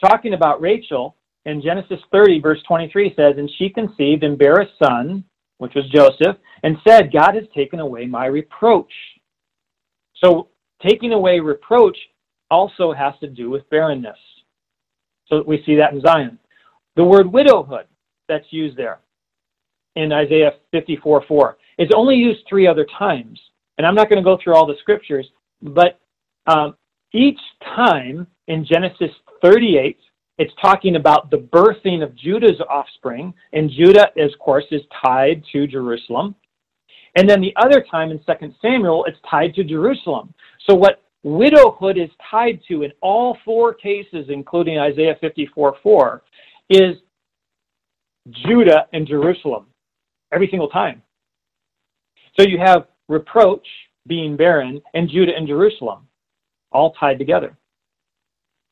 talking 0.05 0.35
about 0.35 0.61
Rachel 0.61 1.17
in 1.47 1.63
Genesis 1.63 2.01
30, 2.13 2.41
verse 2.41 2.59
23 2.67 3.15
says, 3.17 3.35
And 3.39 3.51
she 3.57 3.71
conceived 3.71 4.25
and 4.25 4.37
bare 4.37 4.61
a 4.61 4.69
son, 4.83 5.25
which 5.59 5.75
was 5.75 5.89
Joseph, 5.91 6.37
and 6.65 6.77
said, 6.87 7.13
God 7.13 7.35
has 7.35 7.45
taken 7.55 7.79
away 7.81 8.05
my 8.07 8.27
reproach. 8.27 8.93
So 10.23 10.49
taking 10.85 11.13
away 11.13 11.39
reproach 11.39 11.97
also 12.51 12.93
has 12.93 13.15
to 13.21 13.29
do 13.29 13.49
with 13.49 13.69
barrenness. 13.71 14.19
So 15.29 15.43
we 15.47 15.63
see 15.65 15.77
that 15.77 15.93
in 15.93 16.01
Zion. 16.01 16.39
The 16.97 17.05
word 17.05 17.33
widowhood 17.33 17.87
that's 18.29 18.47
used 18.51 18.77
there 18.77 18.99
in 19.95 20.13
Isaiah 20.13 20.53
54 20.73 21.25
4 21.29 21.59
is 21.79 21.89
only 21.95 22.17
used 22.17 22.41
three 22.49 22.67
other 22.67 22.87
times. 22.99 23.41
And 23.79 23.87
I'm 23.87 23.95
not 23.95 24.09
going 24.09 24.23
to 24.23 24.25
go 24.25 24.39
through 24.43 24.55
all 24.55 24.67
the 24.67 24.77
scriptures, 24.81 25.27
but 25.63 26.01
um, 26.47 26.77
each 27.13 27.39
time 27.63 28.27
in 28.49 28.65
Genesis 28.65 29.11
38, 29.43 29.99
it's 30.39 30.53
talking 30.61 30.97
about 30.97 31.31
the 31.31 31.39
birthing 31.39 32.03
of 32.03 32.15
Judah's 32.15 32.61
offspring, 32.69 33.33
and 33.53 33.71
Judah, 33.71 34.09
of 34.19 34.31
course, 34.39 34.65
is 34.71 34.83
tied 35.05 35.43
to 35.53 35.67
Jerusalem. 35.67 36.35
And 37.17 37.29
then 37.29 37.41
the 37.41 37.55
other 37.57 37.85
time 37.91 38.11
in 38.11 38.19
2 38.19 38.55
Samuel, 38.61 39.07
it's 39.07 39.19
tied 39.31 39.55
to 39.55 39.65
Jerusalem. 39.65 40.35
So 40.69 40.75
what 40.75 41.03
widowhood 41.23 41.97
is 41.97 42.11
tied 42.31 42.61
to 42.69 42.83
in 42.83 42.93
all 43.01 43.39
four 43.45 43.73
cases, 43.73 44.27
including 44.29 44.79
Isaiah 44.79 45.17
54 45.21 45.77
4, 45.83 46.23
is 46.69 46.97
Judah 48.47 48.87
and 48.93 49.07
Jerusalem 49.07 49.67
every 50.33 50.49
single 50.51 50.69
time. 50.69 51.03
So 52.39 52.47
you 52.47 52.59
have 52.59 52.89
reproach 53.09 53.67
being 54.07 54.37
barren 54.37 54.83
and 54.95 55.09
Judah 55.09 55.33
and 55.35 55.49
Jerusalem 55.49 56.07
all 56.73 56.93
tied 56.93 57.19
together. 57.19 57.57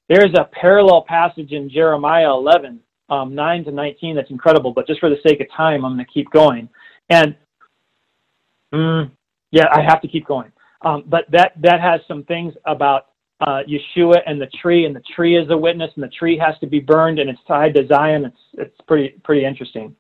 There's 0.09 0.35
a 0.35 0.45
parallel 0.45 1.05
passage 1.09 1.53
in 1.53 1.71
Jeremiah 1.71 2.31
11, 2.31 2.81
um, 3.09 3.35
9 3.35 3.65
to 3.65 3.71
19 3.71 4.17
that's 4.17 4.31
incredible, 4.31 4.73
but 4.73 4.87
just 4.87 5.01
for 5.01 5.09
the 5.09 5.17
sake 5.27 5.41
of 5.41 5.47
time, 5.57 5.85
I'm 5.85 5.95
going 5.95 6.05
to 6.05 6.13
keep 6.13 6.31
going. 6.31 6.69
And 7.11 7.37
mm, 8.73 9.11
yeah, 9.51 9.67
I 9.73 9.81
have 9.83 10.01
to 10.03 10.09
keep 10.09 10.27
going. 10.27 10.53
Um, 10.83 11.05
but 11.07 11.25
that, 11.31 11.53
that 11.63 11.81
has 11.81 12.01
some 12.07 12.25
things 12.25 12.53
about 12.67 13.07
uh, 13.41 13.61
Yeshua 13.69 14.19
and 14.27 14.41
the 14.41 14.49
tree, 14.63 14.85
and 14.85 14.95
the 14.95 15.03
tree 15.15 15.37
is 15.37 15.49
a 15.51 15.57
witness, 15.57 15.91
and 15.95 16.05
the 16.05 16.09
tree 16.09 16.39
has 16.39 16.55
to 16.61 16.67
be 16.67 16.81
burned, 16.81 17.19
and 17.19 17.31
it's 17.31 17.41
tied 17.49 17.75
to 17.75 17.87
Zion. 17.87 18.27
It's, 18.27 18.37
it's 18.55 18.81
pretty, 18.87 19.19
pretty 19.25 19.45
interesting. 19.45 19.97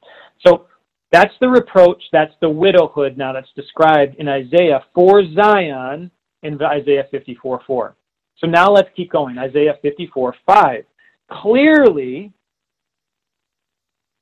So 0.47 0.67
that's 1.11 1.35
the 1.41 1.49
reproach, 1.49 2.03
that's 2.13 2.35
the 2.41 2.49
widowhood 2.49 3.17
now 3.17 3.33
that's 3.33 3.49
described 3.57 4.17
in 4.17 4.29
Isaiah 4.29 4.85
for 4.95 5.23
Zion 5.35 6.11
in 6.43 6.61
Isaiah 6.63 7.07
54 7.11 7.63
4. 7.67 7.97
So 8.45 8.51
now 8.51 8.71
let's 8.71 8.91
keep 8.95 9.11
going. 9.11 9.39
Isaiah 9.39 9.79
54 9.81 10.35
5. 10.45 10.85
Clearly, 11.31 12.31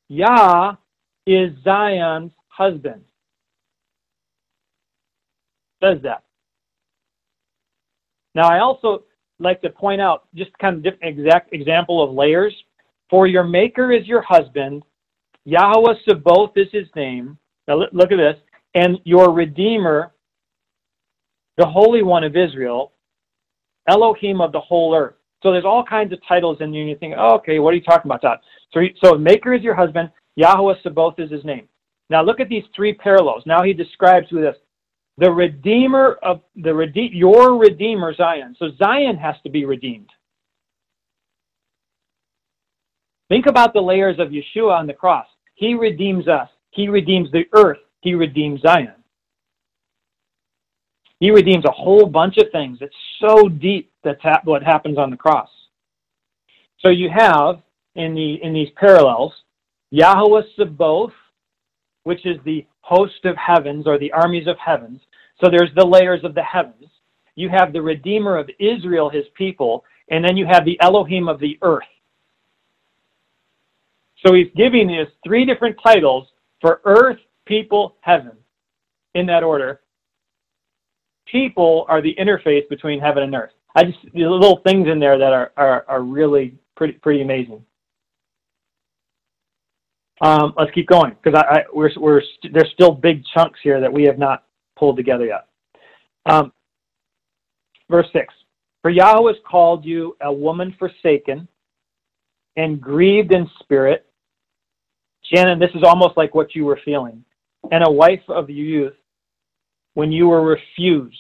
Yah 0.09 0.77
is 1.27 1.51
Zion's 1.65 2.31
husband. 2.47 3.03
Says 5.83 5.99
that. 6.05 6.23
Now, 8.37 8.49
I 8.49 8.61
also 8.61 9.03
like 9.41 9.61
to 9.63 9.71
point 9.71 10.01
out 10.01 10.29
just 10.37 10.57
kind 10.59 10.77
of 10.77 10.85
different 10.85 11.19
exact 11.19 11.53
example 11.53 12.01
of 12.01 12.15
layers. 12.15 12.55
For 13.11 13.27
your 13.27 13.43
maker 13.43 13.91
is 13.91 14.07
your 14.07 14.23
husband, 14.23 14.85
Yahweh 15.47 15.95
Sabaoth 16.09 16.53
is 16.55 16.69
his 16.71 16.87
name. 16.95 17.37
Now 17.67 17.79
look 17.93 18.13
at 18.13 18.19
this. 18.19 18.37
And 18.77 18.99
your 19.03 19.33
redeemer, 19.33 20.13
the 21.57 21.67
Holy 21.67 22.05
One 22.05 22.23
of 22.23 22.37
Israel, 22.37 22.93
Elohim 23.89 24.41
of 24.41 24.53
the 24.53 24.61
whole 24.61 24.95
earth. 24.95 25.15
So 25.43 25.51
there's 25.51 25.65
all 25.65 25.85
kinds 25.85 26.13
of 26.13 26.21
titles 26.27 26.59
and 26.61 26.75
you 26.75 26.97
think, 26.97 27.15
oh, 27.19 27.35
okay, 27.37 27.59
what 27.59 27.73
are 27.73 27.77
you 27.77 27.83
talking 27.83 28.11
about 28.11 28.23
that? 28.23 28.41
So, 28.73 28.81
so 29.03 29.19
Maker 29.19 29.55
is 29.55 29.63
your 29.63 29.75
husband, 29.75 30.11
Yahweh 30.37 30.75
Sabaoth 30.83 31.19
is 31.19 31.31
his 31.31 31.45
name. 31.45 31.69
Now 32.11 32.23
look 32.23 32.41
at 32.41 32.49
these 32.49 32.65
three 32.75 32.95
parallels. 32.95 33.43
Now 33.47 33.63
he 33.63 33.73
describes 33.73 34.27
who 34.31 34.41
this 34.41 34.57
the 35.19 35.31
redeemer 35.31 36.19
of 36.23 36.41
the 36.57 36.75
rede- 36.75 37.13
your 37.13 37.59
redeemer 37.59 38.15
Zion. 38.15 38.57
So 38.59 38.71
Zion 38.79 39.17
has 39.17 39.35
to 39.43 39.51
be 39.51 39.65
redeemed. 39.65 40.09
Think 43.29 43.47
about 43.47 43.73
the 43.73 43.81
layers 43.81 44.19
of 44.19 44.29
Yeshua 44.29 44.79
on 44.79 44.87
the 44.87 44.95
cross. 44.95 45.27
He 45.55 45.75
redeems 45.75 46.29
us. 46.29 46.49
He 46.71 46.89
redeems 46.89 47.31
the 47.31 47.45
earth. 47.55 47.79
He 48.01 48.15
redeems 48.15 48.61
Zion. 48.63 49.02
He 51.23 51.31
redeems 51.31 51.65
a 51.65 51.71
whole 51.71 52.07
bunch 52.07 52.37
of 52.39 52.51
things. 52.51 52.79
It's 52.81 52.97
so 53.21 53.49
deep 53.49 53.93
that's 54.03 54.21
what 54.43 54.61
happens 54.61 54.99
on 54.99 55.09
the 55.09 55.17
cross. 55.17 55.49
So 56.81 56.89
you 56.89 57.09
have 57.17 57.63
in 57.95 58.13
the 58.13 58.43
in 58.43 58.53
these 58.53 58.71
parallels 58.75 59.33
Yahweh 59.91 60.43
Sabaoth, 60.57 61.13
which 62.03 62.27
is 62.27 62.39
the 62.45 62.67
host 62.81 63.25
of 63.25 63.37
heavens 63.37 63.87
or 63.87 64.01
the 64.01 64.11
armies 64.11 64.49
of 64.49 64.57
heavens. 64.59 65.01
So 65.41 65.49
there's 65.49 65.73
the 65.77 65.87
layers 65.87 66.25
of 66.25 66.35
the 66.35 66.43
heavens. 66.43 66.91
You 67.37 67.49
have 67.51 67.73
the 67.73 67.83
Redeemer 67.83 68.37
of 68.37 68.51
Israel, 68.59 69.09
his 69.09 69.27
people, 69.35 69.85
and 70.11 70.25
then 70.25 70.37
you 70.37 70.45
have 70.47 70.65
the 70.65 70.81
Elohim 70.81 71.29
of 71.29 71.39
the 71.39 71.57
earth. 71.63 71.85
So 74.27 74.35
he's 74.35 74.51
giving 74.57 74.91
us 74.91 75.07
three 75.25 75.45
different 75.45 75.77
titles 75.81 76.27
for 76.61 76.81
earth, 76.85 77.21
people, 77.47 77.95
heaven, 78.01 78.37
in 79.15 79.25
that 79.27 79.45
order 79.45 79.82
people 81.33 81.87
are 81.89 82.03
the 82.03 82.15
interface 82.21 82.69
between 82.69 83.01
heaven 83.01 83.23
and 83.23 83.35
earth. 83.35 83.53
I 83.75 83.85
just 83.85 83.99
the 84.13 84.21
little 84.29 84.61
things 84.67 84.87
in 84.87 85.01
there 85.01 85.19
that 85.19 85.33
are 85.33 85.53
are, 85.57 85.85
are 85.89 86.03
really 86.03 86.55
pretty 86.77 86.93
pretty 86.95 87.23
amazing. 87.23 87.65
Um, 90.21 90.55
let's 90.57 90.71
keep 90.73 90.87
going 90.87 91.17
because 91.23 91.43
I, 91.43 91.57
I, 91.57 91.63
we're 91.73 91.91
we're 91.97 92.21
st- 92.21 92.53
there's 92.53 92.71
still 92.75 92.93
big 92.93 93.25
chunks 93.35 93.59
here 93.63 93.81
that 93.81 93.93
we 93.93 94.05
have 94.05 94.19
not 94.19 94.45
pulled 94.79 94.97
together 94.97 95.25
yet. 95.25 95.49
Um, 96.27 96.53
verse 97.91 98.07
six: 98.13 98.33
For 98.83 98.91
Yahweh 98.91 99.33
has 99.33 99.41
called 99.51 99.85
you 99.85 100.17
a 100.21 100.33
woman 100.33 100.77
forsaken 100.79 101.49
and 102.57 102.81
grieved 102.81 103.33
in 103.33 103.51
spirit. 103.61 104.07
Shannon, 105.33 105.59
this 105.59 105.71
is 105.75 105.83
almost 105.83 106.17
like 106.19 106.35
what 106.35 106.55
you 106.55 106.67
were 106.67 106.79
feeling, 106.85 107.25
and 107.71 107.83
a 107.87 107.91
wife 107.91 108.21
of 108.29 108.51
youth 108.51 108.93
when 109.95 110.13
you 110.13 110.29
were 110.29 110.43
refused 110.43 111.17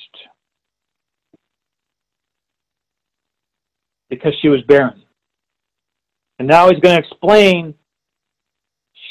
because 4.08 4.34
she 4.40 4.48
was 4.48 4.60
barren. 4.68 5.02
And 6.38 6.48
now 6.48 6.68
he's 6.68 6.80
going 6.80 6.96
to 6.96 7.00
explain 7.00 7.74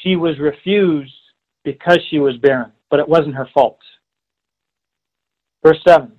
she 0.03 0.15
was 0.15 0.37
refused 0.39 1.13
because 1.63 1.99
she 2.09 2.19
was 2.19 2.37
barren, 2.37 2.71
but 2.89 2.99
it 2.99 3.07
wasn't 3.07 3.35
her 3.35 3.47
fault. 3.53 3.79
Verse 5.65 5.79
7 5.87 6.11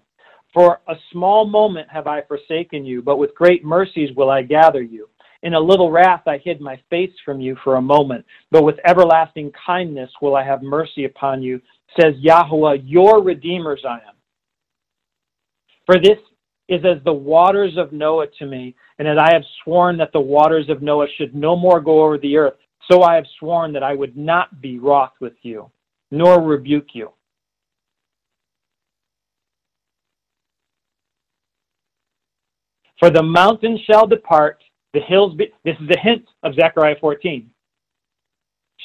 For 0.55 0.81
a 0.89 0.95
small 1.11 1.47
moment 1.47 1.89
have 1.91 2.07
I 2.07 2.23
forsaken 2.23 2.85
you, 2.85 3.03
but 3.03 3.19
with 3.19 3.35
great 3.35 3.65
mercies 3.65 4.11
will 4.17 4.31
I 4.31 4.43
gather 4.43 4.83
you. 4.83 5.09
In 5.43 5.55
a 5.55 5.61
little 5.61 5.91
wrath 5.91 6.23
I 6.27 6.39
hid 6.39 6.61
my 6.61 6.81
face 6.89 7.13
from 7.25 7.41
you 7.41 7.57
for 7.65 7.77
a 7.77 7.83
moment, 7.83 8.25
but 8.51 8.63
with 8.63 8.77
everlasting 8.87 9.53
kindness 9.67 10.11
will 10.21 10.37
I 10.37 10.45
have 10.45 10.63
mercy 10.63 11.05
upon 11.05 11.43
you 11.43 11.61
says 11.99 12.15
Yahweh, 12.19 12.79
your 12.85 13.23
Redeemer 13.23 13.77
Zion. 13.79 14.01
For 15.87 15.97
this 16.01 16.19
is 16.69 16.81
as 16.85 17.03
the 17.05 17.13
waters 17.13 17.77
of 17.77 17.93
Noah 17.93 18.29
to 18.39 18.47
me, 18.47 18.75
and 18.99 19.09
as 19.09 19.19
I 19.19 19.33
have 19.33 19.43
sworn 19.63 19.99
that 19.99 20.13
the 20.13 20.21
waters 20.21 20.69
of 20.69 20.81
Noah 20.81 21.07
should 21.19 21.35
no 21.35 21.57
more 21.57 21.81
go 21.81 22.03
over 22.05 22.19
the 22.19 22.37
earth, 22.37 22.55
so 22.91 23.03
I 23.03 23.17
have 23.17 23.25
sworn 23.39 23.73
that 23.73 23.83
I 23.83 23.95
would 23.95 24.17
not 24.17 24.61
be 24.61 24.79
wroth 24.79 25.13
with 25.21 25.35
you, 25.43 25.71
nor 26.11 26.41
rebuke 26.41 26.95
you. 26.95 27.11
For 32.99 33.11
the 33.11 33.23
mountains 33.23 33.81
shall 33.91 34.07
depart, 34.07 34.63
the 34.93 35.01
hills 35.01 35.35
be, 35.35 35.53
this 35.65 35.77
is 35.81 35.89
a 35.91 35.99
hint 35.99 36.25
of 36.43 36.55
Zechariah 36.55 36.97
14 37.01 37.51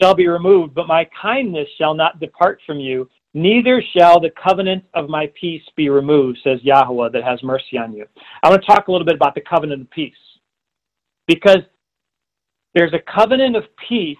shall 0.01 0.14
be 0.14 0.28
removed, 0.28 0.74
but 0.74 0.88
my 0.88 1.08
kindness 1.20 1.68
shall 1.78 1.93
not 1.93 2.20
depart 2.20 2.60
from 2.66 2.80
you, 2.80 3.10
neither 3.34 3.84
shall 3.95 4.20
the 4.20 4.32
covenant 4.41 4.84
of 4.93 5.10
my 5.10 5.32
peace 5.39 5.64
be 5.76 5.89
removed, 5.89 6.38
says 6.43 6.60
Yahweh 6.64 7.10
that 7.10 7.24
has 7.24 7.41
mercy 7.43 7.78
on 7.78 7.93
you. 7.93 8.05
I 8.43 8.49
want 8.49 8.62
to 8.62 8.68
talk 8.68 8.88
a 8.88 8.91
little 8.91 9.05
bit 9.05 9.16
about 9.16 9.36
the 9.36 9.41
covenant 9.41 9.82
of 9.82 9.89
peace. 9.91 10.14
Because 11.28 11.60
there's 12.74 12.93
a 12.93 13.12
covenant 13.12 13.55
of 13.55 13.64
peace 13.89 14.18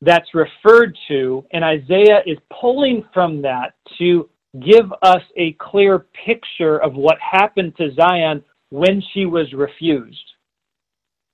that's 0.00 0.34
referred 0.34 0.96
to, 1.08 1.44
and 1.52 1.64
Isaiah 1.64 2.22
is 2.26 2.38
pulling 2.60 3.04
from 3.12 3.42
that 3.42 3.74
to 3.98 4.28
give 4.64 4.92
us 5.02 5.22
a 5.36 5.52
clear 5.54 6.06
picture 6.24 6.78
of 6.78 6.94
what 6.94 7.18
happened 7.20 7.76
to 7.76 7.92
Zion 7.94 8.42
when 8.70 9.02
she 9.12 9.26
was 9.26 9.52
refused. 9.52 10.16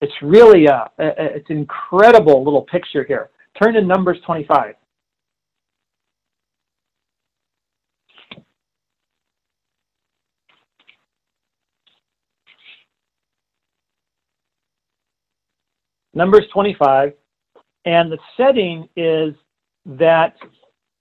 It's 0.02 0.12
really 0.20 0.66
a, 0.66 0.90
a 0.98 1.36
it's 1.36 1.48
an 1.48 1.58
incredible 1.58 2.44
little 2.44 2.62
picture 2.62 3.04
here. 3.04 3.30
Turn 3.60 3.74
to 3.74 3.82
Numbers 3.82 4.18
25. 4.26 4.74
Numbers 16.14 16.44
25, 16.52 17.14
and 17.86 18.12
the 18.12 18.18
setting 18.36 18.86
is 18.96 19.34
that 19.86 20.34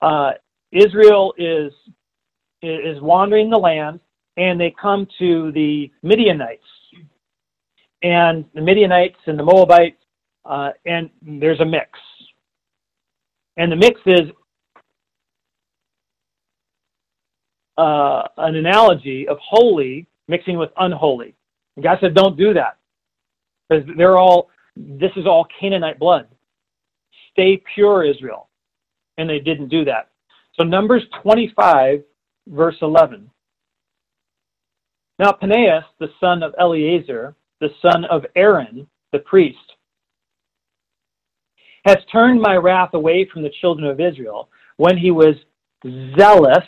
uh, 0.01 0.31
Israel 0.71 1.33
is 1.37 1.73
is 2.61 3.01
wandering 3.01 3.49
the 3.49 3.57
land, 3.57 3.99
and 4.37 4.59
they 4.59 4.73
come 4.81 5.05
to 5.19 5.51
the 5.51 5.91
Midianites, 6.01 6.63
and 8.03 8.45
the 8.53 8.61
Midianites 8.61 9.19
and 9.25 9.37
the 9.37 9.43
Moabites, 9.43 9.97
uh, 10.45 10.71
and 10.85 11.09
there's 11.21 11.59
a 11.59 11.65
mix, 11.65 11.89
and 13.57 13.71
the 13.71 13.75
mix 13.75 13.99
is 14.05 14.31
uh, 17.77 18.23
an 18.37 18.55
analogy 18.55 19.27
of 19.27 19.37
holy 19.41 20.07
mixing 20.27 20.57
with 20.57 20.69
unholy. 20.77 21.35
And 21.75 21.83
God 21.83 21.97
said, 22.01 22.13
"Don't 22.13 22.37
do 22.37 22.53
that," 22.53 22.77
because 23.69 23.87
they're 23.97 24.17
all 24.17 24.49
this 24.75 25.11
is 25.15 25.25
all 25.25 25.47
Canaanite 25.59 25.99
blood. 25.99 26.27
Stay 27.31 27.61
pure, 27.73 28.03
Israel. 28.03 28.49
And 29.17 29.29
they 29.29 29.39
didn't 29.39 29.69
do 29.69 29.85
that. 29.85 30.09
So, 30.57 30.63
Numbers 30.63 31.03
25, 31.21 32.03
verse 32.47 32.75
11. 32.81 33.29
Now, 35.19 35.35
Phinehas, 35.39 35.83
the 35.99 36.09
son 36.19 36.43
of 36.43 36.55
Eleazar, 36.59 37.35
the 37.61 37.69
son 37.81 38.03
of 38.05 38.25
Aaron, 38.35 38.87
the 39.13 39.19
priest, 39.19 39.57
has 41.85 41.97
turned 42.11 42.41
my 42.41 42.55
wrath 42.55 42.93
away 42.93 43.27
from 43.31 43.43
the 43.43 43.53
children 43.61 43.87
of 43.87 43.99
Israel 43.99 44.49
when 44.77 44.97
he 44.97 45.11
was 45.11 45.35
zealous 46.17 46.65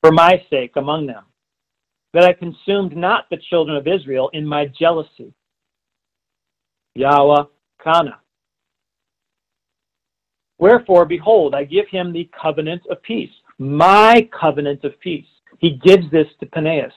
for 0.00 0.10
my 0.10 0.42
sake 0.50 0.72
among 0.76 1.06
them, 1.06 1.24
that 2.14 2.24
I 2.24 2.32
consumed 2.32 2.96
not 2.96 3.26
the 3.30 3.38
children 3.50 3.76
of 3.76 3.86
Israel 3.86 4.30
in 4.32 4.46
my 4.46 4.66
jealousy. 4.66 5.32
Yahweh 6.94 7.44
Kana. 7.82 8.18
Wherefore, 10.58 11.04
behold, 11.04 11.54
I 11.54 11.64
give 11.64 11.86
him 11.88 12.12
the 12.12 12.28
covenant 12.40 12.82
of 12.90 13.02
peace, 13.02 13.30
my 13.58 14.28
covenant 14.38 14.84
of 14.84 14.98
peace. 15.00 15.26
He 15.58 15.78
gives 15.84 16.10
this 16.10 16.26
to 16.40 16.46
Phinehas. 16.46 16.92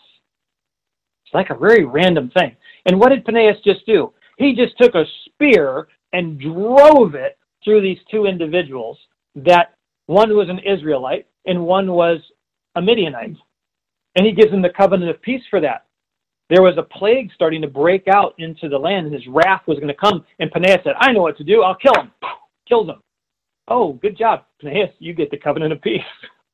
It's 1.31 1.35
like 1.35 1.49
a 1.49 1.59
very 1.59 1.85
random 1.85 2.29
thing. 2.37 2.55
And 2.85 2.99
what 2.99 3.09
did 3.09 3.25
Phinehas 3.25 3.57
just 3.63 3.85
do? 3.85 4.13
He 4.37 4.53
just 4.53 4.77
took 4.77 4.95
a 4.95 5.05
spear 5.25 5.87
and 6.13 6.39
drove 6.39 7.15
it 7.15 7.37
through 7.63 7.81
these 7.81 7.99
two 8.09 8.25
individuals 8.25 8.97
that 9.35 9.75
one 10.07 10.35
was 10.35 10.49
an 10.49 10.59
Israelite 10.59 11.27
and 11.45 11.65
one 11.65 11.93
was 11.93 12.19
a 12.75 12.81
Midianite. 12.81 13.37
And 14.15 14.25
he 14.25 14.33
gives 14.33 14.51
them 14.51 14.61
the 14.61 14.69
covenant 14.69 15.09
of 15.09 15.21
peace 15.21 15.43
for 15.49 15.61
that 15.61 15.85
there 16.51 16.61
was 16.61 16.77
a 16.77 16.83
plague 16.83 17.31
starting 17.33 17.61
to 17.61 17.67
break 17.69 18.09
out 18.09 18.35
into 18.37 18.67
the 18.67 18.77
land, 18.77 19.05
and 19.05 19.15
his 19.15 19.25
wrath 19.27 19.61
was 19.67 19.77
going 19.77 19.87
to 19.87 19.93
come. 19.93 20.25
And 20.39 20.51
Phinehas 20.51 20.81
said, 20.83 20.95
I 20.99 21.13
know 21.13 21.21
what 21.21 21.37
to 21.37 21.45
do. 21.45 21.63
I'll 21.63 21.75
kill 21.75 21.95
him. 21.95 22.11
Kills 22.67 22.89
him. 22.89 23.01
Oh, 23.69 23.93
good 23.93 24.17
job, 24.17 24.43
Phinehas. 24.61 24.89
You 24.99 25.13
get 25.13 25.31
the 25.31 25.37
covenant 25.37 25.71
of 25.71 25.81
peace. 25.81 26.01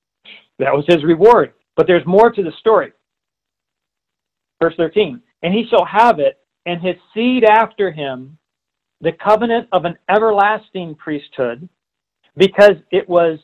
that 0.60 0.72
was 0.72 0.86
his 0.88 1.04
reward. 1.04 1.54
But 1.76 1.88
there's 1.88 2.06
more 2.06 2.32
to 2.32 2.44
the 2.44 2.52
story. 2.60 2.92
Verse 4.62 4.74
13. 4.78 5.22
And 5.44 5.54
he 5.54 5.66
shall 5.70 5.86
have 5.86 6.20
it, 6.20 6.40
and 6.66 6.82
his 6.82 6.96
seed 7.14 7.44
after 7.44 7.92
him, 7.92 8.38
the 9.02 9.12
covenant 9.24 9.68
of 9.72 9.86
an 9.86 9.98
everlasting 10.10 10.96
priesthood, 10.96 11.68
because 12.36 12.76
it 12.92 13.08
was 13.08 13.40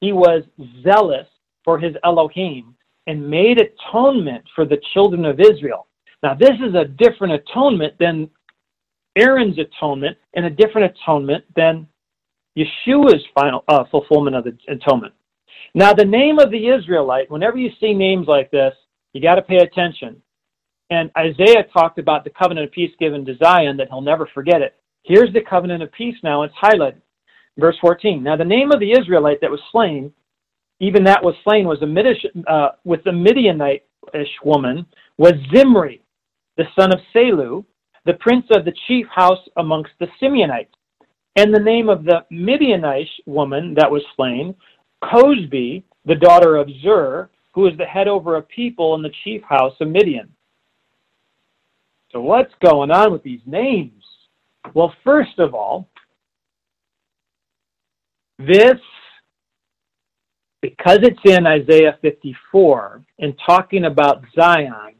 he 0.00 0.12
was 0.12 0.42
zealous 0.82 1.26
for 1.64 1.78
his 1.78 1.94
Elohim 2.04 2.74
and 3.06 3.28
made 3.28 3.58
atonement 3.60 4.44
for 4.54 4.64
the 4.64 4.80
children 4.94 5.24
of 5.24 5.40
Israel. 5.40 5.86
Now, 6.22 6.34
this 6.34 6.56
is 6.66 6.74
a 6.74 6.84
different 6.84 7.34
atonement 7.34 7.94
than 7.98 8.30
Aaron's 9.16 9.58
atonement 9.58 10.16
and 10.34 10.46
a 10.46 10.50
different 10.50 10.94
atonement 10.94 11.44
than 11.56 11.86
Yeshua's 12.56 13.24
final 13.34 13.64
uh, 13.68 13.84
fulfillment 13.90 14.36
of 14.36 14.44
the 14.44 14.56
atonement. 14.68 15.14
Now, 15.74 15.92
the 15.92 16.04
name 16.04 16.38
of 16.38 16.50
the 16.50 16.68
Israelite, 16.68 17.30
whenever 17.30 17.56
you 17.56 17.70
see 17.80 17.94
names 17.94 18.26
like 18.26 18.50
this, 18.50 18.74
you 19.12 19.20
got 19.20 19.36
to 19.36 19.42
pay 19.42 19.58
attention. 19.58 20.20
And 20.90 21.10
Isaiah 21.16 21.64
talked 21.72 21.98
about 21.98 22.24
the 22.24 22.30
covenant 22.30 22.66
of 22.66 22.72
peace 22.72 22.90
given 22.98 23.24
to 23.24 23.36
Zion, 23.36 23.76
that 23.76 23.88
he'll 23.88 24.00
never 24.00 24.28
forget 24.34 24.60
it. 24.60 24.74
Here's 25.04 25.32
the 25.32 25.40
covenant 25.48 25.82
of 25.82 25.92
peace 25.92 26.16
now, 26.22 26.42
it's 26.42 26.54
highlighted. 26.60 27.00
Verse 27.58 27.76
14. 27.80 28.22
Now, 28.22 28.36
the 28.36 28.44
name 28.44 28.72
of 28.72 28.80
the 28.80 28.92
Israelite 28.92 29.40
that 29.40 29.50
was 29.50 29.60
slain 29.70 30.12
even 30.80 31.04
that 31.04 31.22
was 31.22 31.34
slain 31.44 31.68
was 31.68 31.80
a 31.82 31.86
Midish, 31.86 32.24
uh, 32.48 32.70
with 32.84 33.04
the 33.04 33.12
Midianite-ish 33.12 34.34
woman 34.42 34.86
was 35.18 35.34
Zimri, 35.54 36.00
the 36.56 36.64
son 36.76 36.92
of 36.92 37.00
Salu, 37.14 37.64
the 38.06 38.14
prince 38.14 38.46
of 38.50 38.64
the 38.64 38.72
chief 38.88 39.06
house 39.14 39.46
amongst 39.58 39.92
the 40.00 40.08
Simeonites. 40.20 40.68
And 41.36 41.54
the 41.54 41.60
name 41.60 41.88
of 41.88 42.04
the 42.04 42.24
Midianite 42.30 43.08
woman 43.26 43.74
that 43.74 43.90
was 43.90 44.02
slain, 44.16 44.54
Cosbi, 45.04 45.84
the 46.06 46.14
daughter 46.14 46.56
of 46.56 46.68
Zur, 46.82 47.28
who 47.54 47.62
was 47.62 47.74
the 47.76 47.84
head 47.84 48.08
over 48.08 48.36
a 48.36 48.42
people 48.42 48.94
in 48.94 49.02
the 49.02 49.12
chief 49.22 49.42
house 49.42 49.74
of 49.80 49.88
Midian. 49.88 50.30
So 52.12 52.20
what's 52.20 52.52
going 52.64 52.90
on 52.90 53.12
with 53.12 53.22
these 53.22 53.40
names? 53.46 54.02
Well, 54.74 54.92
first 55.04 55.38
of 55.38 55.54
all, 55.54 55.88
this 58.38 58.78
because 60.62 60.98
it's 61.02 61.20
in 61.24 61.46
Isaiah 61.46 61.98
54 62.02 63.02
and 63.18 63.34
talking 63.46 63.84
about 63.86 64.24
Zion, 64.34 64.94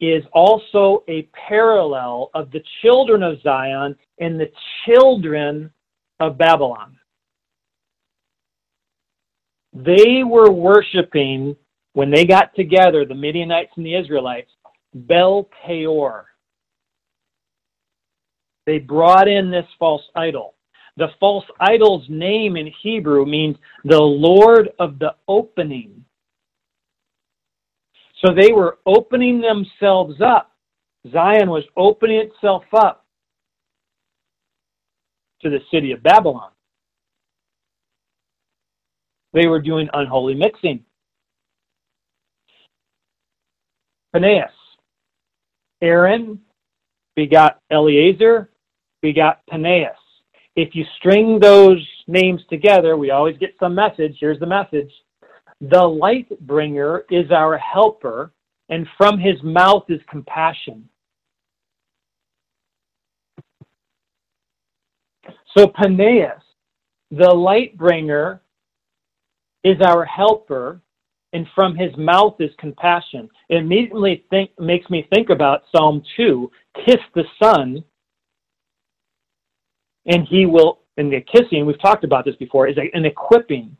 is 0.00 0.24
also 0.32 1.04
a 1.08 1.28
parallel 1.48 2.30
of 2.34 2.50
the 2.50 2.62
children 2.82 3.22
of 3.22 3.40
Zion 3.42 3.94
and 4.18 4.38
the 4.40 4.50
children 4.84 5.70
of 6.18 6.36
Babylon. 6.36 6.96
They 9.72 10.24
were 10.24 10.50
worshiping, 10.50 11.56
when 11.92 12.10
they 12.10 12.24
got 12.24 12.54
together, 12.56 13.04
the 13.04 13.14
Midianites 13.14 13.70
and 13.76 13.86
the 13.86 13.94
Israelites, 13.94 14.50
Bel 14.92 15.48
Peor. 15.64 16.26
They 18.66 18.78
brought 18.78 19.28
in 19.28 19.50
this 19.50 19.66
false 19.78 20.02
idol. 20.14 20.54
The 20.96 21.08
false 21.18 21.44
idol's 21.60 22.06
name 22.08 22.56
in 22.56 22.70
Hebrew 22.82 23.24
means 23.24 23.56
the 23.84 24.00
Lord 24.00 24.70
of 24.78 24.98
the 24.98 25.14
opening. 25.26 26.04
So 28.24 28.32
they 28.34 28.52
were 28.52 28.78
opening 28.86 29.40
themselves 29.40 30.20
up. 30.20 30.52
Zion 31.10 31.50
was 31.50 31.64
opening 31.76 32.18
itself 32.18 32.62
up 32.72 33.04
to 35.40 35.50
the 35.50 35.58
city 35.72 35.92
of 35.92 36.02
Babylon. 36.02 36.50
They 39.32 39.46
were 39.46 39.60
doing 39.60 39.88
unholy 39.92 40.34
mixing. 40.34 40.84
Phinehas. 44.12 44.50
Aaron 45.80 46.38
begot 47.16 47.60
Eleazar, 47.70 48.50
begot 49.02 49.40
Phinehas. 49.50 49.96
If 50.56 50.74
you 50.74 50.84
string 50.98 51.38
those 51.40 51.84
names 52.06 52.40
together, 52.48 52.96
we 52.96 53.10
always 53.10 53.36
get 53.38 53.54
some 53.58 53.74
message. 53.74 54.16
Here's 54.20 54.38
the 54.38 54.46
message 54.46 54.90
The 55.60 55.82
light 55.82 56.28
bringer 56.40 57.04
is 57.10 57.30
our 57.30 57.58
helper, 57.58 58.32
and 58.68 58.86
from 58.96 59.18
his 59.18 59.42
mouth 59.42 59.84
is 59.88 60.00
compassion. 60.08 60.88
So, 65.56 65.70
Phinehas, 65.78 66.42
the 67.10 67.30
light 67.30 67.76
bringer, 67.76 68.40
is 69.64 69.76
our 69.86 70.04
helper, 70.04 70.80
and 71.32 71.46
from 71.54 71.76
his 71.76 71.96
mouth 71.96 72.36
is 72.40 72.50
compassion. 72.58 73.28
It 73.48 73.56
immediately 73.56 74.24
think, 74.30 74.50
makes 74.58 74.88
me 74.90 75.06
think 75.12 75.30
about 75.30 75.62
Psalm 75.74 76.02
2 76.16 76.50
Kiss 76.86 77.00
the 77.14 77.24
Son, 77.42 77.84
and 80.06 80.26
he 80.28 80.46
will, 80.46 80.80
and 80.96 81.12
the 81.12 81.20
kissing, 81.20 81.66
we've 81.66 81.80
talked 81.80 82.04
about 82.04 82.24
this 82.24 82.36
before, 82.36 82.68
is 82.68 82.76
an 82.92 83.04
equipping. 83.04 83.76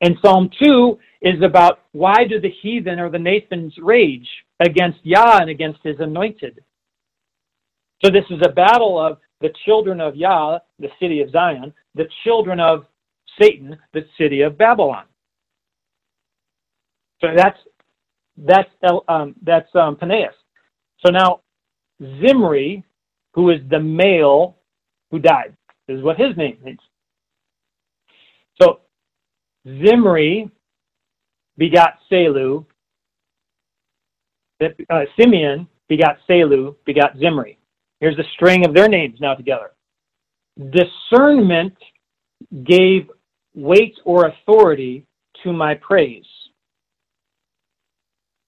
And 0.00 0.16
Psalm 0.24 0.50
2 0.62 0.98
is 1.22 1.42
about 1.42 1.80
why 1.92 2.24
do 2.28 2.40
the 2.40 2.52
heathen 2.62 2.98
or 2.98 3.10
the 3.10 3.18
nations 3.18 3.74
rage 3.78 4.28
against 4.60 4.98
Yah 5.04 5.38
and 5.38 5.50
against 5.50 5.80
his 5.84 5.96
anointed? 6.00 6.62
So 8.04 8.10
this 8.10 8.24
is 8.30 8.40
a 8.44 8.50
battle 8.50 8.98
of 8.98 9.18
the 9.40 9.50
children 9.64 10.00
of 10.00 10.16
Yah, 10.16 10.58
the 10.78 10.88
city 11.00 11.20
of 11.20 11.30
Zion, 11.30 11.72
the 11.94 12.08
children 12.24 12.58
of 12.58 12.86
Satan, 13.40 13.78
the 13.92 14.04
city 14.18 14.42
of 14.42 14.58
Babylon. 14.58 15.04
So 17.20 17.28
that's 17.36 17.58
that's 18.36 18.70
um, 19.08 19.34
that's 19.42 19.68
um, 19.76 19.96
Phinehas. 19.96 20.34
So 21.04 21.12
now 21.12 21.40
Zimri, 22.00 22.82
who 23.34 23.50
is 23.50 23.60
the 23.70 23.78
male 23.78 24.56
who 25.12 25.20
died, 25.20 25.54
This 25.86 25.98
is 25.98 26.02
what 26.02 26.18
his 26.18 26.36
name 26.36 26.58
means. 26.64 26.80
So 28.60 28.80
Zimri 29.64 30.50
begot 31.56 31.98
Selu. 32.10 32.64
Uh, 34.60 35.00
Simeon 35.18 35.68
begot 35.88 36.16
Selu, 36.28 36.74
begot 36.84 37.16
Zimri. 37.18 37.58
Here's 38.00 38.16
the 38.16 38.24
string 38.34 38.64
of 38.66 38.74
their 38.74 38.88
names 38.88 39.18
now 39.20 39.34
together. 39.34 39.72
Discernment 40.70 41.76
gave 42.64 43.10
weight 43.54 43.94
or 44.04 44.26
authority 44.26 45.06
to 45.42 45.52
my 45.52 45.74
praise. 45.74 46.24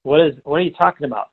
What 0.02 0.20
is 0.20 0.34
what 0.44 0.56
are 0.56 0.62
you 0.62 0.72
talking 0.72 1.06
about? 1.06 1.30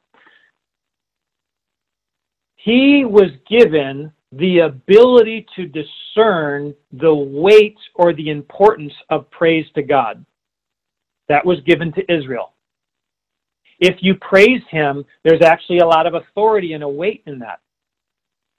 He 2.55 3.05
was 3.05 3.31
given 3.49 4.11
the 4.31 4.59
ability 4.59 5.45
to 5.55 5.65
discern 5.67 6.73
the 6.93 7.13
weight 7.13 7.77
or 7.95 8.13
the 8.13 8.29
importance 8.29 8.93
of 9.09 9.29
praise 9.31 9.65
to 9.75 9.81
God. 9.81 10.25
That 11.27 11.45
was 11.45 11.59
given 11.61 11.93
to 11.93 12.13
Israel. 12.13 12.53
If 13.79 13.97
you 14.01 14.15
praise 14.15 14.61
him, 14.69 15.03
there's 15.23 15.41
actually 15.41 15.79
a 15.79 15.85
lot 15.85 16.05
of 16.05 16.13
authority 16.13 16.73
and 16.73 16.83
a 16.83 16.89
weight 16.89 17.23
in 17.25 17.39
that. 17.39 17.59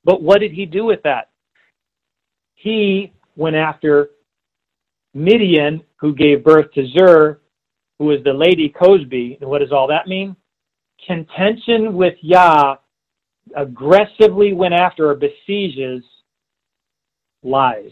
But 0.05 0.23
what 0.23 0.41
did 0.41 0.53
he 0.53 0.67
do 0.67 0.85
with 0.85 1.03
that? 1.05 1.31
He 2.55 3.13
went 3.37 3.57
after 3.57 4.11
Midian, 5.15 5.83
who 5.97 6.15
gave 6.15 6.45
birth 6.45 6.73
to 6.73 6.87
Zur, 6.89 7.41
who 7.99 8.07
was 8.07 8.19
the 8.25 8.33
lady 8.33 8.69
Cosbi. 8.69 9.39
And 9.41 9.49
what 9.49 9.61
does 9.61 9.73
all 9.73 9.87
that 9.89 10.09
mean? 10.09 10.35
Contention 11.07 11.95
with 11.95 12.15
Yah 12.21 12.77
aggressively 13.57 14.53
went 14.53 14.75
after 14.75 15.11
or 15.11 15.17
besieges 15.17 16.03
lies. 17.43 17.91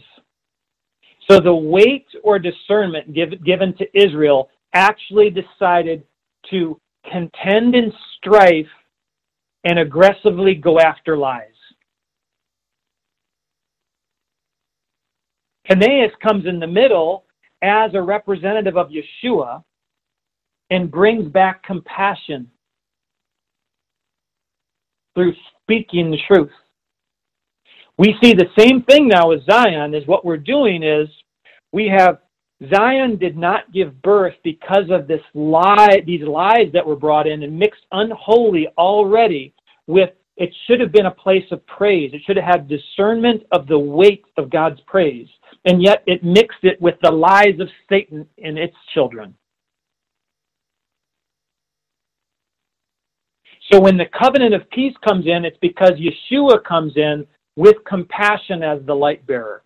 So 1.29 1.39
the 1.39 1.53
weight 1.53 2.07
or 2.23 2.39
discernment 2.39 3.13
give, 3.13 3.43
given 3.43 3.75
to 3.77 3.85
Israel 3.97 4.49
actually 4.73 5.29
decided 5.29 6.03
to 6.49 6.79
contend 7.11 7.75
in 7.75 7.91
strife 8.17 8.65
and 9.63 9.79
aggressively 9.79 10.55
go 10.55 10.79
after 10.79 11.17
lies. 11.17 11.47
Phinehas 15.67 16.11
comes 16.21 16.45
in 16.47 16.59
the 16.59 16.67
middle 16.67 17.25
as 17.61 17.91
a 17.93 18.01
representative 18.01 18.75
of 18.75 18.89
Yeshua 18.89 19.63
and 20.69 20.89
brings 20.89 21.31
back 21.31 21.63
compassion 21.63 22.49
through 25.13 25.33
speaking 25.63 26.11
the 26.11 26.17
truth. 26.27 26.51
We 27.97 28.15
see 28.21 28.33
the 28.33 28.49
same 28.57 28.83
thing 28.83 29.07
now 29.07 29.29
with 29.29 29.45
Zion 29.45 29.93
is 29.93 30.07
what 30.07 30.25
we're 30.25 30.37
doing 30.37 30.83
is 30.83 31.07
we 31.71 31.87
have 31.87 32.19
Zion 32.73 33.17
did 33.17 33.37
not 33.37 33.71
give 33.73 34.01
birth 34.01 34.35
because 34.43 34.89
of 34.91 35.07
this 35.07 35.21
lie, 35.33 36.01
these 36.05 36.21
lies 36.21 36.71
that 36.73 36.85
were 36.85 36.95
brought 36.95 37.27
in 37.27 37.43
and 37.43 37.57
mixed 37.57 37.85
unholy 37.91 38.67
already 38.77 39.53
with 39.87 40.11
it 40.37 40.53
should 40.65 40.79
have 40.79 40.91
been 40.91 41.07
a 41.07 41.11
place 41.11 41.45
of 41.51 41.65
praise. 41.67 42.11
It 42.13 42.21
should 42.25 42.37
have 42.37 42.45
had 42.45 42.67
discernment 42.67 43.43
of 43.51 43.67
the 43.67 43.77
weight 43.77 44.23
of 44.37 44.49
God's 44.49 44.79
praise. 44.87 45.27
And 45.65 45.83
yet 45.83 46.03
it 46.07 46.23
mixed 46.23 46.63
it 46.63 46.81
with 46.81 46.95
the 47.03 47.11
lies 47.11 47.59
of 47.59 47.67
Satan 47.89 48.25
and 48.43 48.57
its 48.57 48.75
children. 48.93 49.35
So 53.71 53.79
when 53.79 53.97
the 53.97 54.05
covenant 54.07 54.53
of 54.53 54.69
peace 54.69 54.95
comes 55.07 55.25
in, 55.27 55.45
it's 55.45 55.57
because 55.61 55.91
Yeshua 55.91 56.63
comes 56.63 56.93
in 56.97 57.25
with 57.55 57.77
compassion 57.87 58.63
as 58.63 58.79
the 58.85 58.93
light 58.93 59.25
bearer. 59.25 59.63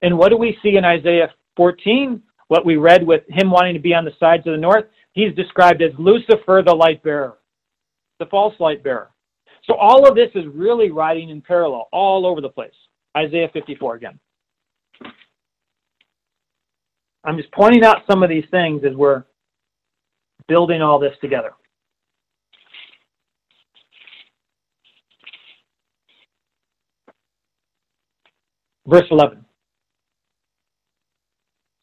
And 0.00 0.16
what 0.16 0.30
do 0.30 0.36
we 0.36 0.56
see 0.62 0.76
in 0.76 0.84
Isaiah 0.84 1.32
14? 1.56 2.22
What 2.48 2.64
we 2.64 2.76
read 2.76 3.04
with 3.04 3.22
him 3.28 3.50
wanting 3.50 3.74
to 3.74 3.80
be 3.80 3.94
on 3.94 4.04
the 4.04 4.12
sides 4.20 4.46
of 4.46 4.52
the 4.52 4.58
north, 4.58 4.84
he's 5.12 5.34
described 5.34 5.82
as 5.82 5.90
Lucifer, 5.98 6.62
the 6.64 6.74
light 6.74 7.02
bearer, 7.02 7.38
the 8.18 8.26
false 8.26 8.54
light 8.60 8.84
bearer. 8.84 9.10
So 9.64 9.74
all 9.74 10.08
of 10.08 10.14
this 10.14 10.30
is 10.34 10.44
really 10.52 10.90
riding 10.90 11.30
in 11.30 11.40
parallel 11.40 11.88
all 11.92 12.26
over 12.26 12.40
the 12.40 12.48
place. 12.48 12.74
Isaiah 13.16 13.48
54 13.52 13.96
again. 13.96 14.18
I'm 17.24 17.36
just 17.36 17.52
pointing 17.52 17.84
out 17.84 18.02
some 18.10 18.22
of 18.22 18.28
these 18.28 18.44
things 18.50 18.82
as 18.84 18.94
we're 18.94 19.24
building 20.48 20.82
all 20.82 20.98
this 20.98 21.14
together. 21.20 21.52
Verse 28.86 29.06
11. 29.10 29.44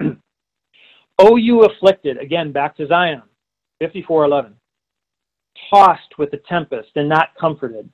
o 1.19 1.35
you 1.35 1.63
afflicted, 1.63 2.17
again 2.17 2.51
back 2.51 2.75
to 2.77 2.87
Zion, 2.87 3.21
54:11. 3.81 4.53
Tossed 5.73 6.17
with 6.17 6.31
the 6.31 6.41
tempest 6.49 6.89
and 6.95 7.09
not 7.09 7.29
comforted. 7.39 7.89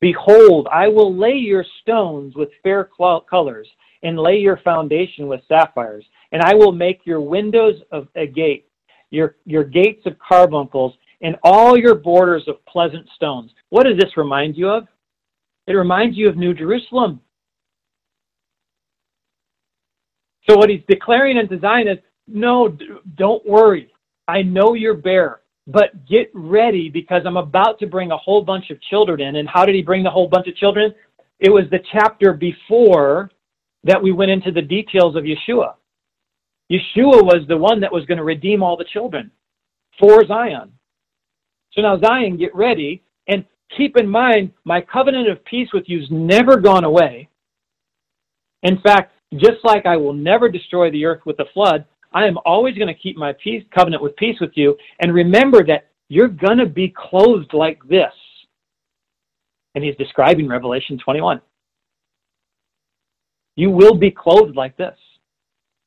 Behold, 0.00 0.66
I 0.72 0.88
will 0.88 1.14
lay 1.14 1.34
your 1.34 1.64
stones 1.82 2.34
with 2.34 2.48
fair 2.62 2.88
colors 3.28 3.68
and 4.02 4.18
lay 4.18 4.38
your 4.38 4.56
foundation 4.58 5.28
with 5.28 5.42
sapphires, 5.46 6.04
and 6.32 6.42
I 6.42 6.54
will 6.54 6.72
make 6.72 7.04
your 7.04 7.20
windows 7.20 7.74
of 7.92 8.08
a 8.14 8.26
gate, 8.26 8.66
your 9.10 9.36
your 9.44 9.64
gates 9.64 10.06
of 10.06 10.18
carbuncles, 10.18 10.94
and 11.20 11.36
all 11.42 11.76
your 11.76 11.94
borders 11.94 12.44
of 12.48 12.64
pleasant 12.64 13.06
stones. 13.14 13.50
What 13.68 13.84
does 13.84 13.98
this 13.98 14.16
remind 14.16 14.56
you 14.56 14.68
of? 14.70 14.88
It 15.66 15.74
reminds 15.74 16.16
you 16.16 16.28
of 16.28 16.36
New 16.36 16.54
Jerusalem. 16.54 17.20
So 20.50 20.56
what 20.56 20.68
he's 20.68 20.82
declaring 20.88 21.38
unto 21.38 21.60
Zion 21.60 21.86
is, 21.86 21.98
no, 22.26 22.76
don't 23.14 23.46
worry. 23.46 23.92
I 24.26 24.42
know 24.42 24.74
you're 24.74 24.96
bare, 24.96 25.42
but 25.68 26.04
get 26.08 26.28
ready 26.34 26.88
because 26.88 27.22
I'm 27.24 27.36
about 27.36 27.78
to 27.78 27.86
bring 27.86 28.10
a 28.10 28.16
whole 28.16 28.42
bunch 28.42 28.70
of 28.70 28.82
children 28.82 29.20
in. 29.20 29.36
And 29.36 29.48
how 29.48 29.64
did 29.64 29.76
he 29.76 29.82
bring 29.82 30.02
the 30.02 30.10
whole 30.10 30.26
bunch 30.26 30.48
of 30.48 30.56
children? 30.56 30.92
It 31.38 31.50
was 31.50 31.66
the 31.70 31.78
chapter 31.92 32.32
before 32.32 33.30
that 33.84 34.02
we 34.02 34.10
went 34.10 34.32
into 34.32 34.50
the 34.50 34.60
details 34.60 35.14
of 35.14 35.22
Yeshua. 35.22 35.74
Yeshua 36.68 37.22
was 37.22 37.44
the 37.46 37.56
one 37.56 37.78
that 37.78 37.92
was 37.92 38.04
going 38.06 38.18
to 38.18 38.24
redeem 38.24 38.60
all 38.60 38.76
the 38.76 38.84
children 38.92 39.30
for 40.00 40.26
Zion. 40.26 40.72
So 41.74 41.82
now, 41.82 41.96
Zion, 42.00 42.36
get 42.36 42.54
ready 42.56 43.04
and 43.28 43.44
keep 43.76 43.96
in 43.96 44.08
mind 44.08 44.50
my 44.64 44.80
covenant 44.80 45.28
of 45.28 45.44
peace 45.44 45.68
with 45.72 45.84
you's 45.86 46.08
never 46.10 46.56
gone 46.56 46.82
away. 46.82 47.28
In 48.64 48.80
fact, 48.80 49.12
just 49.36 49.58
like 49.64 49.86
I 49.86 49.96
will 49.96 50.12
never 50.12 50.48
destroy 50.48 50.90
the 50.90 51.04
earth 51.04 51.20
with 51.24 51.38
a 51.40 51.44
flood, 51.54 51.84
I 52.12 52.26
am 52.26 52.38
always 52.44 52.76
going 52.76 52.88
to 52.88 52.94
keep 52.94 53.16
my 53.16 53.32
peace 53.42 53.62
covenant 53.74 54.02
with 54.02 54.16
peace 54.16 54.36
with 54.40 54.50
you. 54.54 54.76
And 55.00 55.14
remember 55.14 55.64
that 55.66 55.88
you're 56.08 56.28
going 56.28 56.58
to 56.58 56.66
be 56.66 56.92
clothed 56.96 57.54
like 57.54 57.80
this. 57.88 58.12
And 59.74 59.84
he's 59.84 59.96
describing 59.96 60.48
Revelation 60.48 60.98
21. 60.98 61.40
You 63.54 63.70
will 63.70 63.94
be 63.94 64.10
clothed 64.10 64.56
like 64.56 64.76
this. 64.76 64.96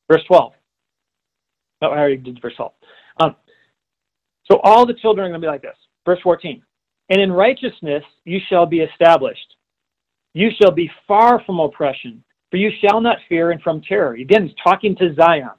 Verse 0.10 0.24
12. 0.28 0.54
No, 1.82 1.89
I 1.89 1.98
already 1.98 2.18
did 2.18 2.41
verse 2.41 2.56
12. 2.56 2.72
Um, 3.20 3.36
so 4.50 4.60
all 4.64 4.86
the 4.86 4.94
children 4.94 5.26
are 5.26 5.30
going 5.30 5.41
to 5.41 5.46
be 5.46 5.52
like 5.52 5.62
this. 5.62 5.76
Verse 6.06 6.20
14. 6.24 6.62
And 7.10 7.22
in 7.22 7.32
righteousness 7.32 8.04
you 8.24 8.39
shall 8.50 8.66
be 8.66 8.80
established. 8.80 9.56
You 10.34 10.50
shall 10.60 10.72
be 10.72 10.89
far 11.08 11.44
from 11.46 11.60
oppression 11.60 12.24
for 12.54 12.58
you 12.58 12.70
shall 12.86 13.01
not 13.01 13.18
fear 13.28 13.49
and 13.49 13.60
from 13.64 13.82
terror. 13.82 14.14
Again, 14.14 14.45
he's 14.45 14.56
talking 14.64 14.95
to 14.97 15.16
Zion. 15.16 15.49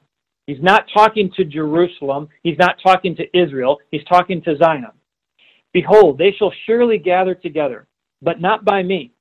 He's 0.47 0.63
not 0.63 0.85
talking 0.95 1.29
to 1.35 1.45
Jerusalem. 1.45 2.29
He's 2.45 2.57
not 2.57 2.77
talking 2.81 3.17
to 3.17 3.25
Israel. 3.37 3.79
He's 3.91 4.05
talking 4.05 4.41
to 4.43 4.57
Zion. 4.57 4.93
Behold, 5.73 6.19
they 6.19 6.31
shall 6.39 6.53
surely 6.67 6.99
gather 6.99 7.35
together, 7.35 7.89
but 8.23 8.41
not 8.41 8.65
by 8.65 8.85
me. 8.85 9.13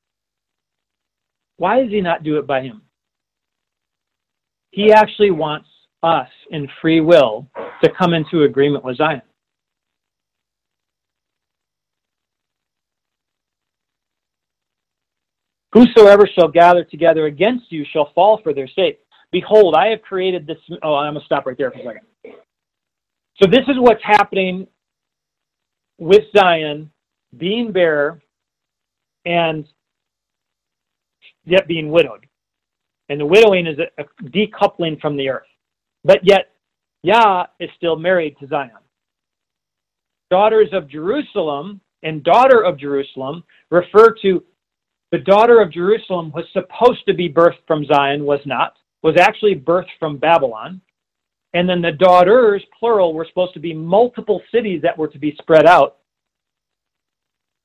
Why 1.57 1.81
does 1.81 1.89
he 1.89 1.99
not 1.99 2.21
do 2.21 2.37
it 2.37 2.45
by 2.45 2.61
him? 2.61 2.83
He 4.69 4.93
actually 4.93 5.31
wants 5.31 5.67
us 6.03 6.29
in 6.51 6.67
free 6.79 7.01
will 7.01 7.47
to 7.83 7.89
come 7.97 8.13
into 8.13 8.43
agreement 8.43 8.85
with 8.85 8.97
Zion. 8.97 9.23
Whosoever 15.73 16.29
shall 16.37 16.47
gather 16.47 16.83
together 16.83 17.25
against 17.25 17.71
you 17.71 17.83
shall 17.91 18.11
fall 18.13 18.39
for 18.43 18.53
their 18.53 18.67
sake. 18.67 18.99
Behold, 19.31 19.73
I 19.75 19.87
have 19.87 20.03
created 20.03 20.45
this. 20.45 20.57
Oh, 20.83 20.93
I'm 20.93 21.13
going 21.13 21.21
to 21.21 21.25
stop 21.25 21.47
right 21.47 21.57
there 21.57 21.71
for 21.71 21.79
a 21.79 21.83
second. 21.83 22.35
So, 23.41 23.49
this 23.49 23.63
is 23.67 23.75
what's 23.79 24.03
happening 24.03 24.67
with 25.97 26.21
Zion 26.37 26.91
being 27.35 27.71
bare 27.71 28.21
and 29.25 29.65
yet 31.45 31.67
being 31.67 31.89
widowed. 31.89 32.27
And 33.09 33.19
the 33.19 33.25
widowing 33.25 33.65
is 33.65 33.79
a, 33.79 34.01
a 34.01 34.05
decoupling 34.29 35.01
from 35.01 35.17
the 35.17 35.29
earth. 35.29 35.47
But 36.03 36.19
yet, 36.21 36.51
Yah 37.01 37.47
is 37.59 37.69
still 37.75 37.95
married 37.95 38.37
to 38.39 38.47
Zion. 38.47 38.71
Daughters 40.29 40.69
of 40.71 40.87
Jerusalem 40.87 41.81
and 42.03 42.23
daughter 42.23 42.63
of 42.63 42.77
Jerusalem 42.77 43.43
refer 43.71 44.13
to 44.21 44.43
the 45.13 45.19
daughter 45.19 45.61
of 45.61 45.71
Jerusalem 45.71 46.31
was 46.31 46.45
supposed 46.53 47.05
to 47.05 47.13
be 47.13 47.31
birthed 47.31 47.67
from 47.67 47.85
Zion, 47.85 48.25
was 48.25 48.39
not, 48.47 48.73
was 49.03 49.15
actually 49.19 49.53
birthed 49.53 49.93
from 49.99 50.17
Babylon. 50.17 50.81
And 51.53 51.69
then 51.69 51.83
the 51.83 51.91
daughters, 51.91 52.63
plural, 52.79 53.13
were 53.13 53.27
supposed 53.29 53.53
to 53.53 53.59
be 53.59 53.75
multiple 53.75 54.41
cities 54.51 54.81
that 54.81 54.97
were 54.97 55.07
to 55.09 55.19
be 55.19 55.35
spread 55.39 55.67
out. 55.67 55.97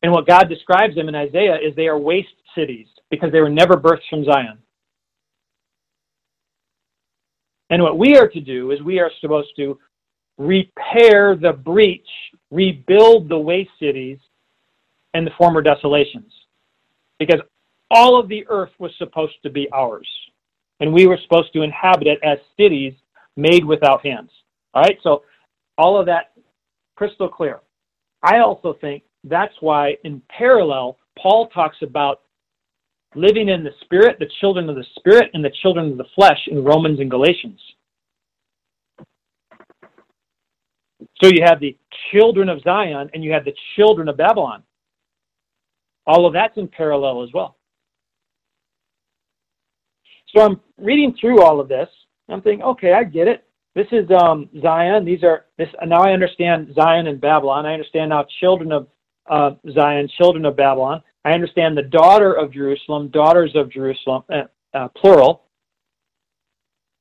And 0.03 0.13
what 0.13 0.27
God 0.27 0.51
describes 0.51 0.95
them 0.95 1.09
in 1.09 1.15
Isaiah 1.15 1.57
is 1.57 1.75
they 1.75 1.89
are 1.89 1.99
waste 1.99 2.29
cities 2.55 2.87
because 3.11 3.33
they 3.33 3.41
were 3.41 3.49
never 3.49 3.77
birthed 3.77 4.07
from 4.11 4.27
Zion. 4.27 4.59
And 7.71 7.83
what 7.83 7.97
we 7.97 8.19
are 8.19 8.29
to 8.29 8.41
do 8.43 8.73
is 8.73 8.83
we 8.83 9.01
are 9.01 9.11
supposed 9.23 9.57
to 9.57 9.79
repair 10.37 11.35
the 11.35 11.55
breach, 11.55 12.11
rebuild 12.51 13.31
the 13.31 13.39
waste 13.39 13.71
cities 13.81 14.19
and 15.15 15.27
the 15.27 15.33
former 15.39 15.63
desolations. 15.63 16.31
Because 17.19 17.41
all 17.91 18.19
of 18.19 18.29
the 18.29 18.47
earth 18.49 18.71
was 18.79 18.93
supposed 18.99 19.35
to 19.43 19.51
be 19.51 19.69
ours. 19.73 20.09
And 20.81 20.93
we 20.93 21.07
were 21.07 21.19
supposed 21.23 21.53
to 21.55 21.63
inhabit 21.63 22.07
it 22.07 22.19
as 22.23 22.39
cities 22.57 22.95
made 23.37 23.65
without 23.65 24.05
hands. 24.05 24.31
All 24.75 24.83
right, 24.83 24.99
so 25.03 25.23
all 25.77 25.99
of 25.99 26.07
that 26.07 26.33
crystal 26.97 27.29
clear. 27.29 27.61
I 28.23 28.39
also 28.39 28.77
think 28.81 29.03
that's 29.25 29.55
why, 29.61 29.97
in 30.05 30.23
parallel, 30.29 30.99
Paul 31.21 31.49
talks 31.49 31.77
about 31.83 32.21
living 33.15 33.49
in 33.49 33.65
the 33.65 33.71
Spirit, 33.83 34.19
the 34.19 34.31
children 34.41 34.69
of 34.69 34.77
the 34.77 34.85
Spirit, 34.97 35.31
and 35.35 35.45
the 35.45 35.53
children 35.63 35.93
of 35.93 35.99
the 35.99 36.05
flesh 36.15 36.39
in 36.49 36.63
Romans 36.63 37.01
and 37.01 37.11
Galatians. 37.11 37.61
So 41.23 41.29
you 41.29 41.43
have 41.45 41.61
the 41.61 41.77
children 42.13 42.49
of 42.49 42.61
Zion 42.63 43.11
and 43.15 43.25
you 43.25 43.33
have 43.33 43.45
the 43.45 43.55
children 43.77 44.09
of 44.09 44.17
Babylon. 44.17 44.63
All 46.09 46.27
of 46.27 46.33
that's 46.33 46.57
in 46.57 46.67
parallel 46.67 47.23
as 47.23 47.29
well. 47.35 47.57
So 50.35 50.43
I'm 50.43 50.61
reading 50.79 51.15
through 51.21 51.43
all 51.43 51.61
of 51.61 51.69
this. 51.69 51.89
I'm 52.31 52.41
thinking, 52.41 52.65
okay, 52.65 52.95
I 52.95 53.05
get 53.05 53.29
it. 53.29 53.45
This 53.75 53.87
is 53.93 54.11
um, 54.11 54.49
Zion. 54.61 55.05
These 55.05 55.23
are 55.23 55.45
this. 55.59 55.69
Now 55.87 56.01
I 56.01 56.13
understand 56.13 56.75
Zion 56.75 57.07
and 57.07 57.21
Babylon. 57.21 57.67
I 57.67 57.75
understand 57.75 58.09
now 58.11 58.27
children 58.41 58.73
of 58.73 58.89
uh, 59.31 59.51
Zion, 59.73 60.09
children 60.17 60.47
of 60.47 60.57
Babylon. 60.57 61.03
I 61.27 61.33
understand 61.33 61.77
the 61.77 61.83
daughter 61.83 62.33
of 62.33 62.53
Jerusalem, 62.53 63.09
daughters 63.09 63.53
of 63.55 63.71
Jerusalem, 63.71 64.25
uh, 64.31 64.43
uh, 64.75 64.89
plural. 64.97 65.45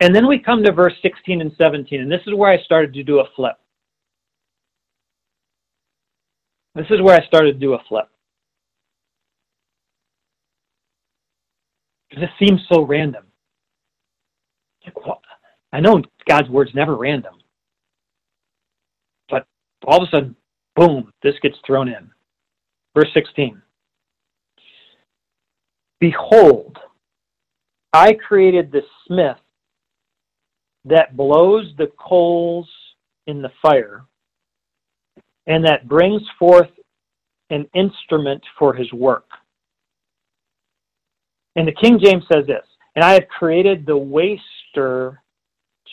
And 0.01 0.13
then 0.13 0.27
we 0.27 0.37
come 0.37 0.63
to 0.63 0.71
verse 0.73 0.93
16 1.01 1.41
and 1.41 1.51
17, 1.57 2.01
and 2.01 2.11
this 2.11 2.21
is 2.27 2.33
where 2.35 2.51
I 2.51 2.61
started 2.63 2.93
to 2.93 3.03
do 3.03 3.19
a 3.19 3.25
flip. 3.35 3.55
This 6.75 6.85
is 6.91 7.01
where 7.01 7.19
I 7.19 7.25
started 7.25 7.53
to 7.53 7.59
do 7.59 7.73
a 7.73 7.79
flip. 7.87 8.09
This 12.11 12.29
seems 12.39 12.61
so 12.71 12.83
random. 12.83 13.25
I 15.73 15.79
know 15.79 16.01
God's 16.27 16.49
word's 16.49 16.73
never 16.73 16.95
random. 16.95 17.35
But 19.29 19.45
all 19.85 20.01
of 20.01 20.07
a 20.07 20.11
sudden, 20.11 20.35
boom, 20.75 21.11
this 21.21 21.35
gets 21.41 21.57
thrown 21.65 21.89
in. 21.89 22.09
Verse 22.95 23.09
16. 23.13 23.61
Behold, 25.99 26.77
I 27.91 28.13
created 28.13 28.71
the 28.71 28.81
smith 29.05 29.37
that 30.85 31.17
blows 31.17 31.73
the 31.77 31.91
coals 31.97 32.69
in 33.25 33.41
the 33.41 33.51
fire 33.61 34.05
and 35.47 35.65
that 35.65 35.87
brings 35.87 36.21
forth 36.37 36.69
an 37.49 37.67
instrument 37.73 38.43
for 38.59 38.73
his 38.73 38.91
work. 38.93 39.25
And 41.57 41.67
the 41.67 41.73
King 41.73 41.99
James 42.01 42.23
says 42.31 42.45
this, 42.45 42.65
and 42.95 43.03
I 43.03 43.13
have 43.13 43.27
created 43.27 43.85
the 43.85 43.97
waster 43.97 45.21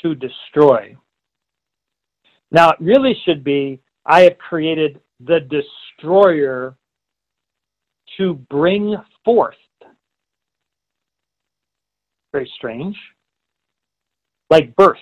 to 0.02 0.14
destroy. 0.14 0.94
Now, 2.52 2.70
it 2.70 2.76
really 2.80 3.16
should 3.24 3.42
be, 3.42 3.80
I 4.04 4.20
have 4.20 4.36
created 4.36 5.00
the 5.20 5.40
destroyer 5.40 6.76
to 8.18 8.34
bring 8.50 8.94
forth. 9.24 9.56
Very 12.32 12.50
strange. 12.56 12.96
Like 14.50 14.76
birth. 14.76 14.98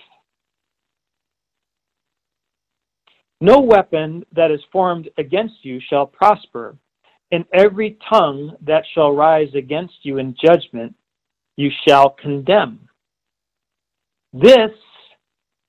No 3.41 3.59
weapon 3.59 4.25
that 4.33 4.49
is 4.49 4.61
formed 4.71 5.09
against 5.17 5.55
you 5.63 5.81
shall 5.89 6.07
prosper, 6.07 6.77
and 7.31 7.45
every 7.53 7.97
tongue 8.09 8.55
that 8.61 8.83
shall 8.93 9.11
rise 9.11 9.53
against 9.55 9.95
you 10.03 10.17
in 10.17 10.35
judgment 10.43 10.95
you 11.55 11.69
shall 11.87 12.11
condemn. 12.11 12.79
This 14.33 14.71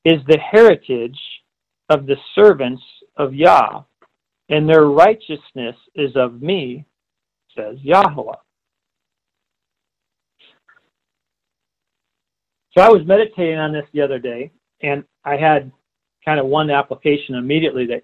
is 0.04 0.20
the 0.26 0.38
heritage 0.38 1.18
of 1.90 2.06
the 2.06 2.16
servants 2.34 2.82
of 3.16 3.34
Yah, 3.34 3.82
and 4.48 4.68
their 4.68 4.86
righteousness 4.86 5.76
is 5.94 6.16
of 6.16 6.40
me, 6.42 6.84
says 7.56 7.76
Yahweh. 7.82 8.34
So 12.76 12.82
I 12.82 12.88
was 12.88 13.06
meditating 13.06 13.58
on 13.58 13.72
this 13.72 13.86
the 13.92 14.00
other 14.00 14.18
day, 14.18 14.50
and 14.82 15.04
I 15.24 15.36
had 15.36 15.70
kind 16.24 16.40
of 16.40 16.46
one 16.46 16.70
application 16.70 17.36
immediately 17.36 17.86
that 17.86 18.02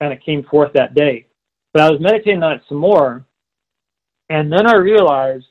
kind 0.00 0.12
of 0.12 0.20
came 0.20 0.42
forth 0.44 0.72
that 0.74 0.94
day. 0.94 1.27
But 1.72 1.82
I 1.82 1.90
was 1.90 2.00
meditating 2.00 2.42
on 2.42 2.52
it 2.52 2.62
some 2.68 2.78
more, 2.78 3.26
and 4.30 4.50
then 4.52 4.66
I 4.66 4.76
realized 4.76 5.46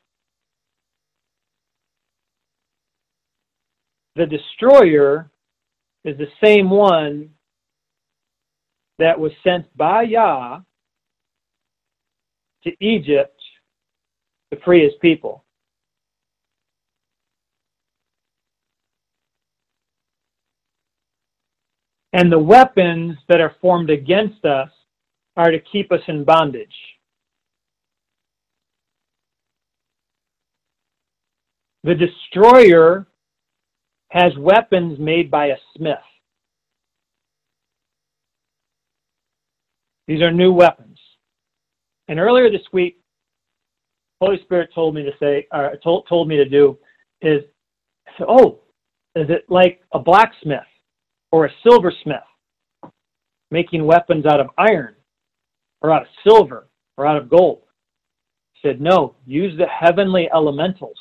the 4.16 4.26
destroyer 4.26 5.30
is 6.04 6.18
the 6.18 6.28
same 6.44 6.70
one 6.70 7.30
that 8.98 9.20
was 9.20 9.32
sent 9.44 9.66
by 9.78 10.04
Yah 10.04 10.62
to 12.64 12.72
Egypt 12.80 13.40
to 14.52 14.60
free 14.62 14.84
his 14.84 14.94
people. 15.02 15.44
And 22.14 22.32
the 22.32 22.40
weapons 22.40 23.18
that 23.30 23.42
are 23.42 23.56
formed 23.62 23.92
against 23.92 24.44
us 24.46 24.72
are 25.38 25.52
to 25.52 25.60
keep 25.60 25.92
us 25.92 26.02
in 26.08 26.26
bondage. 26.26 26.74
The 31.84 31.96
destroyer 31.96 33.08
has 34.10 34.34
weapons 34.38 35.00
made 35.00 35.32
by 35.32 35.48
a 35.48 35.56
smith. 35.76 35.98
These 40.08 40.22
are 40.22 40.32
new 40.32 40.52
weapons. 40.52 40.98
And 42.10 42.20
earlier 42.20 42.50
this 42.50 42.66
week, 42.74 43.00
Holy 44.20 44.42
Spirit 44.44 44.70
told 44.74 44.96
me 44.96 45.04
to 45.04 45.12
say, 45.20 45.48
or 45.54 45.78
told, 45.84 46.08
told 46.10 46.28
me 46.28 46.38
to 46.38 46.46
do, 46.46 46.78
is, 47.22 47.44
oh, 48.28 48.60
is 49.16 49.30
it 49.30 49.46
like 49.50 49.82
a 49.94 50.00
blacksmith? 50.00 50.64
or 51.32 51.46
a 51.46 51.52
silversmith 51.64 52.18
making 53.52 53.86
weapons 53.86 54.26
out 54.26 54.40
of 54.40 54.48
iron 54.58 54.96
or 55.88 55.94
out 55.94 56.02
of 56.04 56.08
silver 56.28 56.68
or 56.98 57.08
out 57.08 57.18
of 57.18 57.30
gold. 57.30 57.62
He 58.54 58.68
said, 58.68 58.82
No, 58.82 59.16
use 59.26 59.58
the 59.58 59.68
heavenly 59.68 60.30
elementals. 60.34 60.98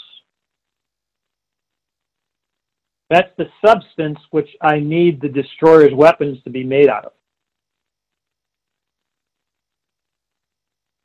That's 3.10 3.30
the 3.36 3.46
substance 3.64 4.18
which 4.30 4.48
I 4.60 4.80
need 4.80 5.20
the 5.20 5.28
destroyer's 5.28 5.94
weapons 5.94 6.38
to 6.44 6.50
be 6.50 6.64
made 6.64 6.88
out 6.88 7.06
of. 7.06 7.12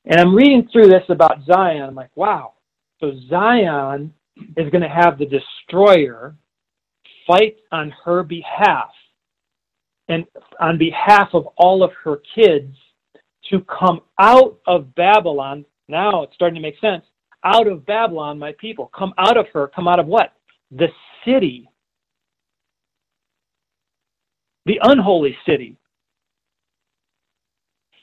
And 0.05 0.19
I'm 0.19 0.33
reading 0.33 0.67
through 0.71 0.87
this 0.87 1.03
about 1.09 1.45
Zion. 1.45 1.83
I'm 1.83 1.95
like, 1.95 2.15
wow. 2.15 2.53
So 2.99 3.13
Zion 3.29 4.11
is 4.57 4.69
going 4.71 4.81
to 4.81 4.89
have 4.89 5.19
the 5.19 5.27
destroyer 5.27 6.35
fight 7.27 7.57
on 7.71 7.93
her 8.03 8.23
behalf 8.23 8.89
and 10.09 10.25
on 10.59 10.79
behalf 10.79 11.29
of 11.33 11.47
all 11.55 11.83
of 11.83 11.91
her 12.03 12.19
kids 12.33 12.75
to 13.51 13.61
come 13.61 14.01
out 14.19 14.57
of 14.65 14.93
Babylon. 14.95 15.65
Now 15.87 16.23
it's 16.23 16.33
starting 16.33 16.55
to 16.55 16.61
make 16.61 16.79
sense. 16.79 17.03
Out 17.43 17.67
of 17.67 17.85
Babylon, 17.85 18.39
my 18.39 18.53
people. 18.59 18.91
Come 18.97 19.13
out 19.17 19.37
of 19.37 19.47
her. 19.53 19.67
Come 19.67 19.87
out 19.87 19.99
of 19.99 20.07
what? 20.07 20.33
The 20.71 20.87
city. 21.25 21.69
The 24.65 24.79
unholy 24.83 25.37
city. 25.45 25.77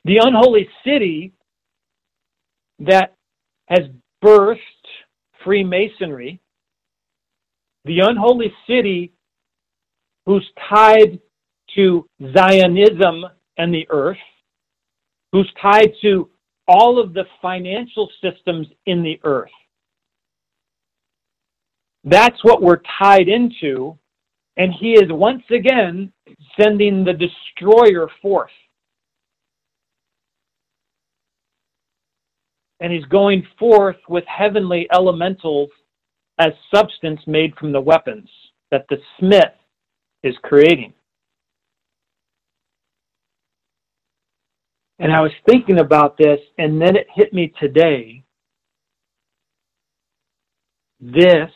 The 0.05 0.19
unholy 0.23 0.69
city 0.85 1.33
that 2.81 3.15
has 3.69 3.89
birthed 4.25 4.59
Freemasonry. 5.45 6.41
The 7.85 8.01
unholy 8.01 8.53
city 8.67 9.13
who's 10.27 10.47
tied 10.69 11.21
to 11.75 12.07
Zionism 12.37 13.25
and 13.57 13.73
the 13.73 13.87
earth, 13.91 14.19
who's 15.33 15.51
tied 15.61 15.93
to 16.03 16.29
all 16.67 16.99
of 16.99 17.15
the 17.15 17.25
financial 17.41 18.11
systems 18.23 18.67
in 18.87 19.03
the 19.03 19.19
earth. 19.25 19.51
That's 22.05 22.43
what 22.45 22.63
we're 22.63 22.81
tied 22.99 23.29
into. 23.29 23.99
And 24.57 24.73
he 24.73 24.93
is 24.93 25.11
once 25.11 25.45
again 25.51 26.13
sending 26.61 27.05
the 27.05 27.13
destroyer 27.13 28.09
forth. 28.21 28.51
And 32.81 32.93
he's 32.93 33.05
going 33.07 33.47
forth 33.59 33.97
with 34.09 34.25
heavenly 34.27 34.89
elementals 34.93 35.71
as 36.39 36.53
substance 36.75 37.21
made 37.27 37.55
from 37.57 37.73
the 37.73 37.81
weapons 37.81 38.29
that 38.71 38.87
the 38.89 38.99
smith 39.19 39.55
is 40.23 40.35
creating. 40.43 40.93
And 44.99 45.13
I 45.13 45.21
was 45.21 45.33
thinking 45.49 45.79
about 45.79 46.17
this, 46.19 46.41
and 46.59 46.81
then 46.81 46.97
it 46.97 47.07
hit 47.15 47.33
me 47.33 47.53
today. 47.61 48.25
This 51.01 51.51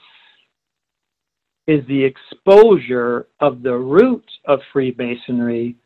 is 1.66 1.84
the 1.86 2.05
exposure 2.05 3.26
of 3.40 3.62
the 3.62 3.74
root 3.74 4.24
of 4.47 4.61
Freemasonry, 4.72 5.76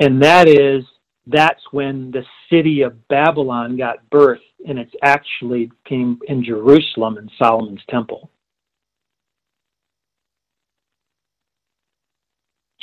and 0.00 0.22
that 0.22 0.48
is 0.48 0.84
that's 1.26 1.62
when 1.70 2.10
the 2.10 2.24
city 2.50 2.82
of 2.82 3.06
Babylon 3.08 3.76
got 3.76 3.98
birthed, 4.10 4.38
and 4.66 4.78
it's 4.78 4.94
actually 5.02 5.70
came 5.86 6.18
in 6.26 6.42
Jerusalem 6.42 7.18
in 7.18 7.30
Solomon's 7.38 7.82
temple. 7.88 8.30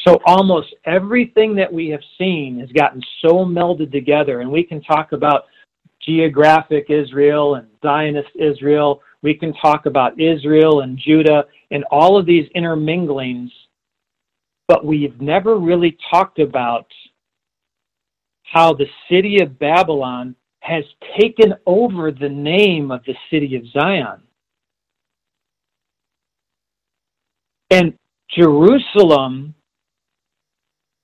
So 0.07 0.21
almost 0.25 0.73
everything 0.85 1.53
that 1.55 1.71
we 1.71 1.89
have 1.89 1.99
seen 2.17 2.61
has 2.61 2.71
gotten 2.71 3.01
so 3.21 3.43
melded 3.43 3.91
together, 3.91 4.39
and 4.39 4.49
we 4.49 4.63
can 4.63 4.81
talk 4.81 5.11
about 5.11 5.47
geographic 6.01 6.85
Israel 6.87 7.55
and 7.55 7.67
Zionist 7.81 8.29
Israel. 8.35 9.01
We 9.21 9.33
can 9.33 9.53
talk 9.55 9.85
about 9.85 10.17
Israel 10.17 10.79
and 10.79 10.97
Judah 10.97 11.43
and 11.71 11.83
all 11.91 12.17
of 12.17 12.25
these 12.25 12.47
interminglings, 12.55 13.49
but 14.69 14.85
we've 14.85 15.19
never 15.19 15.57
really 15.57 15.97
talked 16.09 16.39
about 16.39 16.87
how 18.43 18.73
the 18.73 18.87
city 19.11 19.41
of 19.41 19.59
Babylon 19.59 20.37
has 20.61 20.85
taken 21.19 21.53
over 21.65 22.13
the 22.13 22.29
name 22.29 22.91
of 22.91 23.03
the 23.03 23.15
city 23.29 23.57
of 23.57 23.63
Zion. 23.73 24.21
And 27.71 27.93
Jerusalem, 28.33 29.53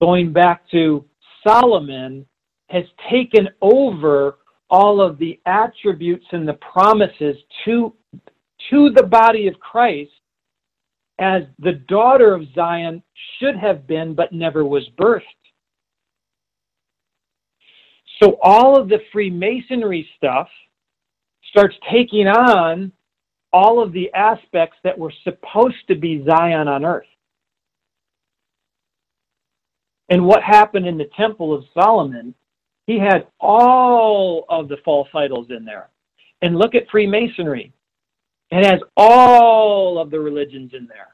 going 0.03 0.33
back 0.33 0.69
to 0.69 1.05
Solomon, 1.47 2.25
has 2.69 2.83
taken 3.09 3.47
over 3.61 4.39
all 4.69 4.99
of 4.99 5.17
the 5.17 5.39
attributes 5.45 6.25
and 6.33 6.45
the 6.45 6.59
promises 6.73 7.37
to, 7.63 7.93
to 8.69 8.89
the 8.89 9.03
body 9.03 9.47
of 9.47 9.57
Christ 9.61 10.11
as 11.19 11.43
the 11.59 11.83
daughter 11.87 12.33
of 12.33 12.43
Zion 12.53 13.01
should 13.39 13.55
have 13.55 13.87
been 13.87 14.13
but 14.13 14.33
never 14.33 14.65
was 14.65 14.83
birthed. 14.99 15.21
So 18.21 18.37
all 18.43 18.77
of 18.77 18.89
the 18.89 18.99
Freemasonry 19.13 20.05
stuff 20.17 20.49
starts 21.49 21.75
taking 21.89 22.27
on 22.27 22.91
all 23.53 23.81
of 23.81 23.93
the 23.93 24.11
aspects 24.13 24.75
that 24.83 24.99
were 24.99 25.13
supposed 25.23 25.87
to 25.87 25.95
be 25.95 26.25
Zion 26.27 26.67
on 26.67 26.83
earth. 26.83 27.05
And 30.09 30.25
what 30.25 30.43
happened 30.43 30.85
in 30.85 30.97
the 30.97 31.09
Temple 31.15 31.53
of 31.53 31.63
Solomon, 31.73 32.33
he 32.87 32.99
had 32.99 33.27
all 33.39 34.45
of 34.49 34.67
the 34.67 34.77
false 34.83 35.07
idols 35.15 35.47
in 35.49 35.65
there. 35.65 35.89
And 36.41 36.57
look 36.57 36.75
at 36.75 36.89
Freemasonry. 36.91 37.71
It 38.51 38.65
has 38.65 38.81
all 38.97 39.97
of 39.99 40.11
the 40.11 40.19
religions 40.19 40.71
in 40.73 40.87
there. 40.87 41.07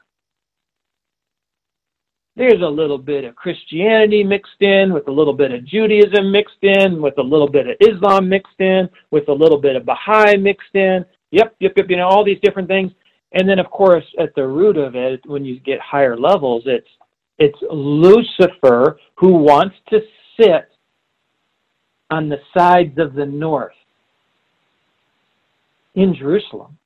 There's 2.36 2.62
a 2.62 2.68
little 2.68 2.98
bit 2.98 3.24
of 3.24 3.36
Christianity 3.36 4.24
mixed 4.24 4.60
in, 4.60 4.92
with 4.92 5.08
a 5.08 5.12
little 5.12 5.34
bit 5.34 5.52
of 5.52 5.64
Judaism 5.64 6.32
mixed 6.32 6.62
in, 6.62 7.02
with 7.02 7.18
a 7.18 7.22
little 7.22 7.48
bit 7.48 7.66
of 7.66 7.76
Islam 7.80 8.28
mixed 8.28 8.60
in, 8.60 8.88
with 9.10 9.28
a 9.28 9.32
little 9.32 9.58
bit 9.58 9.76
of 9.76 9.84
Baha'i 9.84 10.36
mixed 10.36 10.74
in. 10.74 11.04
Yep, 11.32 11.56
yep, 11.60 11.72
yep, 11.76 11.86
you 11.88 11.96
know, 11.96 12.08
all 12.08 12.24
these 12.24 12.40
different 12.42 12.68
things. 12.68 12.92
And 13.32 13.48
then, 13.48 13.58
of 13.58 13.70
course, 13.70 14.04
at 14.18 14.34
the 14.34 14.46
root 14.46 14.76
of 14.76 14.96
it, 14.96 15.20
when 15.26 15.44
you 15.44 15.60
get 15.60 15.80
higher 15.80 16.16
levels, 16.16 16.62
it's 16.66 16.88
it's 17.40 17.58
Lucifer 17.72 18.98
who 19.16 19.32
wants 19.32 19.74
to 19.88 20.00
sit 20.38 20.68
on 22.10 22.28
the 22.28 22.36
sides 22.56 22.98
of 22.98 23.14
the 23.14 23.24
north 23.24 23.72
in 25.94 26.14
Jerusalem. 26.14 26.76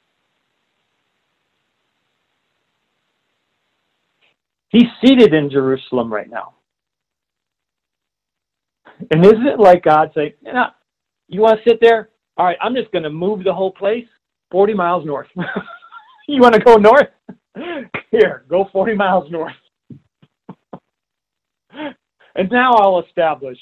He's 4.69 4.89
seated 5.05 5.35
in 5.35 5.51
Jerusalem 5.51 6.13
right 6.13 6.31
now. 6.31 6.55
And 9.11 9.25
isn't 9.25 9.47
it 9.47 9.59
like 9.59 9.83
God 9.83 10.13
saying, 10.15 10.33
nah, 10.43 10.71
you 11.29 11.41
want 11.41 11.59
to 11.63 11.69
sit 11.69 11.81
there? 11.81 12.11
All 12.37 12.47
right, 12.47 12.57
I'm 12.61 12.75
just 12.75 12.93
going 12.93 13.05
to 13.05 13.11
move 13.11 13.43
the 13.43 13.53
whole 13.53 13.73
place 13.73 14.07
40 14.53 14.75
miles 14.75 15.05
north. 15.05 15.27
you 16.29 16.41
want 16.41 16.55
to 16.55 16.61
go 16.61 16.77
north? 16.77 17.09
Here, 18.11 18.45
go 18.49 18.69
40 18.73 18.95
miles 18.95 19.31
north. 19.31 19.53
And 22.35 22.51
now 22.51 22.73
I'll 22.75 23.01
establish 23.01 23.59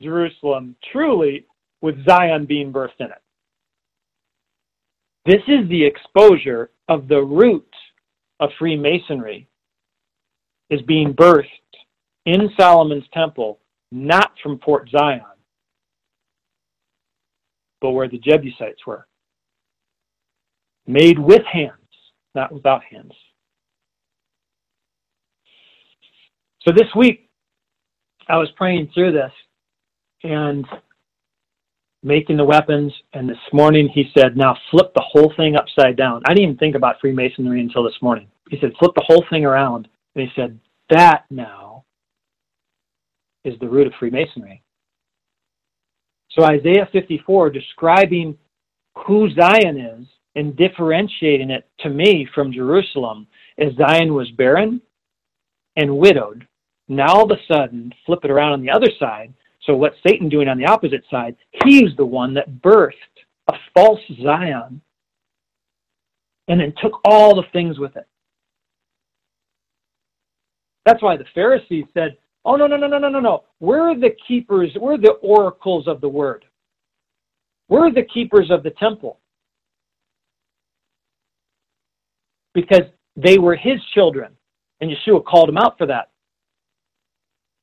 Jerusalem 0.00 0.76
truly 0.92 1.46
with 1.80 2.04
Zion 2.04 2.46
being 2.46 2.72
birthed 2.72 3.00
in 3.00 3.06
it. 3.06 3.22
This 5.26 5.42
is 5.48 5.68
the 5.68 5.84
exposure 5.84 6.70
of 6.88 7.08
the 7.08 7.22
root 7.22 7.68
of 8.40 8.50
Freemasonry 8.58 9.48
is 10.70 10.82
being 10.82 11.14
birthed 11.14 11.44
in 12.26 12.50
Solomon's 12.58 13.04
temple, 13.12 13.60
not 13.92 14.32
from 14.42 14.58
Port 14.58 14.88
Zion, 14.90 15.22
but 17.80 17.90
where 17.90 18.08
the 18.08 18.18
Jebusites 18.18 18.86
were. 18.86 19.06
Made 20.86 21.18
with 21.18 21.42
hands, 21.50 21.72
not 22.34 22.52
without 22.52 22.82
hands. 22.84 23.12
So 26.66 26.72
this 26.72 26.88
week, 26.96 27.28
I 28.28 28.36
was 28.36 28.50
praying 28.56 28.90
through 28.94 29.12
this 29.12 29.32
and 30.22 30.66
making 32.02 32.36
the 32.36 32.44
weapons. 32.44 32.92
And 33.12 33.28
this 33.28 33.36
morning, 33.52 33.88
he 33.88 34.10
said, 34.16 34.36
Now 34.36 34.56
flip 34.70 34.92
the 34.94 35.04
whole 35.06 35.32
thing 35.36 35.56
upside 35.56 35.96
down. 35.96 36.22
I 36.26 36.34
didn't 36.34 36.44
even 36.44 36.56
think 36.58 36.76
about 36.76 37.00
Freemasonry 37.00 37.60
until 37.60 37.82
this 37.82 38.00
morning. 38.02 38.28
He 38.50 38.58
said, 38.60 38.72
Flip 38.78 38.92
the 38.94 39.04
whole 39.06 39.24
thing 39.30 39.44
around 39.44 39.88
and 40.14 40.28
he 40.28 40.40
said, 40.40 40.58
that 40.90 41.24
now 41.30 41.84
is 43.44 43.58
the 43.60 43.68
root 43.68 43.86
of 43.86 43.92
Freemasonry. 43.98 44.62
So 46.30 46.44
Isaiah 46.44 46.88
54, 46.92 47.50
describing 47.50 48.36
who 49.06 49.28
Zion 49.30 49.78
is 49.78 50.06
and 50.36 50.56
differentiating 50.56 51.50
it 51.50 51.68
to 51.80 51.88
me 51.88 52.28
from 52.34 52.52
Jerusalem, 52.52 53.26
as 53.58 53.74
Zion 53.76 54.14
was 54.14 54.30
barren 54.32 54.80
and 55.76 55.96
widowed. 55.96 56.46
Now 56.88 57.14
all 57.14 57.30
of 57.30 57.38
a 57.38 57.40
sudden, 57.52 57.92
flip 58.04 58.20
it 58.24 58.30
around 58.30 58.52
on 58.52 58.62
the 58.62 58.70
other 58.70 58.90
side. 58.98 59.32
So 59.62 59.74
what's 59.74 59.96
Satan 60.06 60.28
doing 60.28 60.48
on 60.48 60.58
the 60.58 60.66
opposite 60.66 61.04
side? 61.10 61.36
He's 61.64 61.96
the 61.96 62.04
one 62.04 62.34
that 62.34 62.60
birthed 62.60 62.92
a 63.48 63.54
false 63.74 64.00
Zion 64.22 64.80
and 66.48 66.60
then 66.60 66.74
took 66.82 67.00
all 67.04 67.34
the 67.34 67.48
things 67.52 67.78
with 67.78 67.96
it. 67.96 68.06
That's 70.84 71.02
why 71.02 71.16
the 71.16 71.24
Pharisees 71.34 71.86
said, 71.94 72.18
Oh, 72.44 72.56
no, 72.56 72.66
no, 72.66 72.76
no, 72.76 72.86
no, 72.86 72.98
no, 72.98 73.08
no, 73.08 73.20
no. 73.20 73.44
We're 73.60 73.98
the 73.98 74.10
keepers, 74.28 74.70
we're 74.78 74.98
the 74.98 75.12
oracles 75.22 75.88
of 75.88 76.02
the 76.02 76.08
word. 76.08 76.44
We're 77.68 77.90
the 77.90 78.02
keepers 78.02 78.50
of 78.50 78.62
the 78.62 78.70
temple. 78.72 79.18
Because 82.52 82.82
they 83.16 83.38
were 83.38 83.56
his 83.56 83.80
children. 83.94 84.32
And 84.82 84.90
Yeshua 84.90 85.24
called 85.24 85.48
them 85.48 85.56
out 85.56 85.78
for 85.78 85.86
that. 85.86 86.10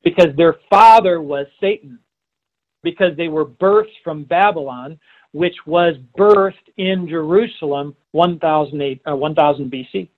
Because 0.03 0.35
their 0.35 0.55
father 0.69 1.21
was 1.21 1.47
Satan. 1.59 1.99
Because 2.83 3.15
they 3.17 3.27
were 3.27 3.45
birthed 3.45 3.97
from 4.03 4.23
Babylon, 4.23 4.99
which 5.33 5.55
was 5.65 5.95
birthed 6.17 6.53
in 6.77 7.07
Jerusalem 7.07 7.95
1000, 8.11 8.99
uh, 9.07 9.15
1000 9.15 9.71
BC. 9.71 10.09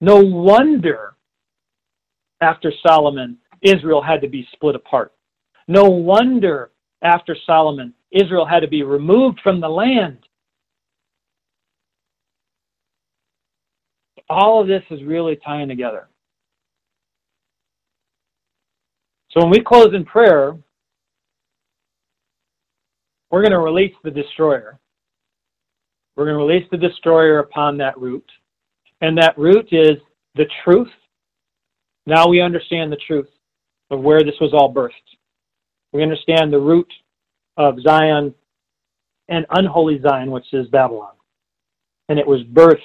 No 0.00 0.16
wonder 0.16 1.14
after 2.40 2.72
Solomon, 2.86 3.38
Israel 3.62 4.02
had 4.02 4.20
to 4.22 4.28
be 4.28 4.48
split 4.52 4.74
apart. 4.74 5.12
No 5.68 5.84
wonder 5.84 6.70
after 7.02 7.36
Solomon, 7.46 7.94
Israel 8.10 8.46
had 8.46 8.60
to 8.60 8.68
be 8.68 8.82
removed 8.82 9.40
from 9.42 9.60
the 9.60 9.68
land. 9.68 10.18
All 14.30 14.60
of 14.60 14.68
this 14.68 14.82
is 14.90 15.02
really 15.02 15.36
tying 15.44 15.68
together. 15.68 16.08
So 19.32 19.40
when 19.40 19.50
we 19.50 19.60
close 19.60 19.92
in 19.92 20.04
prayer, 20.04 20.56
we're 23.30 23.42
going 23.42 23.52
to 23.52 23.58
release 23.58 23.94
the 24.02 24.10
destroyer. 24.10 24.78
We're 26.16 26.24
going 26.24 26.38
to 26.38 26.44
release 26.44 26.68
the 26.70 26.76
destroyer 26.76 27.40
upon 27.40 27.76
that 27.78 27.98
root. 27.98 28.24
And 29.00 29.18
that 29.18 29.36
root 29.36 29.68
is 29.72 29.96
the 30.34 30.46
truth. 30.64 30.90
Now 32.06 32.28
we 32.28 32.40
understand 32.40 32.92
the 32.92 32.98
truth 33.06 33.28
of 33.90 34.00
where 34.00 34.22
this 34.22 34.34
was 34.40 34.52
all 34.52 34.72
birthed. 34.72 34.90
We 35.92 36.02
understand 36.02 36.52
the 36.52 36.58
root 36.58 36.92
of 37.56 37.80
Zion 37.82 38.34
and 39.28 39.46
unholy 39.50 40.00
Zion, 40.00 40.30
which 40.30 40.52
is 40.52 40.66
Babylon. 40.68 41.12
And 42.08 42.18
it 42.18 42.26
was 42.26 42.42
birthed 42.52 42.78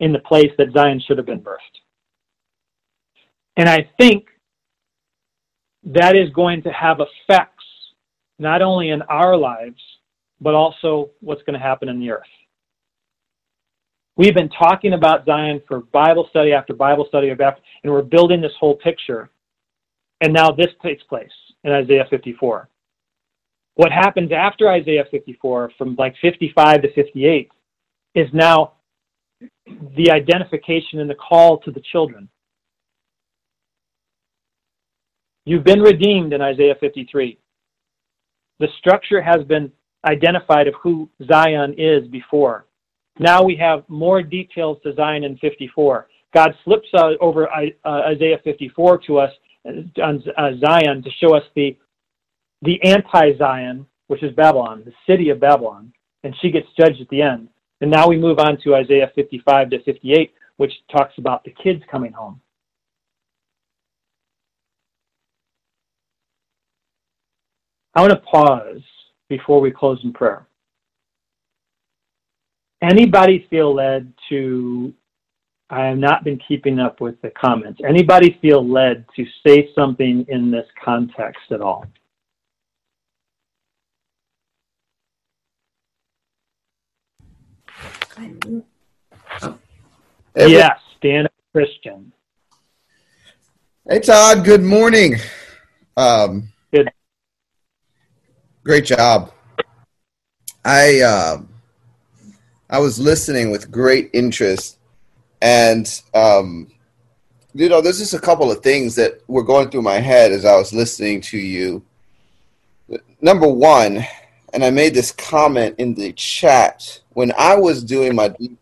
in 0.00 0.12
the 0.12 0.18
place 0.18 0.50
that 0.58 0.72
Zion 0.72 1.00
should 1.06 1.18
have 1.18 1.26
been 1.26 1.40
birthed. 1.40 1.56
And 3.56 3.68
I 3.68 3.88
think 3.98 4.26
that 5.84 6.16
is 6.16 6.30
going 6.30 6.62
to 6.62 6.70
have 6.70 6.98
effects 7.00 7.64
not 8.38 8.62
only 8.62 8.90
in 8.90 9.02
our 9.02 9.36
lives, 9.36 9.80
but 10.40 10.54
also 10.54 11.10
what's 11.20 11.42
going 11.42 11.58
to 11.58 11.64
happen 11.64 11.88
in 11.88 12.00
the 12.00 12.10
earth. 12.10 12.22
We've 14.16 14.34
been 14.34 14.50
talking 14.50 14.94
about 14.94 15.24
Zion 15.24 15.62
for 15.68 15.80
Bible 15.80 16.26
study 16.30 16.52
after 16.52 16.74
Bible 16.74 17.06
study, 17.08 17.30
and 17.30 17.92
we're 17.92 18.02
building 18.02 18.40
this 18.40 18.52
whole 18.58 18.76
picture. 18.76 19.30
And 20.20 20.32
now 20.32 20.50
this 20.50 20.68
takes 20.82 21.02
place 21.04 21.30
in 21.64 21.72
Isaiah 21.72 22.06
54. 22.10 22.68
What 23.76 23.92
happens 23.92 24.30
after 24.32 24.68
Isaiah 24.68 25.04
54, 25.10 25.72
from 25.78 25.94
like 25.96 26.14
55 26.20 26.82
to 26.82 26.92
58, 26.92 27.50
is 28.14 28.28
now 28.32 28.72
the 29.96 30.10
identification 30.10 31.00
and 31.00 31.08
the 31.08 31.14
call 31.14 31.58
to 31.58 31.70
the 31.70 31.82
children. 31.92 32.28
You've 35.44 35.64
been 35.64 35.80
redeemed 35.80 36.32
in 36.32 36.40
Isaiah 36.40 36.76
53. 36.78 37.38
The 38.58 38.68
structure 38.78 39.22
has 39.22 39.42
been 39.44 39.72
identified 40.06 40.68
of 40.68 40.74
who 40.82 41.08
Zion 41.26 41.74
is 41.78 42.06
before. 42.08 42.66
Now 43.18 43.42
we 43.42 43.56
have 43.56 43.84
more 43.88 44.22
details 44.22 44.78
to 44.82 44.94
Zion 44.94 45.24
in 45.24 45.36
54. 45.38 46.08
God 46.32 46.54
slips 46.64 46.88
uh, 46.94 47.12
over 47.20 47.48
uh, 47.50 47.70
Isaiah 47.84 48.38
54 48.44 48.98
to 49.06 49.18
us 49.18 49.30
uh, 49.66 50.02
on 50.02 50.22
Zion 50.60 51.02
to 51.02 51.10
show 51.20 51.34
us 51.34 51.42
the 51.54 51.76
the 52.62 52.82
anti-Zion, 52.84 53.86
which 54.08 54.22
is 54.22 54.34
Babylon, 54.34 54.82
the 54.84 54.92
city 55.06 55.30
of 55.30 55.40
Babylon, 55.40 55.92
and 56.24 56.34
she 56.42 56.50
gets 56.50 56.66
judged 56.78 57.00
at 57.00 57.08
the 57.08 57.22
end. 57.22 57.48
And 57.80 57.90
now 57.90 58.08
we 58.08 58.18
move 58.18 58.38
on 58.38 58.58
to 58.64 58.74
Isaiah 58.74 59.10
55 59.14 59.70
to 59.70 59.82
58, 59.82 60.32
which 60.58 60.72
talks 60.90 61.14
about 61.18 61.44
the 61.44 61.54
kids 61.62 61.82
coming 61.90 62.12
home. 62.12 62.40
I 67.94 68.02
want 68.02 68.12
to 68.12 68.20
pause 68.20 68.82
before 69.28 69.60
we 69.60 69.70
close 69.70 69.98
in 70.04 70.12
prayer. 70.12 70.46
Anybody 72.82 73.46
feel 73.50 73.74
led 73.74 74.12
to, 74.28 74.94
I 75.70 75.86
have 75.86 75.98
not 75.98 76.24
been 76.24 76.40
keeping 76.46 76.78
up 76.78 77.00
with 77.00 77.20
the 77.20 77.30
comments. 77.30 77.80
Anybody 77.86 78.38
feel 78.40 78.66
led 78.66 79.04
to 79.16 79.24
say 79.46 79.70
something 79.74 80.24
in 80.28 80.50
this 80.50 80.66
context 80.82 81.42
at 81.50 81.60
all? 81.60 81.84
Every- 88.20 88.62
yes, 90.52 90.78
Dan 91.00 91.26
Christian. 91.52 92.12
Hey 93.88 94.00
Todd, 94.00 94.44
good 94.44 94.62
morning. 94.62 95.16
Um, 95.96 96.48
good. 96.72 96.90
Great 98.62 98.84
job. 98.84 99.32
I 100.64 101.00
uh, 101.00 101.38
I 102.68 102.78
was 102.78 102.98
listening 102.98 103.50
with 103.50 103.70
great 103.70 104.10
interest, 104.12 104.78
and 105.40 106.02
um, 106.14 106.70
you 107.54 107.70
know, 107.70 107.80
there's 107.80 107.98
just 107.98 108.14
a 108.14 108.20
couple 108.20 108.50
of 108.52 108.62
things 108.62 108.94
that 108.96 109.20
were 109.28 109.42
going 109.42 109.70
through 109.70 109.82
my 109.82 109.98
head 109.98 110.30
as 110.30 110.44
I 110.44 110.56
was 110.56 110.74
listening 110.74 111.22
to 111.22 111.38
you. 111.38 111.82
Number 113.22 113.48
one, 113.48 114.04
and 114.52 114.64
I 114.64 114.70
made 114.70 114.94
this 114.94 115.12
comment 115.12 115.76
in 115.78 115.94
the 115.94 116.12
chat 116.12 117.00
when 117.10 117.32
I 117.38 117.56
was 117.56 117.84
doing 117.84 118.14
my 118.14 118.28
deep 118.28 118.58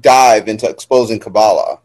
dive 0.00 0.48
into 0.48 0.68
exposing 0.68 1.20
Kabbalah. 1.20 1.80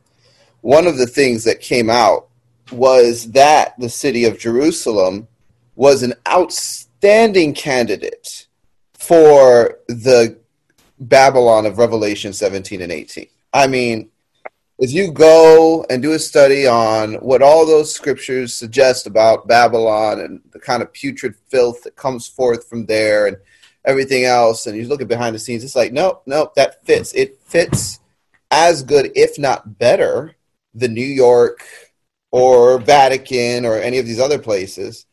One 0.62 0.88
of 0.88 0.98
the 0.98 1.08
things 1.08 1.44
that 1.46 1.62
came 1.62 1.90
out 1.90 2.28
was 2.72 3.32
that 3.32 3.80
the 3.80 3.90
city 3.90 4.26
of 4.26 4.40
Jerusalem 4.40 5.28
was 5.76 6.04
an 6.04 6.14
outstanding 6.28 7.54
candidate 7.54 8.48
for 8.94 9.80
the 9.88 10.38
Babylon 11.00 11.66
of 11.66 11.78
Revelation 11.78 12.34
17 12.34 12.82
and 12.82 12.92
18. 12.92 13.28
I 13.54 13.68
mean, 13.68 14.10
if 14.80 14.92
you 14.94 15.12
go 15.12 15.86
and 15.90 16.02
do 16.02 16.14
a 16.14 16.20
study 16.20 16.66
on 16.66 17.16
what 17.16 17.42
all 17.42 17.66
those 17.66 17.94
scriptures 17.94 18.54
suggest 18.54 19.08
about 19.08 19.48
Babylon 19.48 20.22
and 20.22 20.42
the 20.52 20.60
kind 20.60 20.82
of 20.82 20.94
putrid 20.94 21.36
filth 21.50 21.84
that 21.84 21.98
comes 21.98 22.28
forth 22.28 22.68
from 22.68 22.86
there 22.86 23.28
and 23.28 23.36
everything 23.84 24.24
else, 24.24 24.68
and 24.68 24.78
you 24.78 24.88
look 24.88 25.02
at 25.02 25.10
behind 25.10 25.36
the 25.36 25.40
scenes, 25.40 25.66
it's 25.66 25.76
like, 25.76 25.92
nope, 25.92 26.24
nope, 26.26 26.56
that 26.56 26.86
fits. 26.86 27.14
It 27.14 27.42
fits 27.42 28.00
as 28.52 28.82
good, 28.82 29.12
if 29.16 29.38
not 29.38 29.78
better, 29.78 30.36
the 30.74 30.88
New 30.88 31.02
York 31.02 31.62
or 32.32 32.80
Vatican 32.80 33.66
or 33.66 33.76
any 33.76 33.98
of 33.98 34.06
these 34.06 34.20
other 34.20 34.40
places. 34.40 35.06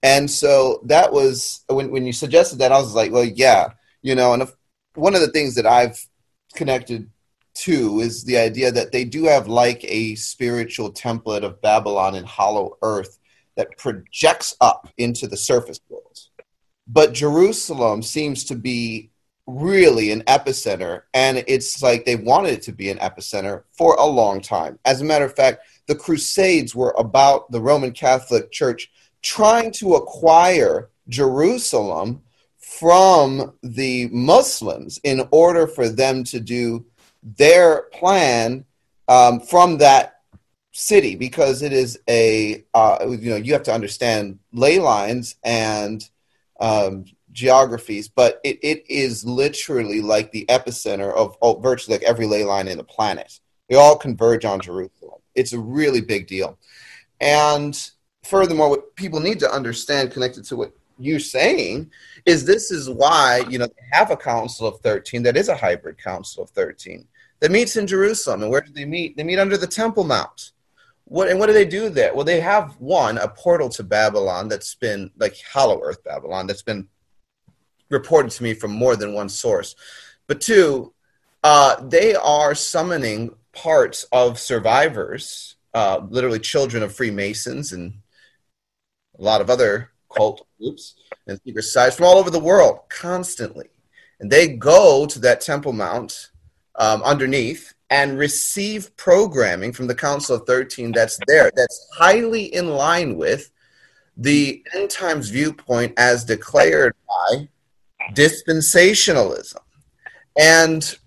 And 0.00 0.30
so 0.30 0.80
that 0.84 1.12
was 1.12 1.64
when, 1.66 1.90
when 1.90 2.06
you 2.06 2.12
suggested 2.12 2.60
that, 2.60 2.70
I 2.70 2.78
was 2.78 2.94
like, 2.94 3.10
well, 3.10 3.24
yeah, 3.24 3.70
you 4.00 4.14
know, 4.14 4.32
and 4.32 4.42
if, 4.42 4.54
one 4.94 5.16
of 5.16 5.20
the 5.20 5.32
things 5.32 5.56
that 5.56 5.66
I've 5.66 6.06
connected 6.54 7.10
two 7.58 8.00
is 8.00 8.24
the 8.24 8.38
idea 8.38 8.70
that 8.70 8.92
they 8.92 9.04
do 9.04 9.24
have 9.24 9.48
like 9.48 9.84
a 9.84 10.14
spiritual 10.14 10.92
template 10.92 11.42
of 11.42 11.60
Babylon 11.60 12.14
and 12.14 12.26
hollow 12.26 12.78
earth 12.82 13.18
that 13.56 13.76
projects 13.76 14.56
up 14.60 14.88
into 14.96 15.26
the 15.26 15.36
surface 15.36 15.80
world. 15.88 16.18
But 16.86 17.12
Jerusalem 17.12 18.02
seems 18.02 18.44
to 18.44 18.54
be 18.54 19.10
really 19.46 20.12
an 20.12 20.22
epicenter, 20.22 21.02
and 21.12 21.42
it's 21.48 21.82
like 21.82 22.04
they 22.04 22.16
wanted 22.16 22.52
it 22.52 22.62
to 22.62 22.72
be 22.72 22.90
an 22.90 22.98
epicenter 22.98 23.64
for 23.72 23.94
a 23.94 24.06
long 24.06 24.40
time. 24.40 24.78
As 24.84 25.00
a 25.00 25.04
matter 25.04 25.24
of 25.24 25.34
fact, 25.34 25.64
the 25.86 25.94
Crusades 25.96 26.74
were 26.74 26.94
about 26.96 27.50
the 27.50 27.60
Roman 27.60 27.92
Catholic 27.92 28.52
Church 28.52 28.90
trying 29.22 29.72
to 29.72 29.94
acquire 29.94 30.90
Jerusalem 31.08 32.22
from 32.58 33.54
the 33.62 34.08
Muslims 34.12 35.00
in 35.02 35.26
order 35.32 35.66
for 35.66 35.88
them 35.88 36.22
to 36.24 36.38
do 36.38 36.84
their 37.22 37.82
plan 37.92 38.64
um, 39.08 39.40
from 39.40 39.78
that 39.78 40.20
city 40.72 41.16
because 41.16 41.62
it 41.62 41.72
is 41.72 41.98
a 42.08 42.64
uh, 42.74 42.98
you 43.08 43.30
know 43.30 43.36
you 43.36 43.52
have 43.52 43.64
to 43.64 43.72
understand 43.72 44.38
ley 44.52 44.78
lines 44.78 45.36
and 45.42 46.08
um, 46.60 47.04
geographies, 47.32 48.08
but 48.08 48.40
it, 48.44 48.58
it 48.62 48.84
is 48.88 49.24
literally 49.24 50.00
like 50.00 50.32
the 50.32 50.46
epicenter 50.48 51.14
of 51.14 51.36
oh, 51.42 51.58
virtually 51.60 51.96
like 51.96 52.06
every 52.08 52.26
ley 52.26 52.44
line 52.44 52.68
in 52.68 52.78
the 52.78 52.84
planet. 52.84 53.40
They 53.68 53.76
all 53.76 53.96
converge 53.96 54.44
on 54.44 54.60
Jerusalem. 54.60 55.20
It's 55.34 55.52
a 55.52 55.58
really 55.58 56.00
big 56.00 56.26
deal. 56.26 56.58
And 57.20 57.78
furthermore, 58.24 58.70
what 58.70 58.96
people 58.96 59.20
need 59.20 59.40
to 59.40 59.50
understand 59.50 60.12
connected 60.12 60.44
to 60.44 60.56
what 60.56 60.72
you're 60.98 61.20
saying 61.20 61.90
is 62.26 62.44
this 62.44 62.70
is 62.70 62.90
why 62.90 63.44
you 63.48 63.58
know 63.58 63.66
they 63.66 63.86
have 63.92 64.10
a 64.10 64.16
council 64.16 64.66
of 64.66 64.80
13 64.80 65.22
that 65.22 65.36
is 65.36 65.48
a 65.48 65.56
hybrid 65.56 66.02
council 66.02 66.42
of 66.42 66.50
13 66.50 67.06
that 67.40 67.50
meets 67.50 67.76
in 67.76 67.86
jerusalem. 67.86 68.42
And 68.42 68.50
where 68.50 68.60
do 68.60 68.72
they 68.72 68.84
meet? 68.84 69.16
They 69.16 69.24
meet 69.24 69.38
under 69.38 69.56
the 69.56 69.66
temple 69.66 70.04
mount. 70.04 70.52
What 71.04 71.28
and 71.28 71.38
what 71.38 71.46
do 71.46 71.52
they 71.52 71.64
do 71.64 71.88
there? 71.88 72.14
Well 72.14 72.24
they 72.24 72.40
have 72.40 72.78
one 72.80 73.18
a 73.18 73.28
portal 73.28 73.68
to 73.70 73.82
babylon 73.82 74.48
that's 74.48 74.74
been 74.74 75.10
like 75.18 75.36
hollow 75.52 75.80
earth 75.82 76.02
babylon 76.04 76.46
that's 76.46 76.62
been 76.62 76.88
reported 77.90 78.30
to 78.32 78.42
me 78.42 78.54
from 78.54 78.72
more 78.72 78.96
than 78.96 79.14
one 79.14 79.28
source. 79.28 79.74
But 80.26 80.40
two 80.40 80.92
uh, 81.44 81.80
they 81.82 82.14
are 82.16 82.54
summoning 82.54 83.34
parts 83.52 84.04
of 84.12 84.38
survivors 84.38 85.56
uh, 85.74 86.00
literally 86.10 86.40
children 86.40 86.82
of 86.82 86.94
freemasons 86.94 87.72
and 87.72 87.94
a 89.18 89.22
lot 89.22 89.40
of 89.40 89.50
other 89.50 89.90
cult 90.14 90.46
groups 90.58 90.94
and 91.26 91.40
secret 91.44 91.62
societies 91.62 91.96
from 91.96 92.06
all 92.06 92.18
over 92.18 92.30
the 92.30 92.38
world 92.38 92.80
constantly. 92.88 93.68
And 94.20 94.30
they 94.30 94.48
go 94.48 95.06
to 95.06 95.18
that 95.20 95.40
Temple 95.40 95.72
Mount 95.72 96.30
um, 96.76 97.02
underneath 97.02 97.74
and 97.90 98.18
receive 98.18 98.94
programming 98.96 99.72
from 99.72 99.86
the 99.86 99.94
Council 99.94 100.36
of 100.36 100.46
13 100.46 100.92
that's 100.92 101.18
there, 101.26 101.50
that's 101.54 101.88
highly 101.94 102.54
in 102.54 102.68
line 102.68 103.16
with 103.16 103.50
the 104.16 104.62
end 104.74 104.90
times 104.90 105.30
viewpoint 105.30 105.94
as 105.96 106.24
declared 106.24 106.94
by 107.08 107.48
dispensationalism. 108.12 109.60
And 110.38 110.98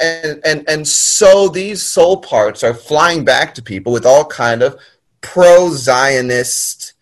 and, 0.00 0.40
and, 0.44 0.68
and 0.68 0.86
so 0.86 1.48
these 1.48 1.82
soul 1.82 2.18
parts 2.18 2.62
are 2.62 2.74
flying 2.74 3.24
back 3.24 3.54
to 3.54 3.62
people 3.62 3.92
with 3.92 4.06
all 4.06 4.24
kind 4.24 4.62
of 4.62 4.78
pro-Zionist 5.20 6.93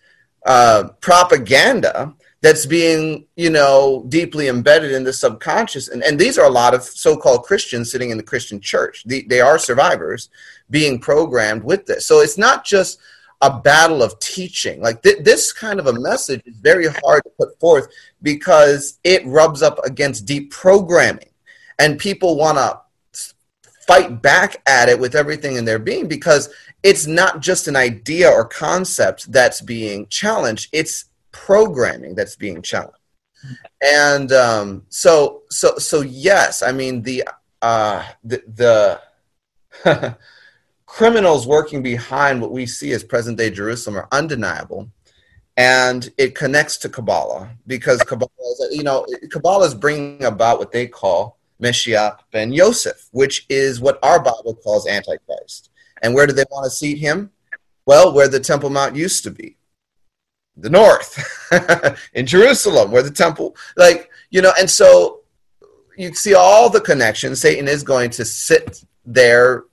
uh, 0.47 0.89
propaganda 1.01 2.15
that's 2.41 2.67
being, 2.67 3.25
you 3.37 3.51
know, 3.51 4.05
deeply 4.09 4.49
embedded 4.49 4.91
in 4.91 5.05
the 5.05 5.13
subconscious. 5.13 5.89
And, 5.89 6.03
and 6.03 6.19
these 6.19 6.39
are 6.39 6.47
a 6.47 6.51
lot 6.51 6.75
of 6.75 6.83
so-called 6.83 7.45
Christians 7.45 7.91
sitting 7.91 8.11
in 8.11 8.17
the 8.17 8.23
Christian 8.23 8.61
church. 8.61 9.05
The, 9.07 9.25
they 9.29 9.41
are 9.41 9.59
survivors 9.59 10.29
being 10.69 10.99
programmed 10.99 11.63
with 11.63 11.87
this. 11.87 12.05
So 12.05 12.21
it's 12.21 12.37
not 12.37 12.65
just 12.65 12.99
a 13.43 13.61
battle 13.61 14.03
of 14.03 14.19
teaching. 14.19 14.81
Like 14.81 15.03
th- 15.03 15.23
this 15.23 15.53
kind 15.53 15.79
of 15.79 15.87
a 15.87 15.93
message 15.93 16.43
is 16.45 16.57
very 16.57 16.89
hard 16.89 17.23
to 17.25 17.31
put 17.39 17.59
forth 17.61 17.89
because 18.23 18.99
it 19.05 19.25
rubs 19.27 19.63
up 19.63 19.79
against 19.85 20.27
deep 20.27 20.51
programming. 20.51 21.29
And 21.79 21.99
people 21.99 22.37
want 22.37 22.59
to 22.59 22.81
fight 23.87 24.23
back 24.23 24.63
at 24.67 24.89
it 24.89 24.99
with 24.99 25.15
everything 25.15 25.57
in 25.57 25.65
their 25.65 25.79
being 25.79 26.09
because 26.09 26.49
it's 26.83 27.07
not 27.07 27.41
just 27.41 27.69
an 27.69 27.77
idea 27.77 28.29
or 28.29 28.45
concept 28.45 29.31
that's 29.31 29.61
being 29.61 30.07
challenged, 30.09 30.69
it's 30.73 31.07
programming 31.31 32.15
that's 32.15 32.37
being 32.37 32.63
challenged. 32.63 32.97
And 33.85 34.33
um, 34.33 34.85
so, 34.89 35.43
so, 35.51 35.77
so 35.79 36.01
yes, 36.01 36.63
I 36.63 36.73
mean 36.73 37.03
the 37.03 37.25
uh, 37.61 38.05
the, 38.25 39.01
the 39.85 40.17
criminals 40.87 41.47
working 41.47 41.83
behind 41.83 42.41
what 42.41 42.51
we 42.51 42.67
see 42.67 42.93
as 42.93 43.05
present 43.05 43.39
day 43.39 43.51
Jerusalem 43.51 43.97
are 43.97 44.09
undeniable, 44.13 44.89
and 45.57 46.11
it 46.19 46.35
connects 46.35 46.77
to 46.79 46.89
Kabbalah 46.89 47.51
because 47.67 48.03
Kabbalah, 48.03 48.31
is, 48.39 48.69
you 48.77 48.83
know, 48.83 49.07
Kabbalah 49.31 49.67
is 49.67 49.75
bringing 49.75 50.25
about 50.25 50.59
what 50.59 50.73
they 50.73 50.87
call 50.87 51.39
Mashiach 51.61 52.19
ben 52.33 52.53
Yosef, 52.53 53.09
which 53.13 53.47
is 53.49 53.81
what 53.81 53.99
our 54.03 54.23
Bible 54.23 54.55
calls 54.63 54.87
Antichrist. 54.87 55.71
And 56.03 56.15
where 56.15 56.27
do 56.27 56.33
they 56.33 56.45
want 56.51 56.65
to 56.65 56.71
seat 56.71 56.99
him? 56.99 57.31
Well, 57.87 58.13
where 58.13 58.29
the 58.29 58.41
Temple 58.41 58.71
Mount 58.71 58.95
used 58.95 59.25
to 59.25 59.31
be 59.31 59.57
the 60.57 60.71
north 60.71 61.99
in 62.15 62.27
Jerusalem, 62.27 62.91
where 62.91 63.03
the 63.03 63.11
temple, 63.11 63.57
like, 63.77 64.11
you 64.31 64.43
know, 64.43 64.53
and 64.59 64.69
so 64.69 65.21
you 65.97 66.15
see 66.15 66.35
all 66.35 66.71
the 66.71 66.81
connections. 66.81 67.41
Satan 67.41 67.69
is 67.69 67.83
going 67.83 68.11
to 68.11 68.25
sit 68.25 68.85
there 69.05 69.65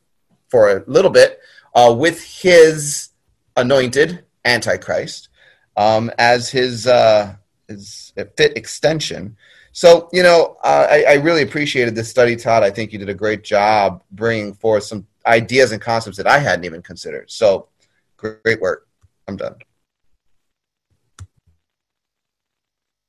for 0.47 0.77
a 0.77 0.83
little 0.87 1.11
bit 1.11 1.39
uh, 1.75 1.93
with 1.97 2.23
his 2.23 3.09
anointed 3.55 4.23
Antichrist 4.45 5.29
um, 5.77 6.11
as 6.17 6.49
his, 6.49 6.87
uh, 6.87 7.35
his 7.67 8.13
fit 8.37 8.57
extension. 8.57 9.35
So, 9.71 10.09
you 10.11 10.23
know, 10.23 10.57
uh, 10.63 10.87
I, 10.89 11.03
I 11.03 11.13
really 11.15 11.43
appreciated 11.43 11.93
this 11.93 12.09
study, 12.09 12.35
Todd. 12.35 12.63
I 12.63 12.71
think 12.71 12.91
you 12.91 12.99
did 12.99 13.09
a 13.09 13.13
great 13.13 13.43
job 13.43 14.03
bringing 14.11 14.53
forth 14.53 14.83
some 14.83 15.05
ideas 15.29 15.71
and 15.71 15.81
concepts 15.81 16.17
that 16.17 16.27
I 16.27 16.39
hadn't 16.39 16.65
even 16.65 16.81
considered. 16.81 17.31
So, 17.31 17.69
great 18.17 18.59
work. 18.59 18.87
I'm 19.27 19.37
done. 19.37 19.55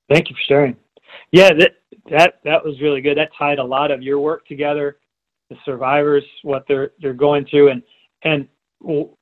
Thank 0.08 0.28
you 0.28 0.36
for 0.36 0.42
sharing. 0.48 0.76
Yeah, 1.32 1.50
that 1.58 1.72
that 2.10 2.34
that 2.44 2.64
was 2.64 2.80
really 2.80 3.00
good. 3.00 3.16
That 3.16 3.30
tied 3.38 3.58
a 3.58 3.64
lot 3.64 3.90
of 3.90 4.02
your 4.02 4.18
work 4.18 4.46
together, 4.46 4.98
the 5.48 5.56
survivors, 5.64 6.24
what 6.42 6.64
they're 6.68 6.90
they're 7.00 7.14
going 7.14 7.46
through, 7.46 7.70
and 7.70 7.82
and 8.24 8.48
you 8.82 9.16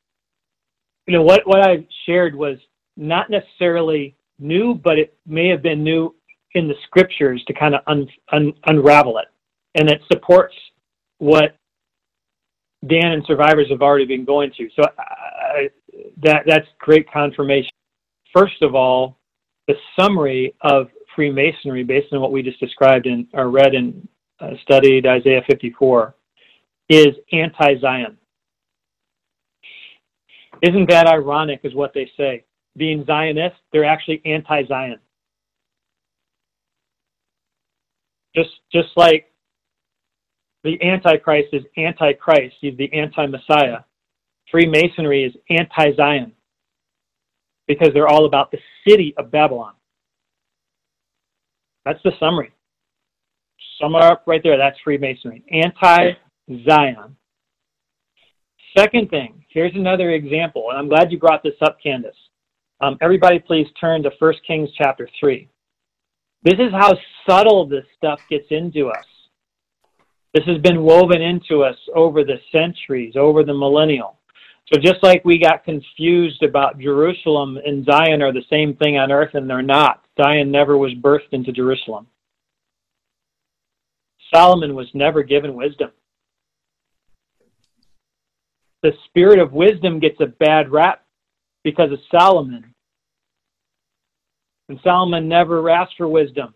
know 1.09 1.23
what 1.23 1.47
what 1.47 1.61
I 1.61 1.87
shared 2.07 2.35
was 2.35 2.59
not 2.97 3.31
necessarily 3.31 4.17
new, 4.39 4.75
but 4.75 4.99
it 4.99 5.17
may 5.27 5.49
have 5.49 5.63
been 5.63 5.85
new 5.85 6.15
in 6.55 6.67
the 6.67 6.75
scriptures 6.85 7.43
to 7.47 7.53
kind 7.53 7.75
of 7.75 7.83
un, 7.87 8.09
un, 8.33 8.53
unravel 8.67 9.19
it, 9.19 9.27
and 9.75 9.91
it 9.91 10.01
supports 10.11 10.55
what 11.19 11.58
Dan 12.87 13.13
and 13.13 13.25
survivors 13.27 13.69
have 13.71 13.83
already 13.83 14.05
been 14.05 14.25
going 14.25 14.53
to. 14.57 14.69
So 14.77 14.85
that 16.23 16.43
that's 16.47 16.67
great 16.79 17.11
confirmation. 17.11 17.71
First 18.33 18.63
of 18.63 18.75
all, 18.75 19.19
the 19.67 19.75
summary 19.99 20.55
of 20.63 20.89
Freemasonry, 21.15 21.83
based 21.83 22.13
on 22.13 22.21
what 22.21 22.31
we 22.31 22.43
just 22.43 22.61
described 22.61 23.07
and 23.07 23.27
or 23.33 23.51
read 23.51 23.75
and 23.75 24.07
uh, 24.41 24.51
studied 24.63 25.07
Isaiah 25.07 25.43
54, 25.49 26.15
is 26.89 27.09
anti-Zion. 27.33 28.17
Isn't 30.63 30.89
that 30.89 31.07
ironic? 31.07 31.61
Is 31.65 31.75
what 31.75 31.93
they 31.93 32.11
say. 32.17 32.45
Being 32.77 33.05
Zionist, 33.05 33.57
they're 33.73 33.85
actually 33.85 34.23
anti-Zion. 34.25 34.99
Just 38.37 38.51
just 38.73 38.89
like 38.97 39.28
the 40.69 40.87
Antichrist 40.87 41.49
is 41.55 41.63
anti-Christ, 41.79 42.57
he's 42.61 42.77
the 42.77 42.93
anti-Messiah. 42.93 43.79
Freemasonry 44.51 45.25
is 45.25 45.33
anti-Zion 45.49 46.33
because 47.67 47.89
they're 47.95 48.09
all 48.09 48.27
about 48.27 48.51
the 48.51 48.59
city 48.87 49.15
of 49.17 49.31
Babylon. 49.31 49.73
That's 51.87 52.03
the 52.05 52.13
summary. 52.21 52.53
Sum 53.81 53.95
it 53.95 54.03
up 54.03 54.25
right 54.27 54.43
there. 54.43 54.59
That's 54.59 54.77
Freemasonry. 54.85 55.43
Anti 55.51 56.11
Zion. 56.67 57.17
Second 58.77 59.09
thing, 59.09 59.43
here's 59.49 59.75
another 59.75 60.11
example, 60.11 60.67
and 60.69 60.79
I'm 60.79 60.89
glad 60.89 61.11
you 61.11 61.19
brought 61.19 61.43
this 61.43 61.55
up, 61.63 61.79
Candace. 61.83 62.15
Um, 62.83 62.99
everybody, 63.01 63.39
please 63.39 63.67
turn 63.81 64.03
to 64.03 64.11
1 64.19 64.35
Kings 64.47 64.69
chapter 64.77 65.09
3. 65.19 65.49
This 66.43 66.55
is 66.59 66.73
how 66.73 66.95
subtle 67.27 67.67
this 67.67 67.85
stuff 67.97 68.21
gets 68.29 68.47
into 68.51 68.89
us. 68.89 69.05
This 70.39 70.55
has 70.55 70.63
been 70.63 70.85
woven 70.85 71.21
into 71.21 71.65
us 71.65 71.75
over 71.97 72.23
the 72.23 72.39
centuries, 72.53 73.17
over 73.17 73.43
the 73.43 73.53
millennial. 73.53 74.19
So 74.73 74.81
just 74.81 75.03
like 75.03 75.25
we 75.25 75.37
got 75.37 75.65
confused 75.65 76.45
about 76.45 76.79
Jerusalem 76.79 77.59
and 77.67 77.85
Zion 77.85 78.23
are 78.23 78.33
the 78.33 78.45
same 78.49 78.77
thing 78.77 78.99
on 78.99 79.11
earth, 79.11 79.35
and 79.35 79.51
they're 79.51 79.63
not. 79.63 80.05
Zion 80.17 80.53
never 80.53 80.79
was 80.79 80.93
birthed 80.93 81.33
into 81.33 81.51
Jerusalem. 81.51 82.07
Solomon 84.33 84.77
was 84.77 84.87
never 84.95 85.25
given 85.25 85.55
wisdom. 85.55 85.91
The 88.85 88.93
spirit 89.07 89.41
of 89.41 89.53
wisdom 89.53 89.99
gets 89.99 90.21
a 90.21 90.27
bad 90.27 90.71
rap 90.71 91.05
because 91.65 91.91
of 91.91 91.99
Solomon. 92.17 92.73
And 94.69 94.79
Solomon 94.85 95.27
never 95.27 95.69
asked 95.69 95.97
for 95.97 96.07
wisdom. 96.07 96.55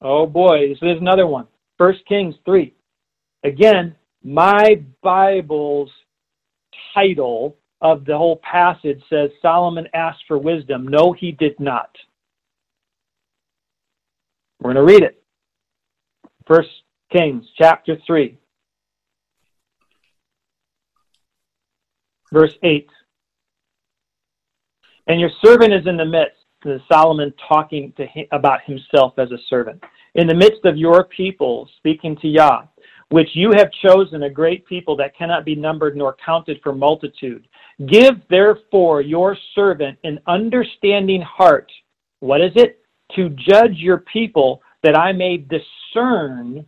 Oh 0.00 0.26
boy, 0.26 0.70
this 0.70 0.78
is 0.82 1.00
another 1.00 1.28
one. 1.28 1.46
First 1.78 2.00
Kings 2.08 2.34
3. 2.44 2.74
Again, 3.44 3.94
my 4.22 4.82
Bible's 5.02 5.90
title 6.94 7.56
of 7.80 8.04
the 8.04 8.16
whole 8.16 8.40
passage 8.42 9.00
says 9.10 9.30
Solomon 9.42 9.86
asked 9.94 10.24
for 10.26 10.38
wisdom. 10.38 10.88
No, 10.88 11.12
he 11.12 11.32
did 11.32 11.58
not. 11.60 11.90
We're 14.60 14.72
going 14.72 14.86
to 14.86 14.92
read 14.92 15.02
it. 15.02 15.22
1 16.46 16.62
Kings 17.12 17.44
chapter 17.58 17.96
3, 18.06 18.38
verse 22.32 22.54
8. 22.62 22.88
And 25.08 25.20
your 25.20 25.30
servant 25.44 25.72
is 25.72 25.86
in 25.86 25.96
the 25.96 26.04
midst, 26.04 26.35
this 26.64 26.80
Solomon 26.90 27.32
talking 27.48 27.92
to 27.96 28.06
him 28.06 28.26
about 28.32 28.60
himself 28.64 29.14
as 29.18 29.30
a 29.30 29.38
servant, 29.48 29.82
in 30.14 30.26
the 30.26 30.34
midst 30.34 30.64
of 30.64 30.76
your 30.76 31.04
people, 31.04 31.68
speaking 31.78 32.16
to 32.22 32.28
Yah 32.28 32.62
which 33.10 33.28
you 33.34 33.52
have 33.56 33.70
chosen 33.84 34.24
a 34.24 34.30
great 34.30 34.66
people 34.66 34.96
that 34.96 35.16
cannot 35.16 35.44
be 35.44 35.54
numbered 35.54 35.96
nor 35.96 36.16
counted 36.24 36.58
for 36.62 36.74
multitude. 36.74 37.46
Give 37.86 38.14
therefore 38.28 39.00
your 39.00 39.36
servant 39.54 39.98
an 40.02 40.18
understanding 40.26 41.22
heart. 41.22 41.70
What 42.20 42.40
is 42.40 42.52
it? 42.56 42.80
To 43.14 43.28
judge 43.30 43.76
your 43.76 43.98
people 43.98 44.60
that 44.82 44.98
I 44.98 45.12
may 45.12 45.36
discern 45.36 46.66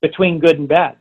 between 0.00 0.40
good 0.40 0.58
and 0.58 0.68
bad. 0.68 0.96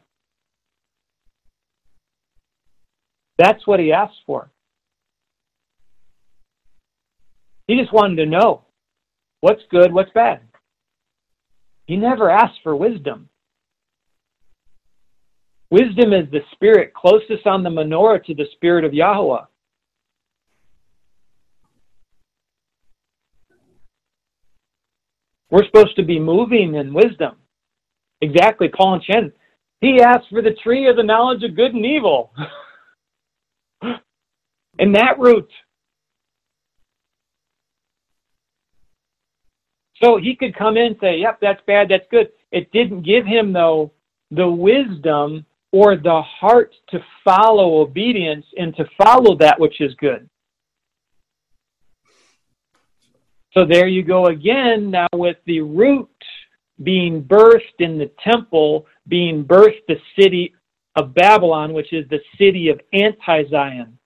That's 3.38 3.66
what 3.66 3.80
he 3.80 3.94
asked 3.94 4.20
for. 4.26 4.52
He 7.72 7.78
just 7.78 7.94
wanted 7.94 8.18
to 8.18 8.26
know 8.26 8.66
what's 9.40 9.62
good, 9.70 9.94
what's 9.94 10.12
bad. 10.12 10.42
He 11.86 11.96
never 11.96 12.30
asked 12.30 12.60
for 12.64 12.76
wisdom. 12.76 13.30
Wisdom 15.70 16.12
is 16.12 16.30
the 16.32 16.42
spirit 16.52 16.94
closest 16.94 17.48
on 17.48 17.64
the 17.64 17.70
menorah 17.70 18.26
to 18.26 18.36
the 18.36 18.48
spirit 18.56 18.84
of 18.84 18.94
Yahweh. 18.94 19.46
We're 25.50 25.66
supposed 25.68 25.96
to 25.96 26.04
be 26.04 26.20
moving 26.20 26.76
in 26.76 26.94
wisdom. 26.94 27.38
Exactly, 28.20 28.68
Paul 28.68 28.96
and 28.96 29.04
Chen. 29.04 29.32
He 29.80 30.02
asked 30.02 30.28
for 30.30 30.42
the 30.42 30.58
tree 30.62 30.90
of 30.90 30.98
the 30.98 31.04
knowledge 31.04 31.44
of 31.44 31.56
good 31.56 31.74
and 31.74 31.86
evil. 31.86 32.34
and 34.78 34.94
that 34.94 35.20
root. 35.20 35.50
So 40.04 40.18
he 40.18 40.36
could 40.36 40.56
come 40.56 40.78
in 40.78 40.88
and 40.88 40.98
say, 41.00 41.18
yep, 41.18 41.40
that's 41.42 41.62
bad, 41.68 41.90
that's 41.90 42.06
good. 42.10 42.30
It 42.52 42.72
didn't 42.72 43.04
give 43.04 43.26
him, 43.26 43.54
though, 43.54 43.92
the 44.32 44.50
wisdom 44.50 45.46
or 45.72 45.96
the 45.96 46.22
heart 46.22 46.74
to 46.90 47.00
follow 47.24 47.82
obedience 47.82 48.46
and 48.58 48.76
to 48.76 48.86
follow 49.02 49.36
that 49.38 49.60
which 49.60 49.80
is 49.80 49.94
good. 49.96 50.28
So 53.54 53.66
there 53.66 53.88
you 53.88 54.04
go 54.04 54.28
again, 54.28 54.92
now 54.92 55.08
with 55.14 55.38
the 55.46 55.62
root 55.62 56.10
being 56.84 57.24
birthed 57.24 57.80
in 57.80 57.98
the 57.98 58.10
temple, 58.24 58.86
being 59.08 59.44
birthed 59.44 59.86
the 59.88 59.98
city 60.18 60.54
of 60.96 61.14
Babylon, 61.14 61.74
which 61.74 61.94
is 61.94 62.08
the 62.10 62.20
city 62.38 62.70
of 62.70 62.80
anti 62.94 63.44
Zion. 63.50 63.98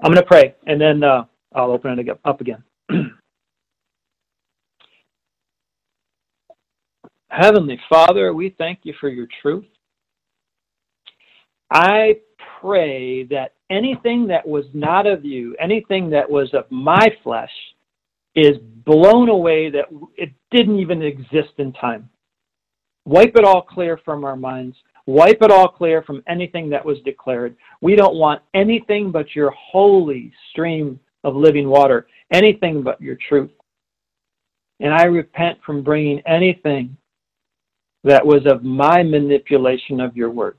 I'm 0.00 0.12
going 0.12 0.22
to 0.22 0.28
pray, 0.28 0.54
and 0.66 0.80
then 0.80 1.02
uh, 1.02 1.24
I'll 1.54 1.72
open 1.72 1.98
it 1.98 2.06
up 2.24 2.40
again. 2.40 2.62
Heavenly 7.30 7.78
Father, 7.88 8.32
we 8.32 8.54
thank 8.58 8.80
you 8.84 8.94
for 9.00 9.08
your 9.08 9.26
truth. 9.42 9.66
I 11.70 12.16
pray 12.60 13.24
that 13.24 13.54
anything 13.70 14.26
that 14.28 14.46
was 14.46 14.64
not 14.72 15.06
of 15.06 15.24
you, 15.24 15.54
anything 15.60 16.10
that 16.10 16.28
was 16.28 16.52
of 16.54 16.64
my 16.70 17.06
flesh, 17.22 17.50
is 18.34 18.56
blown 18.86 19.28
away 19.28 19.70
that 19.70 19.86
it 20.16 20.30
didn't 20.50 20.78
even 20.78 21.02
exist 21.02 21.52
in 21.58 21.72
time. 21.72 22.08
Wipe 23.04 23.36
it 23.36 23.44
all 23.44 23.62
clear 23.62 23.98
from 24.04 24.24
our 24.24 24.36
minds. 24.36 24.76
Wipe 25.08 25.40
it 25.40 25.50
all 25.50 25.68
clear 25.68 26.02
from 26.02 26.22
anything 26.28 26.68
that 26.68 26.84
was 26.84 26.98
declared. 27.02 27.56
We 27.80 27.96
don't 27.96 28.16
want 28.16 28.42
anything 28.52 29.10
but 29.10 29.34
your 29.34 29.50
holy 29.52 30.30
stream 30.50 31.00
of 31.24 31.34
living 31.34 31.66
water, 31.66 32.08
anything 32.30 32.82
but 32.82 33.00
your 33.00 33.16
truth. 33.26 33.50
And 34.80 34.92
I 34.92 35.04
repent 35.04 35.60
from 35.64 35.82
bringing 35.82 36.20
anything 36.26 36.94
that 38.04 38.24
was 38.24 38.44
of 38.44 38.62
my 38.62 39.02
manipulation 39.02 39.98
of 39.98 40.14
your 40.14 40.28
word. 40.28 40.58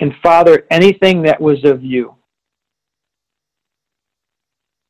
And 0.00 0.12
Father, 0.24 0.66
anything 0.72 1.22
that 1.22 1.40
was 1.40 1.64
of 1.64 1.84
you, 1.84 2.16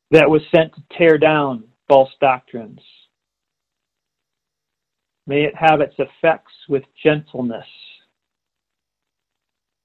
that 0.09 0.27
was 0.27 0.41
sent 0.51 0.73
to 0.73 0.81
tear 0.97 1.19
down 1.19 1.65
false 1.87 2.09
doctrines, 2.19 2.81
may 5.29 5.43
it 5.43 5.53
have 5.55 5.79
its 5.79 5.93
effects 5.99 6.51
with 6.67 6.81
gentleness 7.03 7.67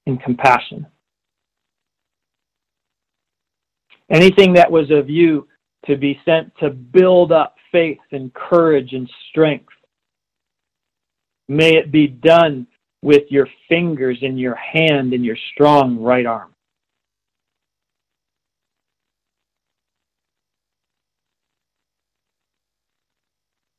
and 0.07 0.19
compassion. 0.23 0.87
Anything 4.09 4.53
that 4.53 4.71
was 4.71 4.89
of 4.89 5.07
you 5.07 5.47
to 5.85 5.97
be 5.97 6.19
sent 6.25 6.51
to 6.57 6.71
build 6.71 7.31
up 7.31 7.57
faith 7.71 7.99
and 8.11 8.33
courage 8.33 8.93
and 8.93 9.07
strength. 9.29 9.71
May 11.47 11.75
it 11.75 11.91
be 11.91 12.07
done 12.07 12.65
with 13.03 13.25
your 13.29 13.47
fingers 13.69 14.17
in 14.23 14.39
your 14.39 14.55
hand 14.55 15.13
and 15.13 15.23
your 15.23 15.37
strong 15.53 16.01
right 16.01 16.25
arm. 16.25 16.54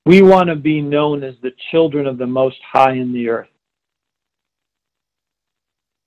We 0.07 0.23
want 0.23 0.49
to 0.51 0.55
be 0.55 0.81
known 0.81 1.25
as 1.25 1.35
the 1.43 1.51
children 1.73 2.07
of 2.07 2.17
the 2.17 2.29
Most 2.29 2.59
High 2.63 2.93
in 2.93 3.13
the 3.13 3.29
earth. 3.29 3.49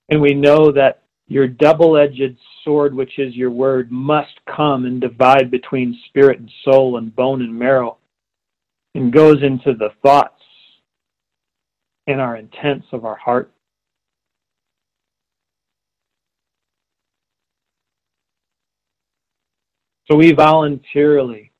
And 0.08 0.22
we 0.22 0.34
know 0.34 0.72
that 0.72 1.04
your 1.28 1.50
double 1.50 1.98
edged 1.98 2.38
sword, 2.64 2.96
which 2.96 3.20
is 3.20 3.36
your 3.36 3.52
word, 3.52 3.92
must 3.92 4.40
come 4.56 4.86
and 4.86 5.02
divide 5.02 5.52
between 5.52 6.00
spirit 6.08 6.40
and 6.40 6.50
soul 6.64 6.96
and 6.96 7.14
bone 7.14 7.42
and 7.42 7.54
marrow 7.54 7.98
and 8.96 9.12
goes 9.12 9.44
into 9.44 9.74
the 9.74 9.90
thoughts 10.02 10.42
and 12.08 12.22
our 12.22 12.38
intents 12.38 12.88
of 12.94 13.04
our 13.04 13.18
heart. 13.18 13.52
So 20.10 20.16
we 20.16 20.32
voluntarily 20.32 21.52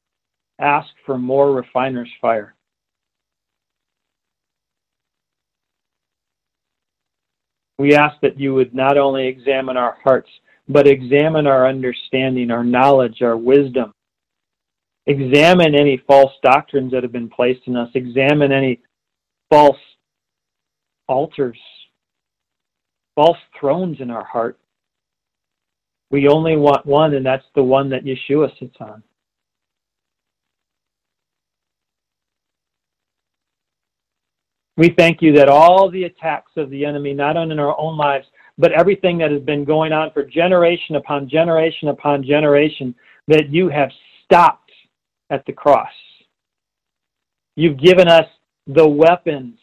ask 0.60 0.90
for 1.06 1.18
more 1.18 1.54
refiner's 1.54 2.12
fire. 2.22 2.56
We 7.78 7.96
ask 7.96 8.20
that 8.22 8.40
you 8.40 8.54
would 8.56 8.76
not 8.76 8.98
only 8.98 9.28
examine 9.28 9.78
our 9.78 9.98
hearts, 10.04 10.30
but 10.68 10.86
examine 10.86 11.48
our 11.48 11.68
understanding, 11.68 12.52
our 12.52 12.64
knowledge, 12.64 13.22
our 13.22 13.38
wisdom. 13.38 13.94
Examine 15.08 15.74
any 15.76 16.04
false 16.06 16.34
doctrines 16.44 16.92
that 16.92 17.04
have 17.04 17.14
been 17.14 17.30
placed 17.30 17.62
in 17.68 17.76
us. 17.76 17.90
Examine 17.96 18.52
any 18.52 18.82
false 19.50 19.78
altars, 21.08 21.58
false 23.16 23.38
thrones 23.60 23.98
in 24.02 24.12
our 24.12 24.26
heart. 24.26 24.60
We 26.12 26.28
only 26.28 26.58
want 26.58 26.86
one, 26.86 27.14
and 27.14 27.26
that's 27.26 27.46
the 27.56 27.64
one 27.64 27.90
that 27.90 28.04
Yeshua 28.04 28.52
sits 28.60 28.76
on. 28.80 29.02
We 34.80 34.88
thank 34.98 35.22
you 35.22 35.34
that 35.34 35.50
all 35.50 35.92
the 35.92 36.06
attacks 36.06 36.54
of 36.56 36.70
the 36.70 36.86
enemy, 36.86 37.14
not 37.14 37.36
only 37.36 37.52
in 37.52 37.60
our 37.60 37.78
own 37.78 37.98
lives, 37.98 38.26
but 38.58 38.72
everything 38.72 39.18
that 39.18 39.30
has 39.30 39.42
been 39.42 39.66
going 39.66 39.92
on 39.92 40.10
for 40.12 40.24
generation 40.24 40.96
upon 40.96 41.28
generation 41.28 41.90
upon 41.90 42.24
generation, 42.24 42.96
that 43.28 43.50
you 43.50 43.68
have 43.68 43.90
stopped 44.24 44.72
at 45.32 45.46
the 45.46 45.52
cross. 45.52 45.92
You've 47.58 47.78
given 47.78 48.08
us 48.08 48.26
the 48.68 48.88
weapons 48.88 49.60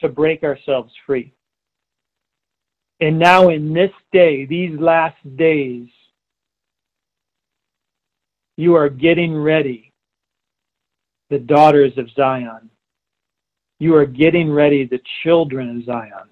to 0.00 0.08
break 0.08 0.42
ourselves 0.42 0.92
free. 1.06 1.32
And 3.00 3.20
now, 3.20 3.50
in 3.50 3.72
this 3.72 3.92
day, 4.10 4.46
these 4.46 4.76
last 4.80 5.16
days, 5.36 5.86
you 8.56 8.74
are 8.74 8.88
getting 8.88 9.36
ready, 9.36 9.92
the 11.30 11.38
daughters 11.38 11.96
of 11.98 12.10
Zion 12.16 12.68
you 13.78 13.94
are 13.94 14.06
getting 14.06 14.50
ready 14.50 14.84
the 14.84 15.00
children 15.22 15.78
of 15.78 15.84
Zion. 15.84 16.28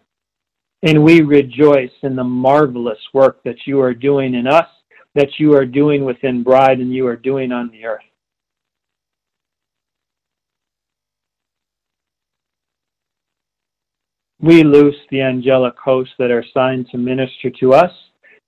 And 0.83 1.03
we 1.03 1.21
rejoice 1.23 1.91
in 2.03 2.17
the 2.17 2.25
marvelous 2.25 2.99
work 3.13 3.43
that 3.45 3.67
you 3.67 3.81
are 3.81 3.95
doing 3.95 4.35
in 4.35 4.47
us, 4.47 4.69
that 5.15 5.31
you 5.39 5.55
are 5.55 5.65
doing 5.65 6.05
within 6.05 6.43
Bride, 6.43 6.79
and 6.81 6.93
you 6.93 7.07
are 7.07 7.17
doing 7.17 7.53
on 7.53 7.71
the 7.71 7.85
earth. 7.87 8.03
We 14.41 14.63
loose 14.63 14.97
the 15.11 15.23
angelic 15.23 15.79
hosts 15.79 16.15
that 16.19 16.31
are 16.31 16.41
assigned 16.41 16.89
to 16.91 16.99
minister 16.99 17.51
to 17.59 17.73
us 17.73 17.91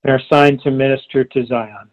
and 0.05 0.13
are 0.13 0.19
assigned 0.19 0.61
to 0.63 0.71
minister 0.71 1.25
to 1.25 1.47
Zion. 1.47 1.91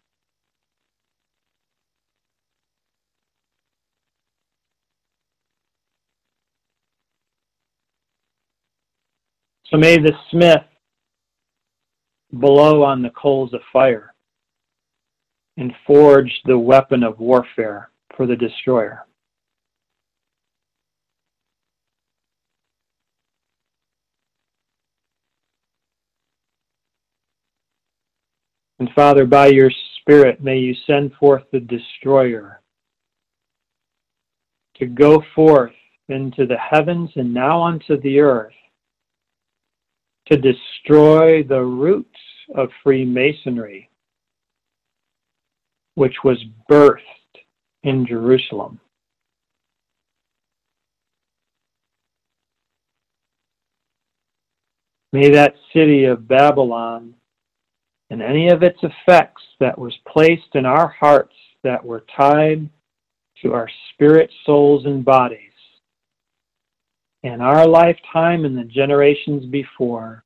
So 9.72 9.78
may 9.78 9.98
the 9.98 10.14
smith 10.30 10.64
blow 12.32 12.84
on 12.84 13.02
the 13.02 13.10
coals 13.12 13.54
of 13.54 13.62
fire 13.74 14.14
and 15.58 15.74
forge 15.88 16.32
the 16.46 16.58
weapon 16.58 17.04
of 17.04 17.20
warfare 17.20 17.90
for 18.16 18.28
the 18.28 18.36
destroyer. 18.36 19.06
And 28.80 28.90
Father, 28.94 29.26
by 29.26 29.48
your 29.48 29.72
Spirit, 30.02 30.44
may 30.44 30.60
you 30.60 30.76
send 30.86 31.14
forth 31.14 31.44
the 31.52 31.62
destroyer 31.62 32.62
to 34.76 34.86
go 34.86 35.24
forth 35.34 35.72
into 36.10 36.46
the 36.46 36.58
heavens 36.58 37.10
and 37.16 37.34
now 37.34 37.64
unto 37.64 38.00
the 38.02 38.20
earth 38.20 38.54
to 40.28 40.38
destroy 40.38 41.44
the 41.44 41.62
roots 41.62 42.20
of 42.56 42.70
Freemasonry, 42.84 43.90
which 45.96 46.16
was 46.24 46.44
birthed 46.70 47.00
in 47.84 48.06
Jerusalem. 48.06 48.80
May 55.14 55.30
that 55.30 55.56
city 55.74 56.06
of 56.06 56.28
Babylon 56.28 57.14
and 58.10 58.22
any 58.22 58.50
of 58.50 58.64
its 58.64 58.80
effects 58.84 59.42
that 59.60 59.78
was 59.78 59.94
placed 60.08 60.56
in 60.56 60.66
our 60.66 60.90
hearts 60.90 61.36
that 61.64 61.84
were 61.84 62.04
tied 62.16 62.70
to 63.42 63.54
our 63.54 63.70
spirit, 63.94 64.30
souls, 64.46 64.86
and 64.86 65.06
bodies 65.06 65.55
in 67.26 67.42
our 67.42 67.68
lifetime 67.68 68.46
and 68.46 68.56
the 68.56 68.64
generations 68.64 69.48
before 69.48 70.24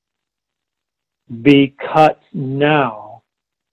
be 1.42 1.74
cut 1.94 2.20
now 2.34 3.24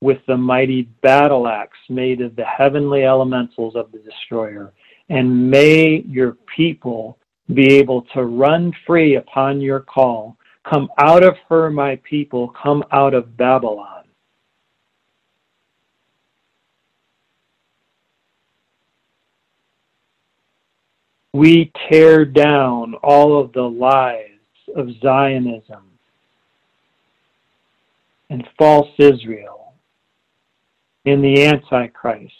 with 0.00 0.18
the 0.28 0.36
mighty 0.36 0.82
battle 1.02 1.48
axe 1.48 1.76
made 1.88 2.20
of 2.20 2.36
the 2.36 2.44
heavenly 2.44 3.02
elementals 3.02 3.74
of 3.74 3.90
the 3.90 3.98
destroyer. 3.98 4.72
And 5.08 5.50
may 5.50 6.04
your 6.06 6.36
people 6.54 7.18
be 7.52 7.74
able 7.74 8.02
to 8.14 8.22
run 8.22 8.72
free 8.86 9.16
upon 9.16 9.60
your 9.60 9.80
call. 9.80 10.36
Come 10.70 10.88
out 10.98 11.24
of 11.24 11.34
her, 11.48 11.68
my 11.68 11.96
people, 12.08 12.54
come 12.62 12.84
out 12.92 13.12
of 13.12 13.36
Babylon. 13.36 13.95
We 21.36 21.70
tear 21.90 22.24
down 22.24 22.94
all 23.02 23.38
of 23.38 23.52
the 23.52 23.60
lies 23.60 24.40
of 24.74 24.88
Zionism 25.02 25.84
and 28.30 28.48
false 28.58 28.88
Israel 28.96 29.74
in 31.04 31.20
the 31.20 31.44
Antichrist. 31.44 32.32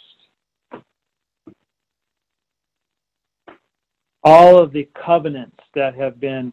All 4.23 4.59
of 4.59 4.73
the 4.73 4.89
covenants 5.05 5.61
that 5.75 5.93
have 5.93 6.19
been 6.19 6.51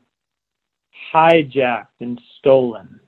hijacked 1.15 1.87
and 2.01 2.21
stolen. 2.41 3.01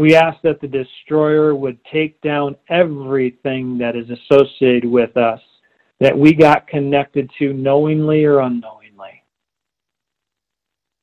We 0.00 0.16
ask 0.16 0.40
that 0.44 0.62
the 0.62 0.66
destroyer 0.66 1.54
would 1.54 1.78
take 1.92 2.18
down 2.22 2.56
everything 2.70 3.76
that 3.76 3.96
is 3.96 4.08
associated 4.08 4.90
with 4.90 5.14
us 5.18 5.40
that 6.00 6.16
we 6.16 6.32
got 6.32 6.66
connected 6.66 7.30
to 7.38 7.52
knowingly 7.52 8.24
or 8.24 8.40
unknowingly. 8.40 9.22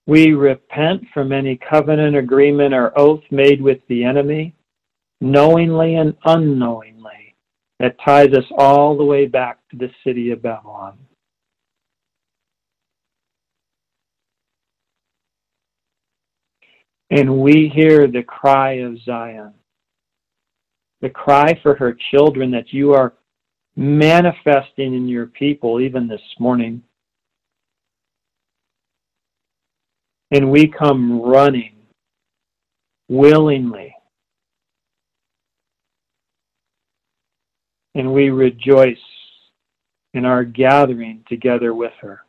We 0.08 0.32
repent 0.32 1.04
from 1.14 1.32
any 1.32 1.58
covenant, 1.58 2.16
agreement, 2.16 2.74
or 2.74 2.98
oath 2.98 3.22
made 3.30 3.62
with 3.62 3.78
the 3.88 4.04
enemy, 4.04 4.56
knowingly 5.22 5.98
and 5.98 6.16
unknowingly, 6.26 7.36
that 7.80 7.98
ties 8.04 8.34
us 8.34 8.52
all 8.58 8.98
the 8.98 9.06
way 9.06 9.28
back 9.28 9.60
to 9.70 9.78
the 9.78 9.92
city 10.04 10.32
of 10.32 10.42
Babylon. 10.42 10.98
And 17.10 17.40
we 17.40 17.72
hear 17.74 18.08
the 18.08 18.24
cry 18.24 18.74
of 18.74 19.00
Zion, 19.04 19.54
the 21.02 21.10
cry 21.10 21.58
for 21.64 21.76
her 21.76 21.98
children 22.12 22.52
that 22.52 22.74
you 22.74 22.94
are 22.94 23.14
manifesting 23.78 24.94
in 24.94 25.08
your 25.08 25.28
people 25.28 25.80
even 25.80 26.08
this 26.08 26.22
morning. 26.40 26.84
And 30.32 30.52
we 30.52 30.68
come 30.68 31.22
running 31.22 31.76
willingly. 33.08 33.96
And 37.96 38.14
we 38.14 38.30
rejoice 38.30 38.98
in 40.14 40.26
our 40.26 40.44
gathering 40.44 41.24
together 41.30 41.74
with 41.74 41.94
her. 42.02 42.27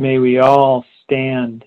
May 0.00 0.16
we 0.16 0.38
all 0.38 0.82
stand 1.04 1.62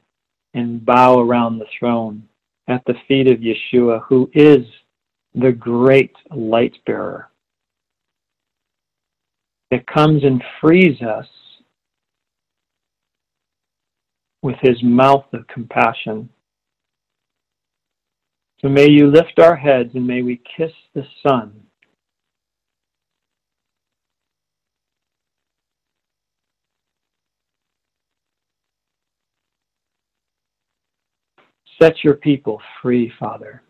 and 0.55 0.84
bow 0.84 1.19
around 1.19 1.60
the 1.60 1.68
throne 1.77 2.27
at 2.68 2.81
the 2.88 2.95
feet 3.07 3.31
of 3.31 3.41
Yeshua, 3.41 4.01
who 4.10 4.27
is 4.34 4.65
the 5.35 5.51
great 5.51 6.15
light 6.31 6.73
bearer 6.88 7.30
that 9.69 9.85
comes 9.85 10.23
and 10.23 10.43
frees 10.60 10.99
us 11.03 11.27
with 14.41 14.55
his 14.64 14.81
mouth 14.81 15.26
of 15.31 15.45
compassion. 15.45 16.27
So 18.61 18.68
may 18.68 18.89
you 18.89 19.11
lift 19.11 19.38
our 19.38 19.55
heads 19.55 19.91
and 19.93 20.07
may 20.07 20.23
we 20.23 20.41
kiss 20.57 20.72
the 20.95 21.05
Son 21.22 21.53
Set 31.84 32.01
your 32.01 32.14
people 32.14 32.61
free, 32.81 33.11
Father. 33.19 33.61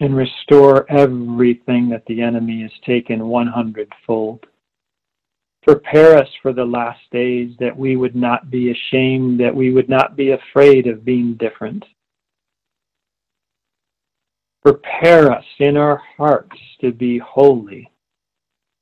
And 0.00 0.16
restore 0.16 0.90
everything 0.90 1.88
that 1.90 2.02
the 2.08 2.20
enemy 2.20 2.62
has 2.62 2.72
taken 2.84 3.28
one 3.28 3.46
hundredfold. 3.46 4.44
Prepare 5.62 6.18
us 6.18 6.28
for 6.42 6.52
the 6.52 6.64
last 6.64 6.98
days 7.12 7.52
that 7.60 7.76
we 7.76 7.94
would 7.94 8.16
not 8.16 8.50
be 8.50 8.72
ashamed, 8.72 9.38
that 9.38 9.54
we 9.54 9.72
would 9.72 9.88
not 9.88 10.16
be 10.16 10.32
afraid 10.32 10.88
of 10.88 11.04
being 11.04 11.34
different. 11.34 11.84
Prepare 14.64 15.30
us 15.30 15.44
in 15.60 15.76
our 15.76 16.02
hearts 16.16 16.58
to 16.80 16.90
be 16.90 17.18
holy 17.18 17.88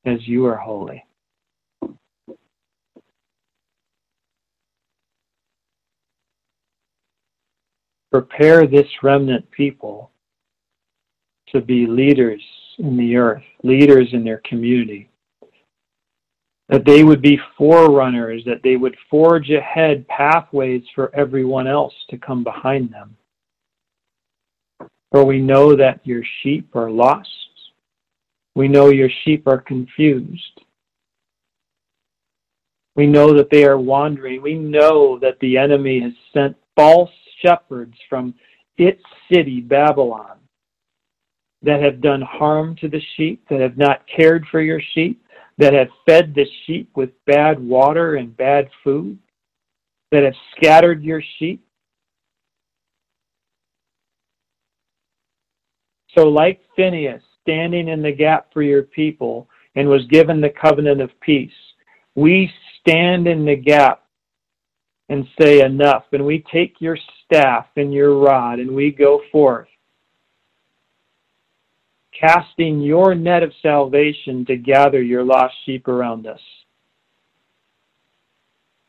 as 0.06 0.27
you 0.27 0.47
are 0.47 0.56
holy. 0.56 1.05
Prepare 8.15 8.65
this 8.65 8.86
remnant 9.03 9.45
people 9.51 10.12
to 11.49 11.61
be 11.61 11.85
leaders 11.85 12.41
in 12.78 12.97
the 12.97 13.16
earth, 13.16 13.43
leaders 13.65 14.09
in 14.12 14.23
their 14.23 14.41
community. 14.49 15.11
That 16.69 16.85
they 16.85 17.03
would 17.03 17.20
be 17.20 17.41
forerunners, 17.59 18.45
that 18.47 18.62
they 18.62 18.77
would 18.77 18.97
forge 19.11 19.51
ahead 19.51 20.07
pathways 20.07 20.85
for 20.95 21.12
everyone 21.12 21.66
else 21.66 21.93
to 22.11 22.16
come 22.16 22.45
behind 22.45 22.93
them. 22.93 23.16
For 25.11 25.24
we 25.24 25.41
know 25.41 25.74
that 25.74 25.99
your 26.05 26.23
sheep 26.41 26.69
are 26.77 26.93
lost. 26.93 27.28
We 28.55 28.69
know 28.69 28.91
your 28.91 29.11
sheep 29.24 29.49
are 29.49 29.61
confused. 29.61 30.61
We 32.95 33.09
know 33.09 33.36
that 33.36 33.51
they 33.51 33.65
are 33.65 33.78
wandering. 33.78 34.41
We 34.41 34.55
know 34.55 35.19
that 35.19 35.41
the 35.41 35.59
enemy 35.59 35.99
has 35.99 36.12
sent 36.32 36.57
false 36.77 37.11
shepherds 37.45 37.97
from 38.09 38.35
its 38.77 39.03
city, 39.33 39.61
Babylon, 39.61 40.39
that 41.62 41.83
have 41.83 42.01
done 42.01 42.23
harm 42.23 42.77
to 42.77 42.89
the 42.89 43.01
sheep, 43.16 43.47
that 43.49 43.61
have 43.61 43.79
not 43.79 44.03
cared 44.15 44.45
for 44.51 44.61
your 44.61 44.81
sheep, 44.95 45.25
that 45.59 45.73
have 45.73 45.89
fed 46.07 46.35
the 46.35 46.47
sheep 46.66 46.91
with 46.97 47.11
bad 47.27 47.61
water 47.61 48.16
and 48.16 48.37
bad 48.37 48.69
food, 48.83 49.19
that 50.11 50.25
have 50.25 50.35
scattered 50.57 51.03
your 51.03 51.23
sheep. 51.39 51.65
So, 56.16 56.29
like 56.29 56.61
Phinehas, 56.77 57.23
standing 57.43 57.89
in 57.89 58.03
the 58.03 58.12
gap 58.12 58.53
for 58.53 58.62
your 58.62 58.83
people 58.83 59.49
and 59.75 59.89
was 59.89 60.07
given 60.07 60.41
the 60.41 60.51
covenant 60.51 61.01
of 61.01 61.11
peace, 61.21 61.51
we 62.15 62.51
stand 62.81 63.27
in 63.27 63.45
the 63.45 63.57
gap 63.57 64.03
and 65.09 65.26
say 65.40 65.60
enough. 65.60 66.05
And 66.12 66.24
we 66.24 66.44
take 66.52 66.81
your 66.81 66.98
staff 67.24 67.66
and 67.76 67.93
your 67.93 68.18
rod 68.18 68.59
and 68.59 68.70
we 68.70 68.90
go 68.90 69.20
forth, 69.31 69.68
casting 72.18 72.81
your 72.81 73.14
net 73.14 73.43
of 73.43 73.52
salvation 73.62 74.44
to 74.47 74.56
gather 74.56 75.02
your 75.02 75.24
lost 75.24 75.55
sheep 75.64 75.89
around 75.89 76.26
us. 76.26 76.40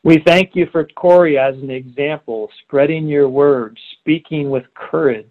We 0.04 0.22
thank 0.24 0.54
you 0.54 0.68
for 0.70 0.84
Corey 0.84 1.36
as 1.36 1.56
an 1.56 1.70
example, 1.70 2.48
spreading 2.62 3.08
your 3.08 3.28
word, 3.28 3.76
speaking 3.98 4.50
with 4.50 4.62
courage, 4.74 5.26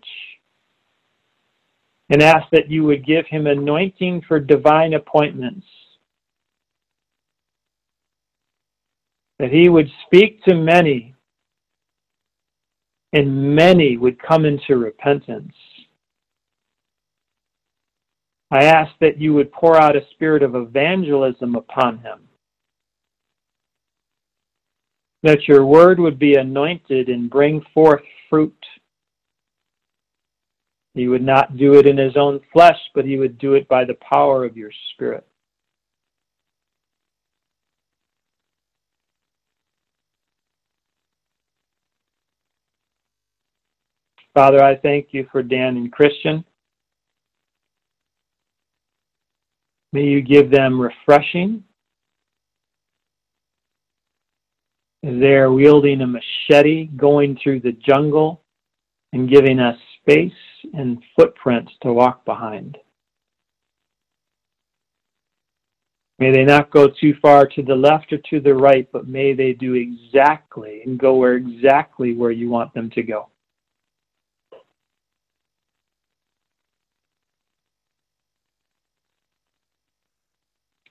and 2.09 2.21
ask 2.21 2.45
that 2.51 2.69
you 2.69 2.83
would 2.83 3.05
give 3.05 3.25
him 3.27 3.47
anointing 3.47 4.23
for 4.27 4.39
divine 4.39 4.93
appointments 4.95 5.65
that 9.39 9.51
he 9.51 9.69
would 9.69 9.89
speak 10.05 10.43
to 10.43 10.55
many 10.55 11.13
and 13.13 13.55
many 13.55 13.97
would 13.97 14.21
come 14.21 14.45
into 14.45 14.77
repentance. 14.77 15.53
I 18.51 18.65
ask 18.65 18.91
that 19.01 19.19
you 19.19 19.33
would 19.33 19.51
pour 19.51 19.75
out 19.75 19.95
a 19.95 20.05
spirit 20.11 20.43
of 20.43 20.55
evangelism 20.55 21.55
upon 21.55 21.99
him, 21.99 22.19
that 25.23 25.47
your 25.47 25.65
word 25.65 25.99
would 25.99 26.19
be 26.19 26.35
anointed 26.35 27.09
and 27.09 27.29
bring 27.29 27.61
forth 27.73 28.03
fruit. 28.29 28.55
He 30.93 31.07
would 31.07 31.23
not 31.23 31.57
do 31.57 31.73
it 31.73 31.87
in 31.87 31.97
his 31.97 32.15
own 32.15 32.39
flesh, 32.53 32.79
but 32.93 33.05
he 33.05 33.17
would 33.17 33.37
do 33.37 33.55
it 33.55 33.67
by 33.67 33.83
the 33.83 33.97
power 34.09 34.45
of 34.45 34.55
your 34.55 34.71
spirit. 34.93 35.25
Father, 44.35 44.63
I 44.63 44.75
thank 44.75 45.07
you 45.11 45.27
for 45.31 45.41
Dan 45.41 45.77
and 45.77 45.91
Christian. 45.91 46.45
May 49.93 50.03
you 50.03 50.21
give 50.21 50.51
them 50.51 50.79
refreshing 50.79 51.63
they 55.05 55.35
are 55.35 55.51
wielding 55.51 56.01
a 56.01 56.07
machete 56.07 56.87
going 56.97 57.37
through 57.41 57.59
the 57.59 57.73
jungle 57.73 58.41
and 59.13 59.29
giving 59.29 59.59
us 59.59 59.77
space 60.01 60.31
and 60.73 60.97
footprints 61.15 61.71
to 61.83 61.93
walk 61.93 62.25
behind. 62.25 62.79
May 66.17 66.31
they 66.31 66.43
not 66.43 66.71
go 66.71 66.87
too 66.87 67.13
far 67.21 67.45
to 67.45 67.61
the 67.61 67.75
left 67.75 68.13
or 68.13 68.17
to 68.31 68.39
the 68.39 68.55
right, 68.55 68.87
but 68.91 69.07
may 69.07 69.33
they 69.33 69.53
do 69.53 69.75
exactly 69.75 70.81
and 70.83 70.97
go 70.97 71.17
where 71.17 71.35
exactly 71.35 72.15
where 72.15 72.31
you 72.31 72.49
want 72.49 72.73
them 72.73 72.89
to 72.91 73.03
go. 73.03 73.29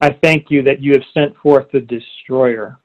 I 0.04 0.10
thank 0.22 0.50
you 0.50 0.62
that 0.64 0.82
you 0.82 0.92
have 0.92 1.04
sent 1.14 1.34
forth 1.38 1.64
the 1.72 1.80
destroyer. 1.80 2.78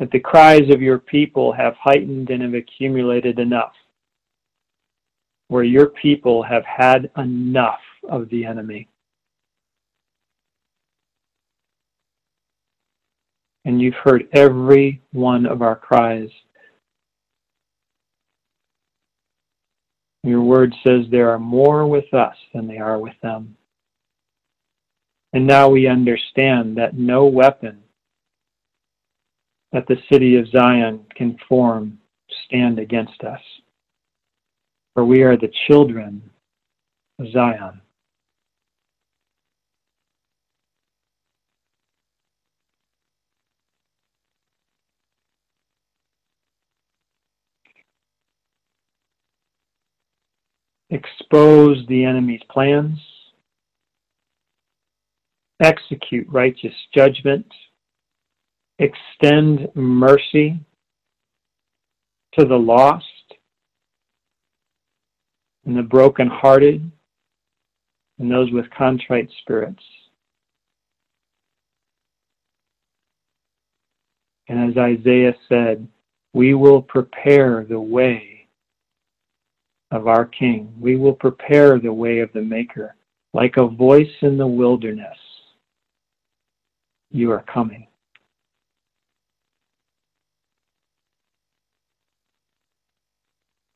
That 0.00 0.10
the 0.10 0.18
cries 0.18 0.70
of 0.72 0.80
your 0.80 0.98
people 0.98 1.52
have 1.52 1.74
heightened 1.78 2.30
and 2.30 2.42
have 2.42 2.54
accumulated 2.54 3.38
enough. 3.38 3.74
Where 5.48 5.62
your 5.62 5.88
people 5.88 6.42
have 6.42 6.64
had 6.64 7.10
enough 7.18 7.80
of 8.08 8.30
the 8.30 8.46
enemy. 8.46 8.88
And 13.66 13.82
you've 13.82 14.00
heard 14.02 14.26
every 14.32 15.02
one 15.12 15.44
of 15.44 15.60
our 15.60 15.76
cries. 15.76 16.30
Your 20.24 20.40
word 20.40 20.74
says 20.82 21.04
there 21.10 21.28
are 21.28 21.38
more 21.38 21.86
with 21.86 22.14
us 22.14 22.36
than 22.54 22.66
they 22.66 22.78
are 22.78 22.98
with 22.98 23.20
them. 23.22 23.54
And 25.36 25.46
now 25.46 25.68
we 25.68 25.86
understand 25.86 26.78
that 26.78 26.96
no 26.96 27.26
weapon 27.26 27.82
that 29.70 29.86
the 29.86 29.98
city 30.10 30.36
of 30.36 30.48
Zion 30.48 31.04
can 31.14 31.36
form 31.46 31.98
stand 32.46 32.78
against 32.78 33.22
us. 33.22 33.42
For 34.94 35.04
we 35.04 35.24
are 35.24 35.36
the 35.36 35.52
children 35.66 36.22
of 37.18 37.30
Zion. 37.32 37.82
expose 50.88 51.84
the 51.88 52.04
enemy's 52.04 52.40
plans, 52.50 52.98
execute 55.60 56.26
righteous 56.28 56.74
judgment, 56.94 57.46
extend 58.78 59.68
mercy 59.74 60.60
to 62.38 62.44
the 62.44 62.56
lost 62.56 63.04
and 65.64 65.76
the 65.76 65.82
brokenhearted 65.82 66.90
and 68.18 68.30
those 68.30 68.50
with 68.52 68.66
contrite 68.70 69.28
spirits. 69.40 69.82
And 74.48 74.70
as 74.70 74.76
Isaiah 74.76 75.34
said, 75.48 75.86
we 76.32 76.54
will 76.54 76.82
prepare 76.82 77.64
the 77.68 77.80
way 77.80 78.46
of 79.90 80.06
our 80.06 80.24
King. 80.24 80.72
We 80.78 80.96
will 80.96 81.14
prepare 81.14 81.78
the 81.78 81.92
way 81.92 82.20
of 82.20 82.32
the 82.32 82.42
Maker. 82.42 82.94
Like 83.32 83.56
a 83.56 83.66
voice 83.66 84.06
in 84.22 84.38
the 84.38 84.46
wilderness, 84.46 85.16
you 87.10 87.30
are 87.32 87.44
coming. 87.52 87.86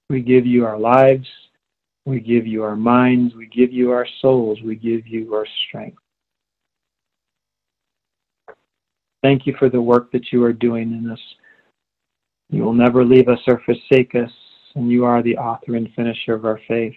We 0.09 0.21
give 0.21 0.45
you 0.45 0.67
our 0.67 0.79
lives. 0.79 1.27
We 2.05 2.21
give 2.21 2.47
you 2.47 2.65
our 2.65 2.77
minds. 2.77 3.35
We 3.35 3.47
give 3.47 3.73
you 3.73 3.93
our 3.93 4.07
souls. 4.21 4.59
We 4.65 4.75
give 4.75 5.07
you 5.07 5.35
our 5.35 5.47
strength. 5.69 5.99
Thank 9.23 9.47
you 9.47 9.55
for 9.59 9.69
the 9.69 9.81
work 9.81 10.11
that 10.13 10.33
you 10.33 10.43
are 10.45 10.53
doing 10.53 10.93
in 10.93 11.11
us. 11.11 11.21
You 12.49 12.65
will 12.65 12.73
never 12.73 13.05
leave 13.05 13.29
us 13.29 13.39
or 13.47 13.61
forsake 13.65 14.15
us 14.15 14.31
and 14.75 14.91
you 14.91 15.05
are 15.05 15.23
the 15.23 15.37
author 15.37 15.77
and 15.77 15.93
finisher 15.95 16.35
of 16.35 16.45
our 16.45 16.61
faith. 16.69 16.95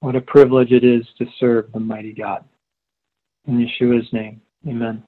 What 0.00 0.16
a 0.16 0.20
privilege 0.20 0.72
it 0.72 0.84
is 0.84 1.04
to 1.18 1.26
serve 1.38 1.72
the 1.72 1.80
mighty 1.80 2.12
God. 2.12 2.44
In 3.46 3.58
Yeshua's 3.58 4.12
name, 4.12 4.40
amen. 4.66 5.02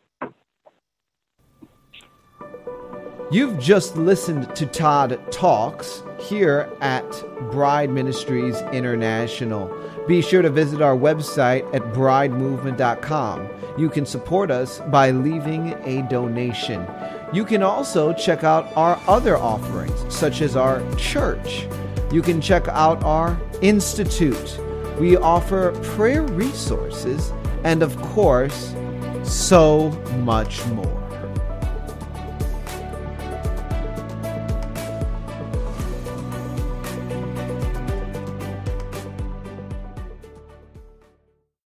You've 3.32 3.60
just 3.60 3.96
listened 3.96 4.56
to 4.56 4.66
Todd 4.66 5.20
Talks 5.30 6.02
here 6.18 6.68
at 6.80 7.08
BRIDE 7.52 7.90
Ministries 7.90 8.60
International. 8.72 9.72
Be 10.08 10.20
sure 10.20 10.42
to 10.42 10.50
visit 10.50 10.82
our 10.82 10.96
website 10.96 11.62
at 11.72 11.82
bridemovement.com. 11.92 13.48
You 13.78 13.88
can 13.88 14.04
support 14.04 14.50
us 14.50 14.80
by 14.90 15.12
leaving 15.12 15.74
a 15.84 16.02
donation. 16.08 16.84
You 17.32 17.44
can 17.44 17.62
also 17.62 18.12
check 18.12 18.42
out 18.42 18.76
our 18.76 19.00
other 19.06 19.36
offerings, 19.36 20.12
such 20.12 20.40
as 20.40 20.56
our 20.56 20.82
church. 20.96 21.68
You 22.10 22.22
can 22.22 22.40
check 22.40 22.66
out 22.66 23.04
our 23.04 23.40
institute. 23.62 24.58
We 24.98 25.16
offer 25.16 25.70
prayer 25.94 26.22
resources 26.22 27.32
and, 27.64 27.82
of 27.82 27.96
course, 28.02 28.74
so 29.22 29.90
much 30.24 30.64
more. 30.66 30.99